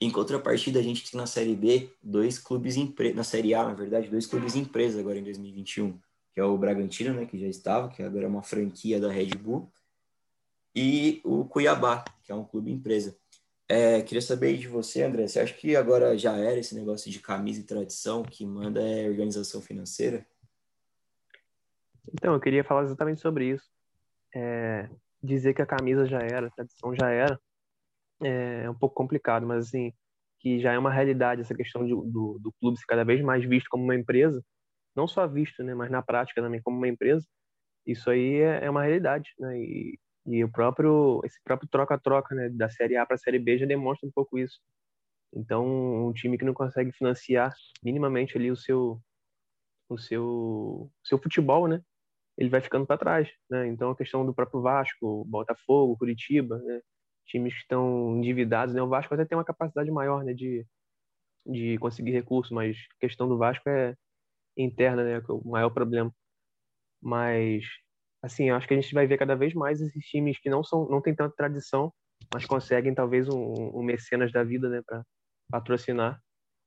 Em 0.00 0.10
contrapartida, 0.10 0.78
a 0.78 0.82
gente 0.82 1.10
tem 1.10 1.20
na 1.20 1.26
Série 1.26 1.54
B 1.54 1.90
dois 2.02 2.38
clubes 2.38 2.76
empresa, 2.76 3.14
na 3.14 3.24
Série 3.24 3.54
A, 3.54 3.64
na 3.64 3.74
verdade, 3.74 4.08
dois 4.08 4.26
clubes 4.26 4.56
empresa 4.56 4.98
agora 4.98 5.18
em 5.18 5.22
2021, 5.22 5.98
que 6.32 6.40
é 6.40 6.44
o 6.44 6.56
Bragantino, 6.56 7.12
né, 7.12 7.26
que 7.26 7.38
já 7.38 7.46
estava, 7.46 7.90
que 7.90 8.02
agora 8.02 8.24
é 8.24 8.28
uma 8.28 8.42
franquia 8.42 8.98
da 8.98 9.10
Red 9.10 9.36
Bull, 9.36 9.70
e 10.74 11.20
o 11.22 11.44
Cuiabá, 11.44 12.02
que 12.22 12.32
é 12.32 12.34
um 12.34 12.44
clube 12.44 12.70
empresa. 12.70 13.14
É, 13.68 14.00
queria 14.02 14.22
saber 14.22 14.56
de 14.56 14.66
você, 14.66 15.02
André, 15.02 15.28
você 15.28 15.38
acha 15.38 15.54
que 15.54 15.76
agora 15.76 16.16
já 16.16 16.34
era 16.36 16.58
esse 16.58 16.74
negócio 16.74 17.10
de 17.10 17.20
camisa 17.20 17.60
e 17.60 17.64
tradição, 17.64 18.22
que 18.22 18.44
manda 18.44 18.80
é 18.80 19.08
organização 19.08 19.60
financeira? 19.60 20.26
Então, 22.12 22.34
eu 22.34 22.40
queria 22.40 22.64
falar 22.64 22.84
exatamente 22.84 23.20
sobre 23.20 23.50
isso. 23.50 23.70
É, 24.34 24.88
dizer 25.22 25.54
que 25.54 25.62
a 25.62 25.66
camisa 25.66 26.06
já 26.06 26.18
era, 26.18 26.46
a 26.46 26.50
tradição 26.50 26.94
já 26.96 27.10
era, 27.10 27.38
é 28.22 28.68
um 28.70 28.74
pouco 28.74 28.94
complicado, 28.94 29.46
mas 29.46 29.68
assim, 29.68 29.92
que 30.40 30.60
já 30.60 30.72
é 30.72 30.78
uma 30.78 30.92
realidade 30.92 31.42
essa 31.42 31.54
questão 31.54 31.84
de, 31.84 31.90
do, 31.90 32.38
do 32.40 32.52
clube 32.60 32.78
ser 32.78 32.86
cada 32.86 33.04
vez 33.04 33.20
mais 33.22 33.44
visto 33.44 33.68
como 33.70 33.84
uma 33.84 33.94
empresa, 33.94 34.42
não 34.96 35.06
só 35.06 35.26
visto, 35.26 35.62
né, 35.62 35.74
mas 35.74 35.90
na 35.90 36.02
prática 36.02 36.42
também 36.42 36.60
como 36.62 36.76
uma 36.76 36.88
empresa, 36.88 37.26
isso 37.86 38.10
aí 38.10 38.40
é, 38.40 38.64
é 38.66 38.70
uma 38.70 38.82
realidade, 38.82 39.30
né? 39.38 39.58
E, 39.58 39.98
e 40.26 40.44
o 40.44 40.50
próprio 40.50 41.20
esse 41.24 41.40
próprio 41.42 41.68
troca-troca, 41.68 42.34
né, 42.34 42.48
da 42.50 42.68
Série 42.68 42.96
A 42.96 43.06
para 43.06 43.16
a 43.16 43.18
Série 43.18 43.38
B 43.38 43.58
já 43.58 43.66
demonstra 43.66 44.08
um 44.08 44.12
pouco 44.12 44.38
isso. 44.38 44.60
Então, 45.34 46.08
um 46.08 46.12
time 46.12 46.36
que 46.38 46.44
não 46.44 46.54
consegue 46.54 46.92
financiar 46.92 47.52
minimamente 47.82 48.36
ali 48.36 48.50
o 48.50 48.56
seu 48.56 49.00
o 49.88 49.98
seu 49.98 50.90
seu 51.04 51.18
futebol, 51.18 51.68
né? 51.68 51.82
Ele 52.38 52.50
vai 52.50 52.60
ficando 52.60 52.86
para 52.86 52.98
trás, 52.98 53.30
né? 53.50 53.66
Então, 53.68 53.90
a 53.90 53.96
questão 53.96 54.24
do 54.26 54.34
próprio 54.34 54.62
Vasco, 54.62 55.24
Botafogo, 55.26 55.96
Curitiba, 55.98 56.58
né? 56.58 56.80
Times 57.30 57.54
que 57.54 57.60
estão 57.60 58.16
endividados, 58.16 58.74
né? 58.74 58.82
O 58.82 58.88
Vasco 58.88 59.14
até 59.14 59.24
tem 59.24 59.36
uma 59.38 59.44
capacidade 59.44 59.90
maior, 59.90 60.24
né, 60.24 60.34
de 60.34 60.66
de 61.46 61.78
conseguir 61.78 62.12
recursos, 62.12 62.52
mas 62.52 62.76
a 62.96 63.00
questão 63.00 63.26
do 63.28 63.38
Vasco 63.38 63.68
é 63.68 63.96
interna, 64.56 65.02
né, 65.02 65.20
que 65.22 65.30
é 65.30 65.34
o 65.34 65.42
maior 65.48 65.70
problema. 65.70 66.12
Mas 67.02 67.64
assim, 68.22 68.50
acho 68.50 68.68
que 68.68 68.74
a 68.74 68.80
gente 68.80 68.94
vai 68.94 69.06
ver 69.06 69.18
cada 69.18 69.34
vez 69.34 69.54
mais 69.54 69.80
esses 69.80 70.04
times 70.06 70.38
que 70.38 70.50
não 70.50 70.62
são 70.62 70.88
não 70.88 71.00
tem 71.00 71.14
tanta 71.14 71.34
tradição, 71.34 71.92
mas 72.32 72.44
conseguem 72.44 72.94
talvez 72.94 73.28
um, 73.28 73.70
um 73.74 73.82
mecenas 73.82 74.32
da 74.32 74.44
vida, 74.44 74.68
né, 74.68 74.82
para 74.86 75.02
patrocinar, 75.50 76.20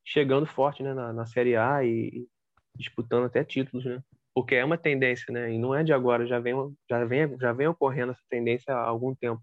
chegando 0.05 0.45
forte, 0.47 0.83
né, 0.83 0.93
na, 0.93 1.13
na 1.13 1.25
Série 1.25 1.55
A 1.55 1.83
e, 1.85 2.27
disputando 2.75 3.25
até 3.25 3.43
títulos, 3.43 3.85
né? 3.85 4.01
Porque 4.33 4.55
é 4.55 4.65
uma 4.65 4.77
tendência, 4.77 5.31
né? 5.31 5.53
E 5.53 5.59
não 5.59 5.75
é 5.75 5.83
de 5.83 5.93
agora, 5.93 6.25
já 6.25 6.39
vem 6.39 6.55
já 6.89 7.05
vem 7.05 7.37
já 7.39 7.53
vem 7.53 7.67
ocorrendo 7.67 8.13
essa 8.13 8.23
tendência 8.29 8.73
há 8.73 8.79
algum 8.79 9.13
tempo. 9.15 9.41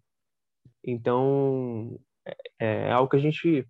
Então, 0.85 1.99
é, 2.27 2.89
é 2.89 2.93
algo 2.93 3.11
que 3.11 3.17
a 3.17 3.21
gente 3.21 3.67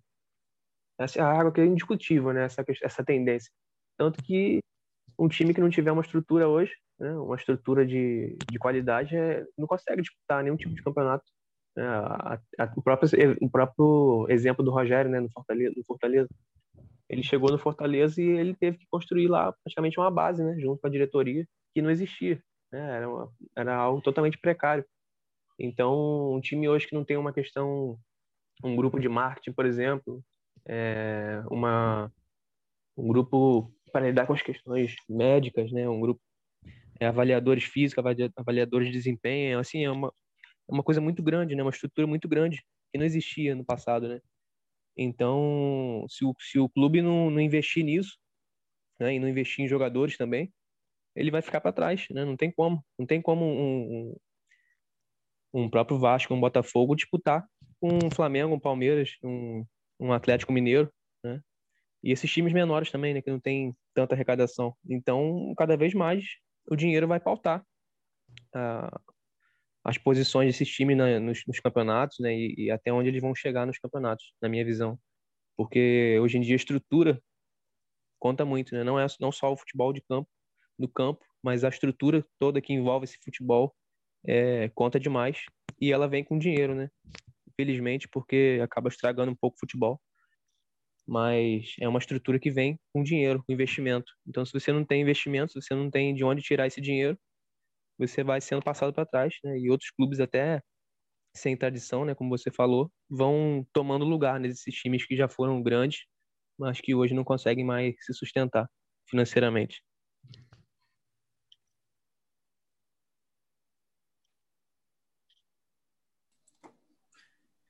essa 0.99 1.19
é 1.19 1.23
algo 1.23 1.51
que 1.51 1.61
é 1.61 1.65
indiscutível, 1.65 2.31
né? 2.33 2.45
Essa 2.45 2.63
essa 2.83 3.03
tendência. 3.03 3.51
Tanto 3.97 4.23
que 4.23 4.59
um 5.19 5.27
time 5.27 5.53
que 5.53 5.61
não 5.61 5.69
tiver 5.69 5.91
uma 5.91 6.01
estrutura 6.01 6.47
hoje, 6.47 6.73
né? 6.99 7.11
uma 7.15 7.35
estrutura 7.35 7.85
de, 7.85 8.37
de 8.49 8.59
qualidade, 8.59 9.15
é, 9.15 9.45
não 9.57 9.67
consegue 9.67 10.01
disputar 10.01 10.43
nenhum 10.43 10.57
tipo 10.57 10.73
de 10.73 10.83
campeonato. 10.83 11.23
É, 11.77 11.81
a, 11.81 12.39
a, 12.59 12.73
o, 12.75 12.81
próprio, 12.81 13.09
o 13.41 13.49
próprio 13.49 14.27
exemplo 14.29 14.63
do 14.63 14.71
Rogério, 14.71 15.09
né? 15.11 15.19
No 15.19 15.29
Fortaleza, 15.31 15.73
no 15.75 15.83
Fortaleza 15.85 16.29
ele 17.11 17.23
chegou 17.23 17.51
no 17.51 17.59
Fortaleza 17.59 18.21
e 18.21 18.25
ele 18.25 18.55
teve 18.55 18.77
que 18.77 18.87
construir 18.89 19.27
lá 19.27 19.51
praticamente 19.51 19.99
uma 19.99 20.09
base, 20.09 20.41
né, 20.41 20.57
junto 20.57 20.79
com 20.79 20.87
a 20.87 20.89
diretoria, 20.89 21.45
que 21.73 21.81
não 21.81 21.91
existia. 21.91 22.41
Né? 22.71 22.79
Era, 22.79 23.09
uma, 23.09 23.29
era 23.53 23.75
algo 23.75 24.01
totalmente 24.01 24.37
precário. 24.37 24.85
Então, 25.63 26.33
um 26.33 26.41
time 26.41 26.67
hoje 26.67 26.87
que 26.87 26.95
não 26.95 27.05
tem 27.05 27.17
uma 27.17 27.31
questão, 27.31 27.99
um 28.63 28.75
grupo 28.75 28.99
de 28.99 29.07
marketing, 29.07 29.53
por 29.53 29.65
exemplo, 29.65 30.23
é, 30.67 31.43
uma, 31.51 32.11
um 32.97 33.07
grupo 33.07 33.71
para 33.91 34.07
lidar 34.07 34.25
com 34.25 34.33
as 34.33 34.41
questões 34.41 34.95
médicas, 35.07 35.71
né, 35.71 35.87
um 35.87 35.99
grupo 35.99 36.19
é, 36.99 37.05
avaliadores 37.05 37.63
físicos, 37.63 38.03
avaliadores 38.35 38.87
de 38.87 38.93
desempenho, 38.93 39.59
assim, 39.59 39.83
é 39.83 39.91
uma, 39.91 40.07
é 40.07 40.73
uma 40.73 40.83
coisa 40.83 40.99
muito 40.99 41.21
grande, 41.21 41.55
né, 41.55 41.61
uma 41.61 41.69
estrutura 41.69 42.07
muito 42.07 42.27
grande 42.27 42.63
que 42.91 42.97
não 42.97 43.05
existia 43.05 43.53
no 43.53 43.63
passado, 43.63 44.07
né. 44.07 44.19
Então, 44.97 46.05
se 46.09 46.25
o, 46.25 46.33
se 46.39 46.59
o 46.59 46.67
clube 46.67 47.03
não, 47.03 47.29
não 47.29 47.39
investir 47.39 47.83
nisso, 47.83 48.17
né, 48.99 49.13
e 49.13 49.19
não 49.19 49.27
investir 49.29 49.63
em 49.63 49.67
jogadores 49.67 50.17
também, 50.17 50.51
ele 51.15 51.29
vai 51.29 51.41
ficar 51.41 51.61
para 51.61 51.73
trás, 51.73 52.07
né? 52.09 52.23
Não 52.23 52.37
tem 52.37 52.51
como. 52.51 52.83
Não 52.97 53.05
tem 53.05 53.21
como 53.21 53.43
um, 53.45 54.15
um, 55.53 55.69
próprio 55.69 55.99
Vasco, 55.99 56.33
um 56.33 56.39
Botafogo 56.39 56.95
disputar 56.95 57.45
com 57.79 57.89
um 58.05 58.11
Flamengo, 58.11 58.53
um 58.53 58.59
Palmeiras, 58.59 59.17
um, 59.23 59.65
um 59.99 60.13
Atlético 60.13 60.53
Mineiro, 60.53 60.91
né? 61.23 61.41
E 62.03 62.11
esses 62.11 62.31
times 62.31 62.53
menores 62.53 62.91
também, 62.91 63.13
né, 63.13 63.21
que 63.21 63.29
não 63.29 63.39
tem 63.39 63.75
tanta 63.93 64.15
arrecadação. 64.15 64.75
Então, 64.89 65.53
cada 65.57 65.77
vez 65.77 65.93
mais 65.93 66.25
o 66.69 66.75
dinheiro 66.75 67.07
vai 67.07 67.19
pautar 67.19 67.63
uh, 68.55 68.99
as 69.83 69.97
posições 69.97 70.47
desses 70.47 70.69
times 70.69 70.97
na, 70.97 71.19
nos, 71.19 71.43
nos, 71.45 71.59
campeonatos, 71.59 72.17
né, 72.19 72.33
e, 72.33 72.55
e, 72.65 72.71
até 72.71 72.91
onde 72.91 73.09
eles 73.09 73.21
vão 73.21 73.35
chegar 73.35 73.65
nos 73.65 73.77
campeonatos, 73.77 74.33
na 74.41 74.49
minha 74.49 74.65
visão. 74.65 74.99
Porque 75.55 76.17
hoje 76.19 76.37
em 76.37 76.41
dia 76.41 76.55
a 76.55 76.57
estrutura 76.57 77.21
conta 78.19 78.45
muito, 78.45 78.73
né? 78.73 78.83
Não 78.83 78.99
é 78.99 79.05
não 79.19 79.31
só 79.31 79.51
o 79.51 79.57
futebol 79.57 79.91
de 79.91 80.01
campo, 80.01 80.29
do 80.77 80.87
campo, 80.87 81.23
mas 81.43 81.63
a 81.63 81.69
estrutura 81.69 82.25
toda 82.39 82.61
que 82.61 82.73
envolve 82.73 83.05
esse 83.05 83.17
futebol 83.23 83.75
é, 84.25 84.69
conta 84.69 84.99
demais 84.99 85.39
e 85.79 85.91
ela 85.91 86.07
vem 86.07 86.23
com 86.23 86.37
dinheiro, 86.37 86.75
né? 86.75 86.89
Infelizmente, 87.49 88.07
porque 88.09 88.59
acaba 88.63 88.89
estragando 88.89 89.31
um 89.31 89.35
pouco 89.35 89.57
o 89.57 89.59
futebol. 89.59 89.99
Mas 91.07 91.75
é 91.79 91.87
uma 91.87 91.99
estrutura 91.99 92.39
que 92.39 92.51
vem 92.51 92.79
com 92.93 93.03
dinheiro, 93.03 93.43
com 93.45 93.51
investimento. 93.53 94.11
Então, 94.27 94.45
se 94.45 94.53
você 94.53 94.71
não 94.71 94.85
tem 94.85 95.01
investimento, 95.01 95.53
se 95.53 95.61
você 95.61 95.75
não 95.75 95.89
tem 95.89 96.13
de 96.13 96.23
onde 96.23 96.41
tirar 96.41 96.67
esse 96.67 96.79
dinheiro, 96.79 97.17
você 97.97 98.23
vai 98.23 98.41
sendo 98.41 98.63
passado 98.63 98.93
para 98.93 99.05
trás, 99.05 99.35
né? 99.43 99.57
E 99.59 99.69
outros 99.69 99.91
clubes 99.91 100.19
até 100.19 100.61
sem 101.35 101.55
tradição, 101.57 102.05
né, 102.05 102.15
como 102.15 102.29
você 102.29 102.51
falou, 102.51 102.91
vão 103.09 103.65
tomando 103.73 104.05
lugar 104.05 104.39
nesses 104.39 104.75
times 104.75 105.05
que 105.05 105.15
já 105.15 105.27
foram 105.27 105.61
grandes, 105.63 106.05
mas 106.59 106.81
que 106.81 106.93
hoje 106.95 107.13
não 107.13 107.23
conseguem 107.23 107.65
mais 107.65 107.95
se 108.01 108.13
sustentar 108.13 108.67
financeiramente. 109.09 109.81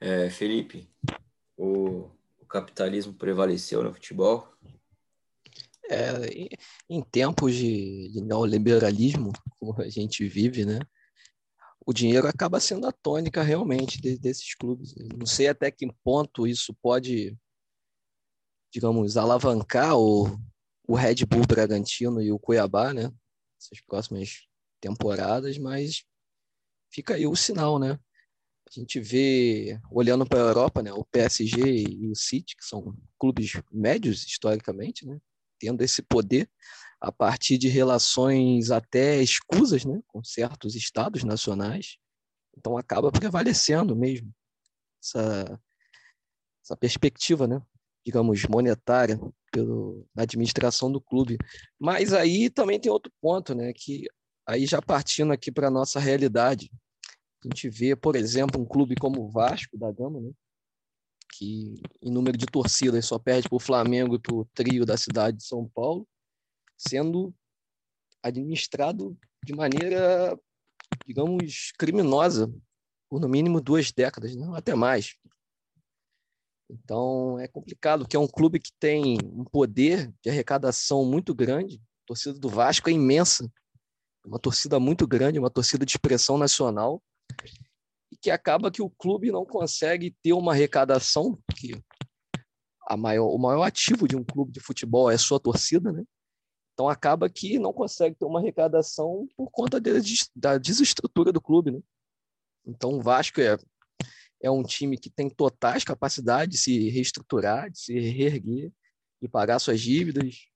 É, 0.04 0.32
Felipe, 0.32 0.90
o, 1.56 2.10
o 2.40 2.46
capitalismo 2.48 3.14
prevaleceu 3.14 3.84
no 3.84 3.94
futebol? 3.94 4.52
É, 5.88 6.50
em 6.90 7.04
tempos 7.04 7.54
de, 7.54 8.10
de 8.10 8.20
neoliberalismo, 8.22 9.32
como 9.60 9.80
a 9.80 9.88
gente 9.90 10.28
vive, 10.28 10.66
né? 10.66 10.80
O 11.86 11.94
dinheiro 11.94 12.28
acaba 12.28 12.60
sendo 12.60 12.88
a 12.88 12.92
tônica 12.92 13.44
realmente 13.44 14.02
de, 14.02 14.18
desses 14.18 14.56
clubes. 14.56 14.96
não 15.16 15.28
sei 15.28 15.50
até 15.50 15.70
que 15.70 15.88
ponto 16.04 16.48
isso 16.48 16.74
pode, 16.82 17.38
digamos, 18.74 19.18
alavancar 19.18 19.96
o, 19.96 20.36
o 20.88 20.96
Red 20.96 21.26
Bull 21.28 21.46
Bragantino 21.46 22.20
e 22.20 22.32
o 22.32 22.40
Cuiabá, 22.40 22.92
né? 22.92 23.12
Essas 23.62 23.80
próximas 23.86 24.48
temporadas, 24.80 25.60
mas 25.60 26.04
fica 26.92 27.14
aí 27.14 27.28
o 27.28 27.36
sinal, 27.36 27.78
né? 27.78 28.00
A 28.76 28.80
gente 28.80 29.02
vê, 29.02 29.80
olhando 29.92 30.26
para 30.26 30.40
a 30.40 30.48
Europa, 30.48 30.82
né, 30.82 30.94
o 30.94 31.04
PSG 31.04 31.62
e 31.62 32.08
o 32.08 32.16
City, 32.16 32.56
que 32.56 32.64
são 32.64 32.96
clubes 33.20 33.52
médios 33.72 34.26
historicamente, 34.26 35.06
né? 35.06 35.20
tendo 35.60 35.84
esse 35.84 36.02
poder 36.02 36.50
a 37.00 37.12
partir 37.12 37.58
de 37.58 37.68
relações 37.68 38.72
até 38.72 39.22
escusas 39.22 39.86
né, 39.86 40.02
com 40.08 40.24
certos 40.24 40.76
estados 40.76 41.24
nacionais. 41.24 41.98
Então 42.58 42.78
acaba 42.78 43.12
prevalecendo 43.12 43.96
mesmo 43.96 44.34
essa, 45.02 45.60
essa 46.64 46.78
perspectiva, 46.78 47.48
né, 47.48 47.62
digamos, 48.06 48.44
monetária 48.46 49.20
pelo, 49.52 50.08
na 50.16 50.24
administração 50.24 50.92
do 50.92 51.02
clube. 51.02 51.38
Mas 51.80 52.14
aí 52.14 52.50
também 52.50 52.80
tem 52.80 52.92
outro 52.92 53.12
ponto, 53.22 53.54
né, 53.54 53.72
que 53.74 54.08
aí 54.48 54.66
já 54.66 54.82
partindo 54.82 55.32
aqui 55.34 55.52
para 55.52 55.68
a 55.68 55.72
nossa 55.72 56.00
realidade, 56.00 56.72
a 57.44 57.48
gente 57.48 57.70
vê, 57.70 57.96
por 57.96 58.16
exemplo, 58.16 58.62
um 58.62 58.66
clube 58.66 58.96
como 58.96 59.22
o 59.22 59.30
Vasco 59.30 59.78
da 59.78 59.92
Gama, 59.92 60.20
né, 60.20 60.32
que 61.34 61.82
em 62.02 62.12
número 62.12 62.38
de 62.38 62.46
torcidas 62.46 63.06
só 63.06 63.18
perde 63.18 63.48
para 63.48 63.56
o 63.56 63.60
Flamengo 63.60 64.16
e 64.16 64.20
para 64.20 64.36
o 64.36 64.46
trio 64.54 64.86
da 64.86 64.98
cidade 64.98 65.38
de 65.38 65.46
São 65.46 65.68
Paulo, 65.70 66.08
sendo 66.78 67.34
administrado 68.22 69.18
de 69.44 69.54
maneira, 69.56 70.38
digamos, 71.06 71.72
criminosa 71.78 72.54
por 73.10 73.20
no 73.20 73.28
mínimo 73.28 73.60
duas 73.60 73.92
décadas, 73.92 74.36
não 74.36 74.54
até 74.54 74.76
mais. 74.76 75.16
Então 76.70 77.40
é 77.40 77.48
complicado, 77.48 78.08
que 78.08 78.16
é 78.16 78.20
um 78.20 78.28
clube 78.28 78.60
que 78.60 78.72
tem 78.80 79.18
um 79.24 79.44
poder 79.44 80.14
de 80.22 80.30
arrecadação 80.30 81.04
muito 81.04 81.34
grande. 81.34 81.82
A 82.04 82.08
torcida 82.08 82.40
do 82.40 82.48
Vasco 82.48 82.90
é 82.90 82.94
imensa, 82.94 83.52
uma 84.26 84.40
torcida 84.40 84.80
muito 84.80 85.08
grande, 85.08 85.40
uma 85.40 85.50
torcida 85.50 85.86
de 85.86 85.92
expressão 85.92 86.38
nacional 86.38 87.02
e 88.12 88.18
que 88.18 88.30
acaba 88.30 88.72
que 88.72 88.82
o 88.82 88.90
clube 88.90 89.32
não 89.32 89.46
consegue 89.46 90.16
ter 90.22 90.34
uma 90.34 90.52
arrecadação, 90.52 91.40
que 91.56 91.72
a 92.88 92.98
maior, 92.98 93.28
o 93.28 93.38
maior 93.38 93.64
ativo 93.64 94.08
de 94.08 94.16
um 94.16 94.24
clube 94.24 94.52
de 94.52 94.60
futebol 94.60 95.10
é 95.10 95.18
sua 95.18 95.40
torcida, 95.40 95.92
né? 95.92 96.04
Então 96.74 96.90
acaba 96.90 97.30
que 97.30 97.60
não 97.60 97.72
consegue 97.72 98.16
ter 98.16 98.26
uma 98.26 98.40
arrecadação 98.40 99.28
por 99.38 99.50
conta 99.52 99.80
de, 99.80 100.02
da 100.36 100.58
desestrutura 100.58 101.32
do 101.32 101.42
clube, 101.42 101.72
né? 101.72 101.80
Então 102.66 102.94
o 102.94 103.02
Vasco 103.02 103.40
é, 103.40 103.58
é 104.42 104.52
um 104.52 104.64
time 104.64 104.98
que 104.98 105.10
tem 105.10 105.30
totais 105.30 105.84
capacidade 105.84 106.52
de 106.52 106.58
se 106.58 106.90
reestruturar, 106.90 107.70
de 107.70 107.80
se 107.80 108.00
reerguer, 108.00 108.72
de 109.22 109.28
pagar 109.28 109.60
suas 109.60 109.80
dívidas. 109.80 110.48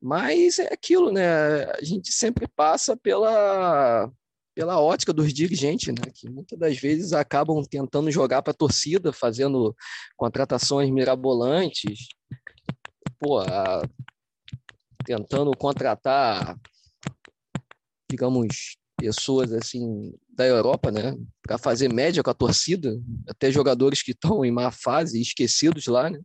Mas 0.00 0.58
é 0.58 0.72
aquilo, 0.72 1.12
né? 1.12 1.64
A 1.72 1.84
gente 1.84 2.12
sempre 2.12 2.48
passa 2.48 2.96
pela 2.96 4.10
pela 4.60 4.78
ótica 4.78 5.10
dos 5.10 5.32
dirigentes, 5.32 5.88
né, 5.88 6.12
que 6.14 6.28
muitas 6.28 6.58
das 6.58 6.76
vezes 6.76 7.14
acabam 7.14 7.64
tentando 7.64 8.10
jogar 8.10 8.42
para 8.42 8.50
a 8.50 8.54
torcida, 8.54 9.10
fazendo 9.10 9.74
contratações 10.18 10.90
mirabolantes, 10.90 12.08
pô, 13.18 13.38
a, 13.38 13.80
tentando 15.02 15.50
contratar, 15.56 16.60
digamos, 18.10 18.76
pessoas 18.98 19.50
assim 19.50 20.12
da 20.28 20.46
Europa, 20.46 20.90
né, 20.90 21.16
para 21.40 21.56
fazer 21.56 21.90
média 21.90 22.22
com 22.22 22.28
a 22.28 22.34
torcida, 22.34 23.00
até 23.26 23.50
jogadores 23.50 24.02
que 24.02 24.10
estão 24.10 24.44
em 24.44 24.50
má 24.50 24.70
fase, 24.70 25.18
esquecidos 25.18 25.86
lá, 25.86 26.10
né. 26.10 26.20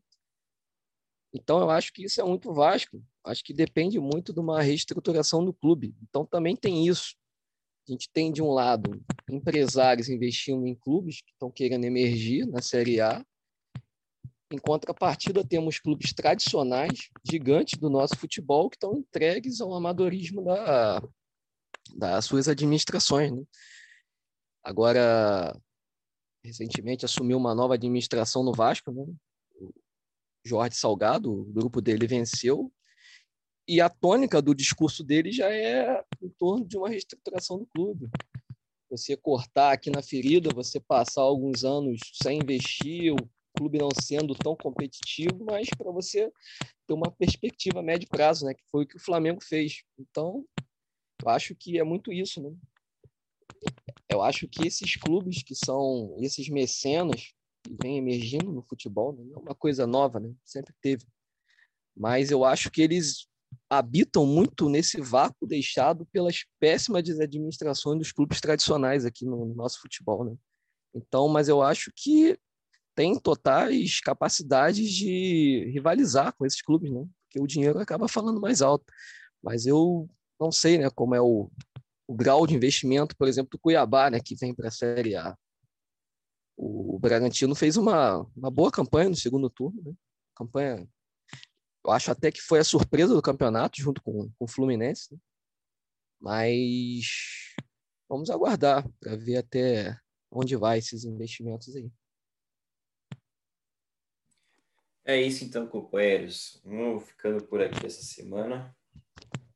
Então 1.34 1.62
eu 1.62 1.70
acho 1.70 1.94
que 1.94 2.03
isso 2.03 2.20
é 2.20 2.24
muito 2.26 2.53
Vasco. 2.53 3.02
Acho 3.24 3.44
que 3.45 3.53
depende 3.53 3.98
muito 3.98 4.34
de 4.34 4.41
uma 4.41 4.62
reestruturação 4.62 5.44
do 5.44 5.53
clube. 5.53 5.95
Então 6.03 6.26
também 6.26 6.56
tem 6.56 6.86
isso. 6.86 7.16
A 7.88 7.91
gente 7.91 8.10
tem, 8.12 8.32
de 8.32 8.41
um 8.41 8.52
lado, 8.52 8.99
empresários 9.30 10.10
investindo 10.10 10.66
em 10.66 10.74
clubes 10.74 11.22
que 11.22 11.32
estão 11.32 11.52
querendo 11.52 11.86
emergir 11.86 12.48
na 12.48 12.62
Série 12.62 12.99
A. 12.99 13.24
Em 14.52 14.57
contrapartida, 14.57 15.45
temos 15.45 15.80
clubes 15.80 16.12
tradicionais, 16.14 17.10
gigantes 17.24 17.80
do 17.80 17.90
nosso 17.90 18.16
futebol, 18.18 18.70
que 18.70 18.76
estão 18.76 18.98
entregues 18.98 19.62
ao 19.62 19.74
amadorismo 19.74 20.44
da, 20.44 21.02
das 21.95 22.26
suas 22.26 22.48
administrações. 22.48 23.32
Né? 23.32 23.44
Agora, 24.64 25.56
recentemente 26.44 27.06
assumiu 27.06 27.38
uma 27.38 27.53
nova 27.53 27.76
administração 27.76 28.44
no 28.44 28.52
Vasco, 28.52 28.91
né? 28.91 29.06
O 29.60 29.74
Jorge 30.44 30.76
Salgado, 30.76 31.32
o 31.32 31.45
grupo 31.45 31.82
dele 31.82 32.07
venceu, 32.07 32.72
e 33.68 33.82
a 33.82 33.90
tônica 33.90 34.42
do 34.42 34.54
discurso 34.54 35.04
dele 35.04 35.32
já 35.32 35.50
é 35.52 36.04
em 36.22 36.30
torno 36.30 36.66
de 36.66 36.78
uma 36.78 36.90
reestruturação 36.90 37.58
do 37.58 37.66
clube. 37.66 38.10
Você 38.90 39.18
cortar 39.18 39.72
aqui 39.72 39.90
na 39.90 40.02
ferida, 40.02 40.54
você 40.54 40.80
passar 40.80 41.22
alguns 41.22 41.64
anos 41.64 42.00
sem 42.14 42.40
investir, 42.40 43.14
o 43.14 43.30
clube 43.58 43.80
não 43.80 43.90
sendo 44.00 44.36
tão 44.36 44.56
competitivo, 44.56 45.44
mas 45.44 45.68
para 45.76 45.92
você 45.92 46.32
ter 46.88 46.94
uma 46.94 47.12
perspectiva 47.12 47.80
a 47.80 47.84
médio 47.84 48.08
prazo, 48.08 48.46
né? 48.46 48.54
Que 48.54 48.64
foi 48.70 48.84
o 48.84 48.88
que 48.88 48.98
o 48.98 49.04
Flamengo 49.04 49.44
fez. 49.44 49.84
Então, 49.98 50.46
eu 51.24 51.30
acho 51.30 51.56
que 51.56 51.80
é 51.80 51.84
muito 51.84 52.14
isso, 52.14 52.42
né? 52.42 52.56
Eu 54.08 54.22
acho 54.22 54.48
que 54.48 54.68
esses 54.68 54.96
clubes 54.96 55.42
que 55.42 55.56
são 55.56 56.16
esses 56.20 56.48
mecenas 56.50 57.34
que 57.64 57.76
vêm 57.82 57.98
emergindo 57.98 58.52
no 58.52 58.62
futebol, 58.62 59.14
né? 59.14 59.24
não 59.24 59.38
é 59.38 59.40
uma 59.40 59.56
coisa 59.56 59.88
nova, 59.88 60.20
né? 60.20 60.32
Sempre 60.44 60.74
teve. 60.80 61.06
Mas 61.98 62.30
eu 62.30 62.46
acho 62.46 62.70
que 62.70 62.82
eles 62.82 63.28
habitam 63.69 64.26
muito 64.26 64.69
nesse 64.69 64.99
vácuo 65.02 65.48
deixado 65.48 66.06
pelas 66.07 66.45
péssimas 66.60 67.07
administrações 67.19 67.98
dos 67.99 68.11
clubes 68.11 68.40
tradicionais 68.41 69.06
aqui 69.06 69.26
no, 69.26 69.53
nosso 69.56 69.82
futebol, 69.82 70.23
né? 70.26 70.36
Então, 70.94 71.27
mas 71.27 71.49
eu 71.49 71.61
acho 71.61 71.91
que 71.95 72.38
tem 72.95 73.19
totais 73.19 73.99
capacidades 73.99 74.90
de 74.90 75.69
rivalizar 75.73 76.34
com 76.34 76.45
esses 76.45 76.61
clubes, 76.61 76.91
né? 76.91 77.06
Porque 77.23 77.40
o 77.40 77.48
dinheiro 77.48 77.80
acaba 77.80 78.07
falando 78.07 78.40
mais 78.40 78.61
alto. 78.61 78.86
Mas 79.44 79.65
eu 79.65 80.10
não 80.40 80.52
sei, 80.52 80.77
né, 80.77 80.90
como 80.90 81.14
é 81.14 81.22
o, 81.22 81.52
o 82.07 82.15
grau 82.15 82.48
de 82.48 82.56
investimento, 82.56 83.15
por 83.15 83.27
exemplo, 83.27 83.52
do 83.52 83.60
Cuiabá, 83.60 84.10
né, 84.10 84.19
que 84.19 84.36
vem 84.36 84.53
para 84.53 84.69
a 84.69 84.72
Série 84.72 85.15
A. 85.15 85.38
O 86.57 86.98
Bragantino 86.99 87.53
fez 87.53 87.76
uma, 87.76 88.26
uma 88.36 88.49
boa 88.49 88.72
campanha 88.72 89.10
no 89.10 89.15
segundo 89.15 89.49
turno, 89.49 89.82
né? 89.84 89.94
Campanha 90.36 90.88
eu 91.86 91.91
acho 91.91 92.12
até 92.12 92.32
que 92.32 92.41
foi 92.41 92.60
a 92.60 92.64
surpresa 92.64 93.14
do 93.14 93.22
campeonato, 93.22 93.80
junto 93.80 94.02
com, 94.02 94.30
com 94.32 94.45
o 94.45 94.48
Fluminense. 94.48 95.14
Né? 95.14 95.20
Mas 96.20 97.53
vamos 98.10 98.30
aguardar 98.32 98.88
para 98.99 99.16
ver 99.16 99.38
até 99.38 99.95
onde 100.32 100.56
vai 100.56 100.80
esses 100.80 101.03
investimentos 101.03 101.76
aí. 101.76 101.91
É 105.06 105.22
isso 105.22 105.44
então, 105.44 105.68
companheiros. 105.68 106.60
Vamos 106.66 107.03
ficando 107.03 107.45
por 107.45 107.62
aqui 107.62 107.86
essa 107.86 108.02
semana. 108.02 108.76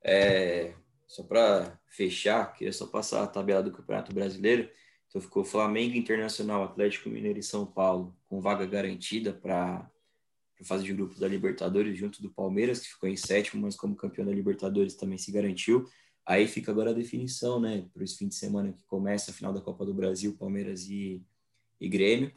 É, 0.04 0.76
só 1.08 1.24
para 1.24 1.80
fechar, 1.88 2.54
queria 2.54 2.72
só 2.72 2.86
passar 2.86 3.24
a 3.24 3.28
tabela 3.28 3.64
do 3.64 3.72
Campeonato 3.72 4.14
Brasileiro. 4.14 4.70
Então 5.08 5.20
ficou 5.20 5.44
Flamengo 5.44 5.96
Internacional, 5.96 6.64
Atlético 6.64 7.10
Mineiro 7.10 7.40
e 7.40 7.44
São 7.44 7.66
Paulo 7.66 8.16
com 8.28 8.40
vaga 8.40 8.68
garantida 8.68 9.34
para 9.34 9.90
para 10.60 10.68
fase 10.68 10.84
de 10.84 10.94
grupos 10.94 11.18
da 11.18 11.28
Libertadores, 11.28 11.98
junto 11.98 12.22
do 12.22 12.30
Palmeiras, 12.30 12.82
que 12.82 12.90
ficou 12.90 13.08
em 13.08 13.16
sétimo, 13.16 13.62
mas 13.62 13.78
como 13.78 13.96
campeão 13.96 14.26
da 14.26 14.34
Libertadores 14.34 14.94
também 14.94 15.18
se 15.18 15.32
garantiu. 15.32 15.88
Aí 16.26 16.48
fica 16.48 16.70
agora 16.70 16.90
a 16.90 16.94
definição, 16.94 17.62
né, 17.62 17.88
para 17.94 18.04
esse 18.04 18.18
fim 18.18 18.28
de 18.28 18.36
semana 18.36 18.74
que 18.74 18.84
começa 18.84 19.32
a 19.32 19.34
final 19.34 19.54
da 19.54 19.62
Copa 19.62 19.86
do 19.86 19.94
Brasil, 19.94 20.36
Palmeiras 20.38 20.86
e, 20.90 21.24
e 21.80 21.88
Grêmio. 21.88 22.34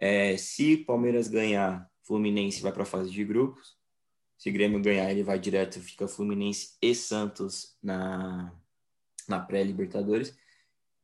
É, 0.00 0.34
se 0.38 0.78
Palmeiras 0.78 1.28
ganhar, 1.28 1.86
Fluminense 2.04 2.62
vai 2.62 2.72
para 2.72 2.84
a 2.84 2.86
fase 2.86 3.10
de 3.10 3.22
grupos. 3.22 3.76
Se 4.38 4.50
Grêmio 4.50 4.80
ganhar, 4.80 5.10
ele 5.10 5.22
vai 5.22 5.38
direto, 5.38 5.78
fica 5.78 6.08
Fluminense 6.08 6.78
e 6.80 6.94
Santos 6.94 7.76
na, 7.82 8.50
na 9.28 9.40
pré-Libertadores. 9.40 10.34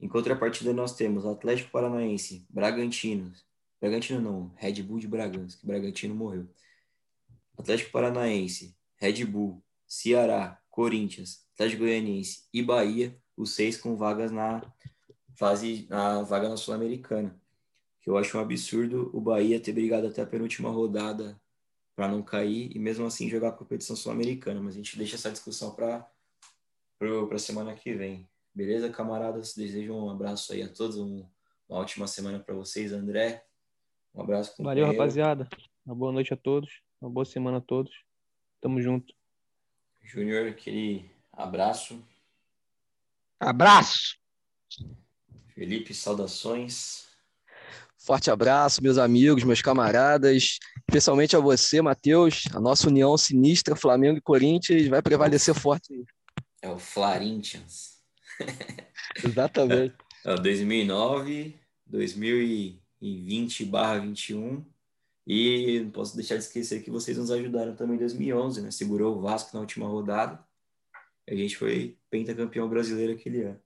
Em 0.00 0.08
contrapartida, 0.08 0.72
nós 0.72 0.96
temos 0.96 1.26
Atlético 1.26 1.70
Paranaense, 1.70 2.46
Bragantino, 2.48 3.32
Bragantino 3.84 4.18
não, 4.18 4.50
Red 4.56 4.82
Bull 4.82 4.98
de 4.98 5.06
Bragança, 5.06 5.58
que 5.58 5.66
Bragantino 5.66 6.14
morreu. 6.14 6.48
Atlético 7.54 7.92
Paranaense, 7.92 8.74
Red 8.96 9.26
Bull, 9.26 9.62
Ceará, 9.86 10.58
Corinthians, 10.70 11.46
Atlético 11.52 11.82
Goianiense 11.82 12.48
e 12.50 12.62
Bahia, 12.62 13.14
os 13.36 13.54
seis 13.54 13.76
com 13.76 13.94
vagas 13.94 14.32
na 14.32 14.62
fase, 15.36 15.86
na 15.90 16.22
vaga 16.22 16.48
na 16.48 16.56
Sul-Americana. 16.56 17.38
Que 18.00 18.08
eu 18.08 18.16
acho 18.16 18.38
um 18.38 18.40
absurdo 18.40 19.10
o 19.12 19.20
Bahia 19.20 19.60
ter 19.60 19.74
brigado 19.74 20.06
até 20.06 20.22
a 20.22 20.26
penúltima 20.26 20.70
rodada 20.70 21.38
para 21.94 22.08
não 22.08 22.22
cair 22.22 22.74
e 22.74 22.78
mesmo 22.78 23.04
assim 23.04 23.28
jogar 23.28 23.48
a 23.48 23.52
competição 23.52 23.94
sul-americana. 23.94 24.62
Mas 24.62 24.72
a 24.72 24.76
gente 24.78 24.96
deixa 24.96 25.16
essa 25.16 25.30
discussão 25.30 25.74
para 25.74 26.08
a 27.30 27.38
semana 27.38 27.74
que 27.74 27.92
vem. 27.92 28.26
Beleza, 28.54 28.88
camaradas? 28.88 29.54
Desejo 29.54 29.92
um 29.92 30.08
abraço 30.08 30.54
aí 30.54 30.62
a 30.62 30.68
todos, 30.70 30.96
um, 30.96 31.28
uma 31.68 31.80
ótima 31.80 32.06
semana 32.06 32.40
para 32.40 32.54
vocês, 32.54 32.90
André. 32.90 33.44
Um 34.14 34.22
abraço. 34.22 34.62
Valeu, 34.62 34.86
rapaziada. 34.86 35.48
Uma 35.84 35.94
boa 35.94 36.12
noite 36.12 36.32
a 36.32 36.36
todos. 36.36 36.80
Uma 37.00 37.10
boa 37.10 37.24
semana 37.24 37.58
a 37.58 37.60
todos. 37.60 37.92
Tamo 38.60 38.80
junto. 38.80 39.12
Júnior, 40.02 40.48
aquele 40.48 41.10
abraço. 41.32 42.00
Abraço. 43.40 44.16
Felipe, 45.54 45.92
saudações. 45.92 47.04
Forte 47.98 48.30
abraço, 48.30 48.82
meus 48.82 48.98
amigos, 48.98 49.44
meus 49.44 49.62
camaradas, 49.62 50.58
especialmente 50.86 51.34
a 51.34 51.40
você, 51.40 51.80
Matheus. 51.80 52.44
A 52.52 52.60
nossa 52.60 52.88
união 52.88 53.16
sinistra, 53.16 53.74
Flamengo 53.74 54.18
e 54.18 54.20
Corinthians, 54.20 54.86
vai 54.88 55.00
prevalecer 55.00 55.54
forte. 55.54 56.04
É 56.60 56.68
o 56.68 56.78
Flarintians. 56.78 57.98
Exatamente. 59.24 59.94
É, 60.26 60.36
2009, 60.36 61.54
2000 61.84 62.80
em 63.04 63.22
20 63.22 63.66
barra 63.66 63.98
21. 63.98 64.64
E 65.26 65.80
não 65.80 65.90
posso 65.90 66.16
deixar 66.16 66.36
de 66.36 66.44
esquecer 66.44 66.82
que 66.82 66.90
vocês 66.90 67.16
nos 67.16 67.30
ajudaram 67.30 67.74
também 67.74 67.96
em 67.96 68.00
2011, 68.00 68.62
né? 68.62 68.70
Segurou 68.70 69.16
o 69.16 69.20
Vasco 69.20 69.50
na 69.54 69.60
última 69.60 69.86
rodada. 69.86 70.38
A 71.26 71.34
gente 71.34 71.56
foi 71.56 71.96
pentacampeão 72.10 72.68
brasileiro 72.68 73.12
aquele 73.12 73.42
ano. 73.42 73.60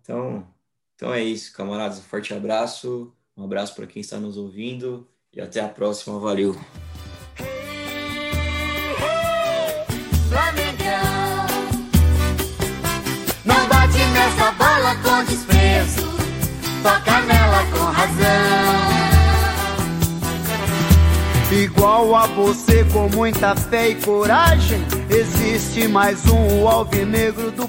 Então, 0.00 0.46
então 0.94 1.12
é 1.12 1.22
isso, 1.22 1.52
camaradas. 1.54 1.98
Um 1.98 2.02
forte 2.02 2.34
abraço. 2.34 3.12
Um 3.36 3.44
abraço 3.44 3.74
para 3.74 3.86
quem 3.86 4.00
está 4.00 4.18
nos 4.18 4.36
ouvindo. 4.36 5.08
E 5.32 5.40
até 5.40 5.60
a 5.60 5.68
próxima. 5.68 6.18
Valeu. 6.18 6.54
Não 13.44 13.68
bate 13.68 13.98
nessa 14.12 14.52
bola 14.52 14.94
com 15.02 15.51
toca 16.82 17.20
nela 17.22 17.64
com 17.72 17.84
razão. 17.84 18.92
Igual 21.52 22.14
a 22.16 22.26
você, 22.26 22.84
com 22.92 23.08
muita 23.10 23.54
fé 23.54 23.90
e 23.90 23.94
coragem, 23.96 24.82
existe 25.10 25.86
mais 25.86 26.26
um 26.26 26.66
alvinegro 26.66 27.50
do 27.50 27.68